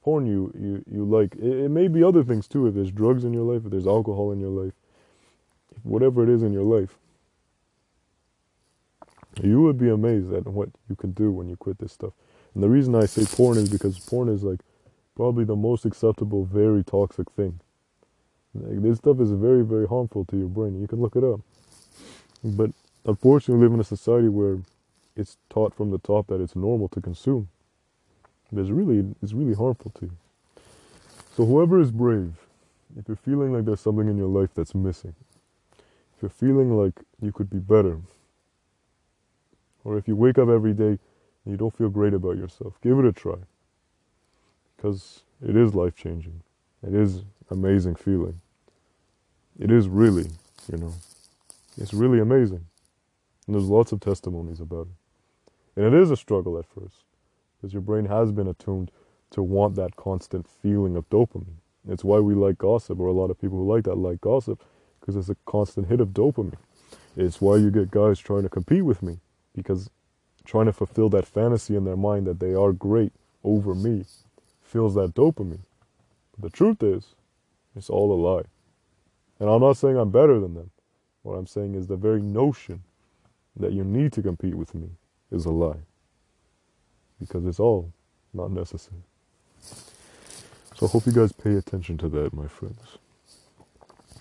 porn 0.02 0.26
you 0.26 0.52
you, 0.58 0.84
you 0.90 1.04
like. 1.04 1.36
It, 1.36 1.66
it 1.66 1.70
may 1.70 1.88
be 1.88 2.04
other 2.04 2.24
things 2.24 2.48
too. 2.48 2.66
If 2.68 2.74
there's 2.74 2.92
drugs 2.92 3.24
in 3.24 3.34
your 3.34 3.44
life, 3.44 3.64
if 3.64 3.72
there's 3.72 3.88
alcohol 3.88 4.32
in 4.32 4.40
your 4.40 4.50
life, 4.50 4.74
whatever 5.82 6.24
it 6.24 6.30
is 6.30 6.42
in 6.42 6.52
your 6.52 6.64
life, 6.64 6.98
you 9.42 9.62
would 9.62 9.78
be 9.78 9.90
amazed 9.90 10.32
at 10.32 10.46
what 10.46 10.70
you 10.90 10.96
can 10.96 11.12
do 11.12 11.32
when 11.32 11.48
you 11.48 11.56
quit 11.56 11.78
this 11.78 11.92
stuff. 11.92 12.14
And 12.54 12.62
the 12.62 12.70
reason 12.70 12.94
I 12.94 13.06
say 13.06 13.24
porn 13.26 13.58
is 13.58 13.70
because 13.70 13.98
porn 14.00 14.28
is 14.28 14.44
like 14.44 14.60
probably 15.16 15.44
the 15.44 15.56
most 15.56 15.86
acceptable, 15.86 16.44
very 16.44 16.84
toxic 16.84 17.30
thing. 17.32 17.60
Like, 18.54 18.82
this 18.82 18.98
stuff 18.98 19.20
is 19.20 19.32
very, 19.32 19.64
very 19.64 19.86
harmful 19.86 20.24
to 20.26 20.36
your 20.36 20.48
brain. 20.48 20.80
You 20.80 20.86
can 20.86 21.00
look 21.00 21.16
it 21.16 21.24
up. 21.24 21.40
But 22.44 22.70
unfortunately, 23.06 23.60
we 23.60 23.64
live 23.66 23.74
in 23.74 23.80
a 23.80 23.84
society 23.84 24.28
where 24.28 24.58
it's 25.16 25.36
taught 25.48 25.74
from 25.74 25.90
the 25.90 25.98
top 25.98 26.26
that 26.28 26.40
it's 26.40 26.56
normal 26.56 26.88
to 26.88 27.00
consume. 27.00 27.48
It's 28.54 28.68
really, 28.68 29.14
it's 29.22 29.32
really 29.32 29.54
harmful 29.54 29.92
to 29.98 30.06
you. 30.06 30.12
So 31.34 31.46
whoever 31.46 31.80
is 31.80 31.90
brave, 31.90 32.34
if 32.98 33.08
you're 33.08 33.16
feeling 33.16 33.52
like 33.52 33.64
there's 33.64 33.80
something 33.80 34.06
in 34.08 34.18
your 34.18 34.28
life 34.28 34.50
that's 34.54 34.74
missing, 34.74 35.14
if 36.14 36.22
you're 36.22 36.28
feeling 36.28 36.76
like 36.76 36.92
you 37.22 37.32
could 37.32 37.48
be 37.48 37.58
better, 37.58 37.98
or 39.84 39.96
if 39.96 40.06
you 40.06 40.14
wake 40.14 40.36
up 40.36 40.50
every 40.50 40.74
day 40.74 40.98
and 41.44 41.46
you 41.46 41.56
don't 41.56 41.74
feel 41.74 41.88
great 41.88 42.12
about 42.12 42.36
yourself, 42.36 42.74
give 42.82 42.98
it 42.98 43.06
a 43.06 43.12
try. 43.12 43.38
Because 44.76 45.22
it 45.46 45.56
is 45.56 45.74
life 45.74 45.96
changing. 45.96 46.42
It 46.86 46.94
is 46.94 47.24
amazing 47.50 47.96
feeling. 47.96 48.40
It 49.58 49.70
is 49.70 49.88
really, 49.88 50.30
you 50.70 50.78
know, 50.78 50.94
it's 51.76 51.94
really 51.94 52.20
amazing. 52.20 52.66
And 53.46 53.54
there's 53.54 53.68
lots 53.68 53.92
of 53.92 54.00
testimonies 54.00 54.60
about 54.60 54.86
it. 54.86 54.92
And 55.76 55.86
it 55.86 55.94
is 56.00 56.10
a 56.10 56.16
struggle 56.16 56.58
at 56.58 56.66
first, 56.66 57.04
because 57.56 57.72
your 57.72 57.82
brain 57.82 58.06
has 58.06 58.30
been 58.32 58.48
attuned 58.48 58.90
to 59.30 59.42
want 59.42 59.74
that 59.76 59.96
constant 59.96 60.46
feeling 60.46 60.96
of 60.96 61.08
dopamine. 61.10 61.56
It's 61.88 62.04
why 62.04 62.20
we 62.20 62.34
like 62.34 62.58
gossip, 62.58 63.00
or 63.00 63.06
a 63.06 63.12
lot 63.12 63.30
of 63.30 63.40
people 63.40 63.58
who 63.58 63.72
like 63.72 63.84
that 63.84 63.96
like 63.96 64.20
gossip, 64.20 64.62
because 65.00 65.16
it's 65.16 65.28
a 65.28 65.36
constant 65.46 65.88
hit 65.88 66.00
of 66.00 66.08
dopamine. 66.08 66.54
It's 67.16 67.40
why 67.40 67.56
you 67.56 67.70
get 67.70 67.90
guys 67.90 68.18
trying 68.18 68.42
to 68.42 68.48
compete 68.48 68.84
with 68.84 69.02
me, 69.02 69.18
because 69.54 69.90
trying 70.44 70.66
to 70.66 70.72
fulfill 70.72 71.08
that 71.10 71.26
fantasy 71.26 71.76
in 71.76 71.84
their 71.84 71.96
mind 71.96 72.26
that 72.26 72.40
they 72.40 72.54
are 72.54 72.72
great 72.72 73.12
over 73.44 73.74
me 73.74 74.04
feels 74.62 74.94
that 74.94 75.14
dopamine. 75.14 75.60
But 76.38 76.50
the 76.50 76.56
truth 76.56 76.82
is, 76.82 77.14
it's 77.76 77.90
all 77.90 78.12
a 78.12 78.20
lie. 78.20 78.44
And 79.40 79.48
I'm 79.50 79.60
not 79.60 79.76
saying 79.76 79.96
I'm 79.96 80.10
better 80.10 80.40
than 80.40 80.54
them. 80.54 80.70
What 81.22 81.34
I'm 81.34 81.46
saying 81.46 81.74
is 81.74 81.86
the 81.86 81.96
very 81.96 82.22
notion 82.22 82.82
that 83.56 83.72
you 83.72 83.84
need 83.84 84.12
to 84.14 84.22
compete 84.22 84.54
with 84.54 84.74
me 84.74 84.90
is 85.30 85.44
a 85.44 85.50
lie. 85.50 85.82
Because 87.20 87.46
it's 87.46 87.60
all 87.60 87.92
not 88.34 88.50
necessary. 88.50 89.02
So 90.76 90.86
I 90.86 90.90
hope 90.90 91.06
you 91.06 91.12
guys 91.12 91.32
pay 91.32 91.54
attention 91.54 91.98
to 91.98 92.08
that, 92.10 92.34
my 92.34 92.48
friends. 92.48 92.98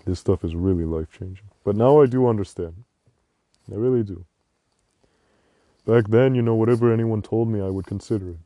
This 0.06 0.20
stuff 0.20 0.44
is 0.44 0.56
really 0.56 0.86
life 0.86 1.08
changing. 1.12 1.46
But 1.64 1.76
now 1.76 2.02
I 2.02 2.06
do 2.06 2.28
understand. 2.28 2.84
I 3.72 3.76
really 3.76 4.04
do. 4.04 4.26
Back 5.86 6.08
then, 6.08 6.36
you 6.36 6.42
know, 6.42 6.56
whatever 6.56 6.94
anyone 6.94 7.22
told 7.22 7.48
me, 7.48 7.62
I 7.62 7.70
would 7.70 7.88
consider 7.88 8.32
it. 8.32 8.38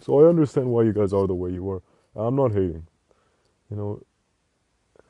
So 0.00 0.20
I 0.20 0.28
understand 0.28 0.68
why 0.68 0.82
you 0.82 0.92
guys 0.92 1.12
are 1.12 1.26
the 1.26 1.34
way 1.34 1.50
you 1.50 1.68
are. 1.70 1.82
I'm 2.14 2.36
not 2.36 2.52
hating. 2.52 2.86
You 3.72 3.78
know, 3.78 4.02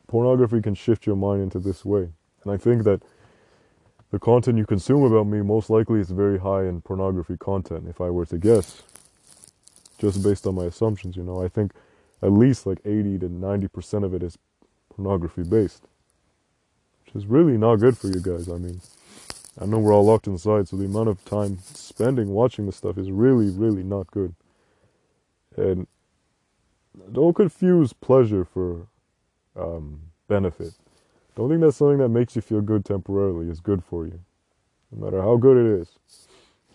pornography 0.06 0.62
can 0.62 0.76
shift 0.76 1.04
your 1.04 1.16
mind 1.16 1.42
into 1.42 1.58
this 1.58 1.84
way. 1.84 2.10
And 2.44 2.52
I 2.52 2.56
think 2.56 2.84
that 2.84 3.02
the 4.12 4.20
content 4.20 4.56
you 4.56 4.66
consume 4.66 5.02
about 5.02 5.26
me 5.26 5.42
most 5.42 5.68
likely 5.68 5.98
is 5.98 6.10
very 6.10 6.38
high 6.38 6.66
in 6.66 6.80
pornography 6.80 7.36
content, 7.36 7.88
if 7.88 8.00
I 8.00 8.08
were 8.08 8.24
to 8.26 8.38
guess. 8.38 8.82
Just 9.98 10.22
based 10.22 10.46
on 10.46 10.54
my 10.54 10.66
assumptions, 10.66 11.16
you 11.16 11.24
know. 11.24 11.42
I 11.42 11.48
think 11.48 11.72
at 12.22 12.30
least 12.30 12.64
like 12.64 12.78
80 12.84 13.18
to 13.18 13.28
90% 13.28 14.04
of 14.04 14.14
it 14.14 14.22
is 14.22 14.38
pornography 14.94 15.42
based. 15.42 15.82
Which 17.04 17.16
is 17.16 17.26
really 17.26 17.58
not 17.58 17.76
good 17.76 17.98
for 17.98 18.06
you 18.06 18.20
guys. 18.20 18.48
I 18.48 18.58
mean, 18.58 18.80
I 19.60 19.66
know 19.66 19.80
we're 19.80 19.92
all 19.92 20.04
locked 20.04 20.28
inside, 20.28 20.68
so 20.68 20.76
the 20.76 20.84
amount 20.84 21.08
of 21.08 21.24
time 21.24 21.58
spending 21.64 22.28
watching 22.28 22.66
this 22.66 22.76
stuff 22.76 22.96
is 22.96 23.10
really, 23.10 23.50
really 23.50 23.82
not 23.82 24.08
good. 24.12 24.36
And 25.56 25.88
don't 27.12 27.34
confuse 27.34 27.92
pleasure 27.92 28.44
for 28.44 28.86
um, 29.56 30.00
benefit. 30.28 30.72
Don't 31.36 31.48
think 31.48 31.60
that 31.62 31.72
something 31.72 31.98
that 31.98 32.08
makes 32.08 32.36
you 32.36 32.42
feel 32.42 32.60
good 32.60 32.84
temporarily 32.84 33.48
is 33.48 33.60
good 33.60 33.82
for 33.84 34.06
you. 34.06 34.20
No 34.90 35.04
matter 35.04 35.22
how 35.22 35.36
good 35.36 35.56
it 35.56 35.80
is, 35.80 35.88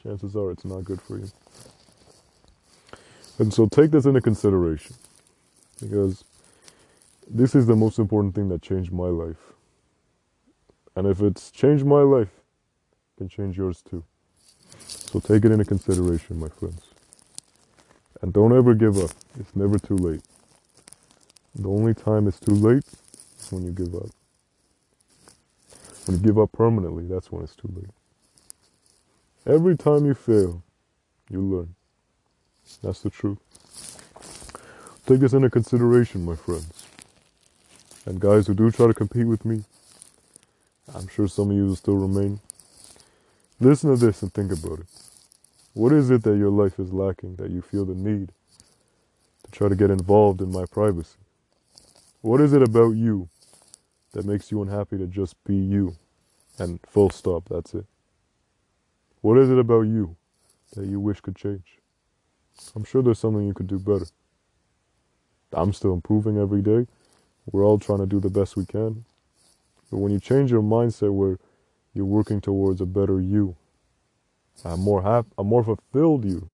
chances 0.01 0.35
are 0.35 0.51
it's 0.51 0.65
not 0.65 0.83
good 0.83 1.01
for 1.01 1.17
you. 1.17 1.29
And 3.39 3.53
so 3.53 3.67
take 3.67 3.91
this 3.91 4.05
into 4.05 4.21
consideration 4.21 4.95
because 5.79 6.23
this 7.29 7.53
is 7.55 7.67
the 7.67 7.75
most 7.75 7.99
important 7.99 8.33
thing 8.33 8.49
that 8.49 8.61
changed 8.61 8.91
my 8.91 9.07
life. 9.07 9.53
And 10.95 11.07
if 11.07 11.21
it's 11.21 11.51
changed 11.51 11.85
my 11.85 12.01
life, 12.01 12.29
it 12.29 13.17
can 13.19 13.29
change 13.29 13.57
yours 13.57 13.83
too. 13.87 14.03
So 14.79 15.19
take 15.19 15.45
it 15.45 15.51
into 15.51 15.65
consideration, 15.65 16.39
my 16.39 16.49
friends. 16.49 16.86
And 18.21 18.33
don't 18.33 18.57
ever 18.57 18.73
give 18.73 18.97
up. 18.97 19.11
It's 19.39 19.55
never 19.55 19.79
too 19.79 19.97
late. 19.97 20.21
The 21.55 21.69
only 21.69 21.93
time 21.93 22.27
it's 22.27 22.39
too 22.39 22.53
late 22.55 22.85
is 23.39 23.51
when 23.51 23.63
you 23.63 23.71
give 23.71 23.95
up. 23.95 24.09
When 26.05 26.17
you 26.17 26.23
give 26.23 26.39
up 26.39 26.51
permanently, 26.51 27.05
that's 27.07 27.31
when 27.31 27.43
it's 27.43 27.55
too 27.55 27.71
late. 27.75 27.89
Every 29.45 29.77
time 29.77 30.05
you 30.05 30.13
fail, 30.13 30.63
you 31.29 31.41
learn. 31.41 31.75
That's 32.83 33.01
the 33.01 33.09
truth. 33.09 33.39
Take 35.05 35.19
this 35.21 35.33
into 35.33 35.49
consideration, 35.49 36.25
my 36.25 36.35
friends. 36.35 36.85
And 38.05 38.19
guys 38.19 38.47
who 38.47 38.53
do 38.53 38.71
try 38.71 38.87
to 38.87 38.93
compete 38.93 39.27
with 39.27 39.45
me, 39.45 39.63
I'm 40.95 41.07
sure 41.07 41.27
some 41.27 41.51
of 41.51 41.57
you 41.57 41.67
will 41.67 41.75
still 41.75 41.97
remain. 41.97 42.39
Listen 43.59 43.89
to 43.89 43.97
this 43.97 44.21
and 44.21 44.33
think 44.33 44.51
about 44.51 44.79
it. 44.79 45.06
What 45.77 45.93
is 45.93 46.09
it 46.09 46.23
that 46.23 46.35
your 46.37 46.49
life 46.49 46.79
is 46.79 46.91
lacking 46.91 47.35
that 47.35 47.51
you 47.51 47.61
feel 47.61 47.85
the 47.85 47.93
need 47.93 48.31
to 49.43 49.51
try 49.51 49.69
to 49.69 49.75
get 49.75 49.91
involved 49.91 50.41
in 50.41 50.51
my 50.51 50.65
privacy? 50.65 51.19
What 52.21 52.41
is 52.41 52.51
it 52.51 52.63
about 52.63 52.95
you 52.95 53.29
that 54.13 54.25
makes 54.25 54.49
you 54.49 54.59
unhappy 54.63 54.97
to 54.97 55.05
just 55.05 55.35
be 55.43 55.55
you 55.55 55.95
and 56.57 56.79
full 56.89 57.11
stop, 57.11 57.49
that's 57.49 57.75
it? 57.75 57.85
What 59.21 59.37
is 59.37 59.51
it 59.51 59.59
about 59.59 59.81
you 59.81 60.15
that 60.73 60.87
you 60.87 60.99
wish 60.99 61.21
could 61.21 61.35
change? 61.35 61.77
I'm 62.75 62.83
sure 62.83 63.03
there's 63.03 63.19
something 63.19 63.45
you 63.45 63.53
could 63.53 63.67
do 63.67 63.77
better. 63.77 64.07
I'm 65.53 65.73
still 65.73 65.93
improving 65.93 66.39
every 66.39 66.63
day. 66.63 66.87
We're 67.51 67.63
all 67.63 67.77
trying 67.77 67.99
to 67.99 68.07
do 68.07 68.19
the 68.19 68.31
best 68.31 68.57
we 68.57 68.65
can. 68.65 69.05
But 69.91 69.99
when 69.99 70.11
you 70.11 70.19
change 70.19 70.49
your 70.49 70.63
mindset 70.63 71.13
where 71.13 71.37
you're 71.93 72.03
working 72.03 72.41
towards 72.41 72.81
a 72.81 72.87
better 72.87 73.21
you, 73.21 73.55
a 74.65 74.77
more 74.77 75.01
happy, 75.03 75.29
a 75.37 75.43
more 75.43 75.63
fulfilled 75.63 76.25
you, 76.25 76.49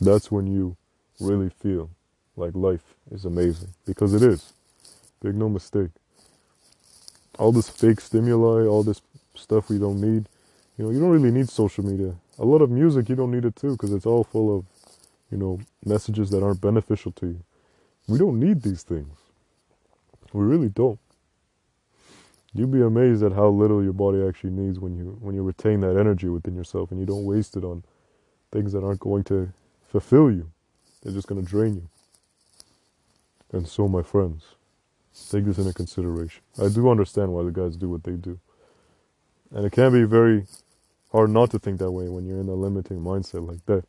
that's 0.00 0.30
when 0.30 0.46
you 0.46 0.76
really 1.20 1.50
feel 1.50 1.90
like 2.36 2.54
life 2.54 2.94
is 3.10 3.24
amazing 3.24 3.70
because 3.86 4.14
it 4.14 4.22
is. 4.22 4.52
Make 5.22 5.34
no 5.34 5.48
mistake. 5.48 5.90
All 7.38 7.52
this 7.52 7.68
fake 7.68 8.00
stimuli, 8.00 8.66
all 8.66 8.82
this 8.82 9.02
stuff 9.34 9.70
we 9.70 9.78
don't 9.78 10.00
need, 10.00 10.28
you 10.78 10.84
know, 10.84 10.90
you 10.90 11.00
don't 11.00 11.10
really 11.10 11.30
need 11.32 11.48
social 11.48 11.84
media. 11.84 12.14
A 12.38 12.44
lot 12.44 12.62
of 12.62 12.70
music, 12.70 13.08
you 13.08 13.16
don't 13.16 13.32
need 13.32 13.44
it 13.44 13.56
too 13.56 13.72
because 13.72 13.92
it's 13.92 14.06
all 14.06 14.24
full 14.24 14.56
of, 14.56 14.64
you 15.30 15.38
know, 15.38 15.60
messages 15.84 16.30
that 16.30 16.42
aren't 16.42 16.60
beneficial 16.60 17.12
to 17.12 17.26
you. 17.28 17.40
We 18.08 18.18
don't 18.18 18.40
need 18.40 18.62
these 18.62 18.82
things. 18.84 19.08
We 20.32 20.44
really 20.44 20.68
don't. 20.70 20.98
You'd 22.54 22.72
be 22.72 22.82
amazed 22.82 23.22
at 23.22 23.32
how 23.32 23.48
little 23.48 23.82
your 23.82 23.92
body 23.94 24.22
actually 24.26 24.50
needs 24.50 24.80
when 24.80 24.96
you 24.96 25.18
when 25.20 25.34
you 25.34 25.42
retain 25.42 25.80
that 25.82 25.98
energy 25.98 26.28
within 26.28 26.56
yourself 26.56 26.90
and 26.90 27.00
you 27.00 27.06
don't 27.06 27.24
waste 27.26 27.56
it 27.56 27.64
on 27.64 27.84
things 28.52 28.72
that 28.72 28.84
aren't 28.84 29.00
going 29.00 29.24
to 29.24 29.50
fulfill 29.88 30.30
you. 30.30 30.50
They're 31.02 31.12
just 31.14 31.28
going 31.28 31.42
to 31.44 31.48
drain 31.48 31.76
you. 31.76 31.88
And 33.52 33.68
so, 33.68 33.88
my 33.88 34.02
friends, 34.02 34.44
take 35.30 35.44
this 35.46 35.58
into 35.58 35.74
consideration. 35.74 36.42
I 36.62 36.68
do 36.68 36.90
understand 36.90 37.32
why 37.32 37.44
the 37.44 37.52
guys 37.52 37.76
do 37.76 37.90
what 37.90 38.04
they 38.04 38.12
do. 38.12 38.38
And 39.54 39.66
it 39.66 39.72
can 39.72 39.92
be 39.92 40.04
very 40.04 40.46
hard 41.12 41.30
not 41.30 41.50
to 41.52 41.58
think 41.58 41.78
that 41.80 41.92
way 41.92 42.08
when 42.08 42.26
you're 42.26 42.40
in 42.40 42.48
a 42.48 42.54
limiting 42.54 43.00
mindset 43.00 43.46
like 43.48 43.64
that. 43.66 43.84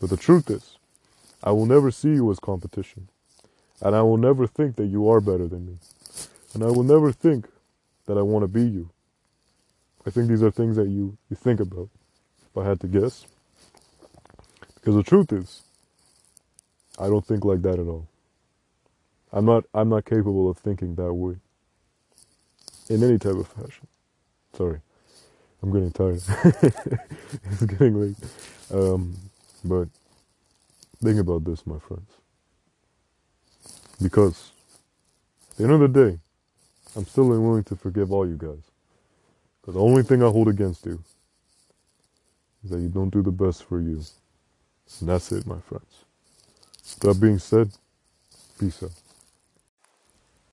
But 0.00 0.10
the 0.10 0.16
truth 0.16 0.50
is, 0.50 0.76
I 1.44 1.52
will 1.52 1.66
never 1.66 1.90
see 1.90 2.10
you 2.10 2.30
as 2.30 2.40
competition. 2.40 3.08
And 3.80 3.96
I 3.96 4.02
will 4.02 4.18
never 4.18 4.46
think 4.46 4.76
that 4.76 4.86
you 4.86 5.08
are 5.10 5.20
better 5.20 5.48
than 5.48 5.66
me. 5.66 5.78
And 6.54 6.64
I 6.64 6.68
will 6.68 6.84
never 6.84 7.12
think 7.12 7.48
that 8.06 8.18
I 8.18 8.22
want 8.22 8.42
to 8.44 8.48
be 8.48 8.62
you. 8.62 8.90
I 10.06 10.10
think 10.10 10.28
these 10.28 10.42
are 10.42 10.50
things 10.50 10.76
that 10.76 10.88
you, 10.88 11.16
you 11.30 11.36
think 11.36 11.60
about, 11.60 11.88
if 12.50 12.58
I 12.58 12.66
had 12.68 12.80
to 12.80 12.88
guess. 12.88 13.26
Because 14.74 14.96
the 14.96 15.02
truth 15.04 15.32
is, 15.32 15.62
I 16.98 17.08
don't 17.08 17.26
think 17.26 17.44
like 17.44 17.62
that 17.62 17.78
at 17.78 17.86
all. 17.88 18.08
I'm 19.32 19.44
not 19.46 19.64
I'm 19.74 19.88
not 19.88 20.04
capable 20.04 20.50
of 20.50 20.58
thinking 20.58 20.94
that 20.96 21.12
way. 21.12 21.36
In 22.90 23.02
any 23.02 23.18
type 23.18 23.34
of 23.36 23.48
fashion. 23.48 23.86
Sorry. 24.56 24.80
I'm 25.62 25.72
getting 25.72 25.92
tired. 25.92 26.22
it's 27.44 27.62
getting 27.64 28.00
late. 28.00 28.16
Um, 28.72 29.16
but 29.64 29.88
think 31.02 31.20
about 31.20 31.44
this, 31.44 31.66
my 31.66 31.78
friends. 31.78 32.10
Because 34.02 34.52
at 35.52 35.56
the 35.58 35.64
end 35.64 35.72
of 35.74 35.80
the 35.80 35.88
day, 35.88 36.18
I'm 36.96 37.06
still 37.06 37.28
willing 37.28 37.64
to 37.64 37.76
forgive 37.76 38.12
all 38.12 38.26
you 38.28 38.36
guys. 38.36 38.62
Because 39.60 39.74
the 39.74 39.80
only 39.80 40.02
thing 40.02 40.22
I 40.22 40.28
hold 40.28 40.48
against 40.48 40.86
you 40.86 41.02
is 42.64 42.70
that 42.70 42.80
you 42.80 42.88
don't 42.88 43.10
do 43.10 43.22
the 43.22 43.32
best 43.32 43.64
for 43.64 43.80
you. 43.80 44.02
And 45.00 45.08
that's 45.08 45.32
it, 45.32 45.46
my 45.46 45.60
friends. 45.60 46.04
That 47.00 47.20
being 47.20 47.38
said, 47.38 47.70
peace 48.60 48.82
out. 48.82 48.92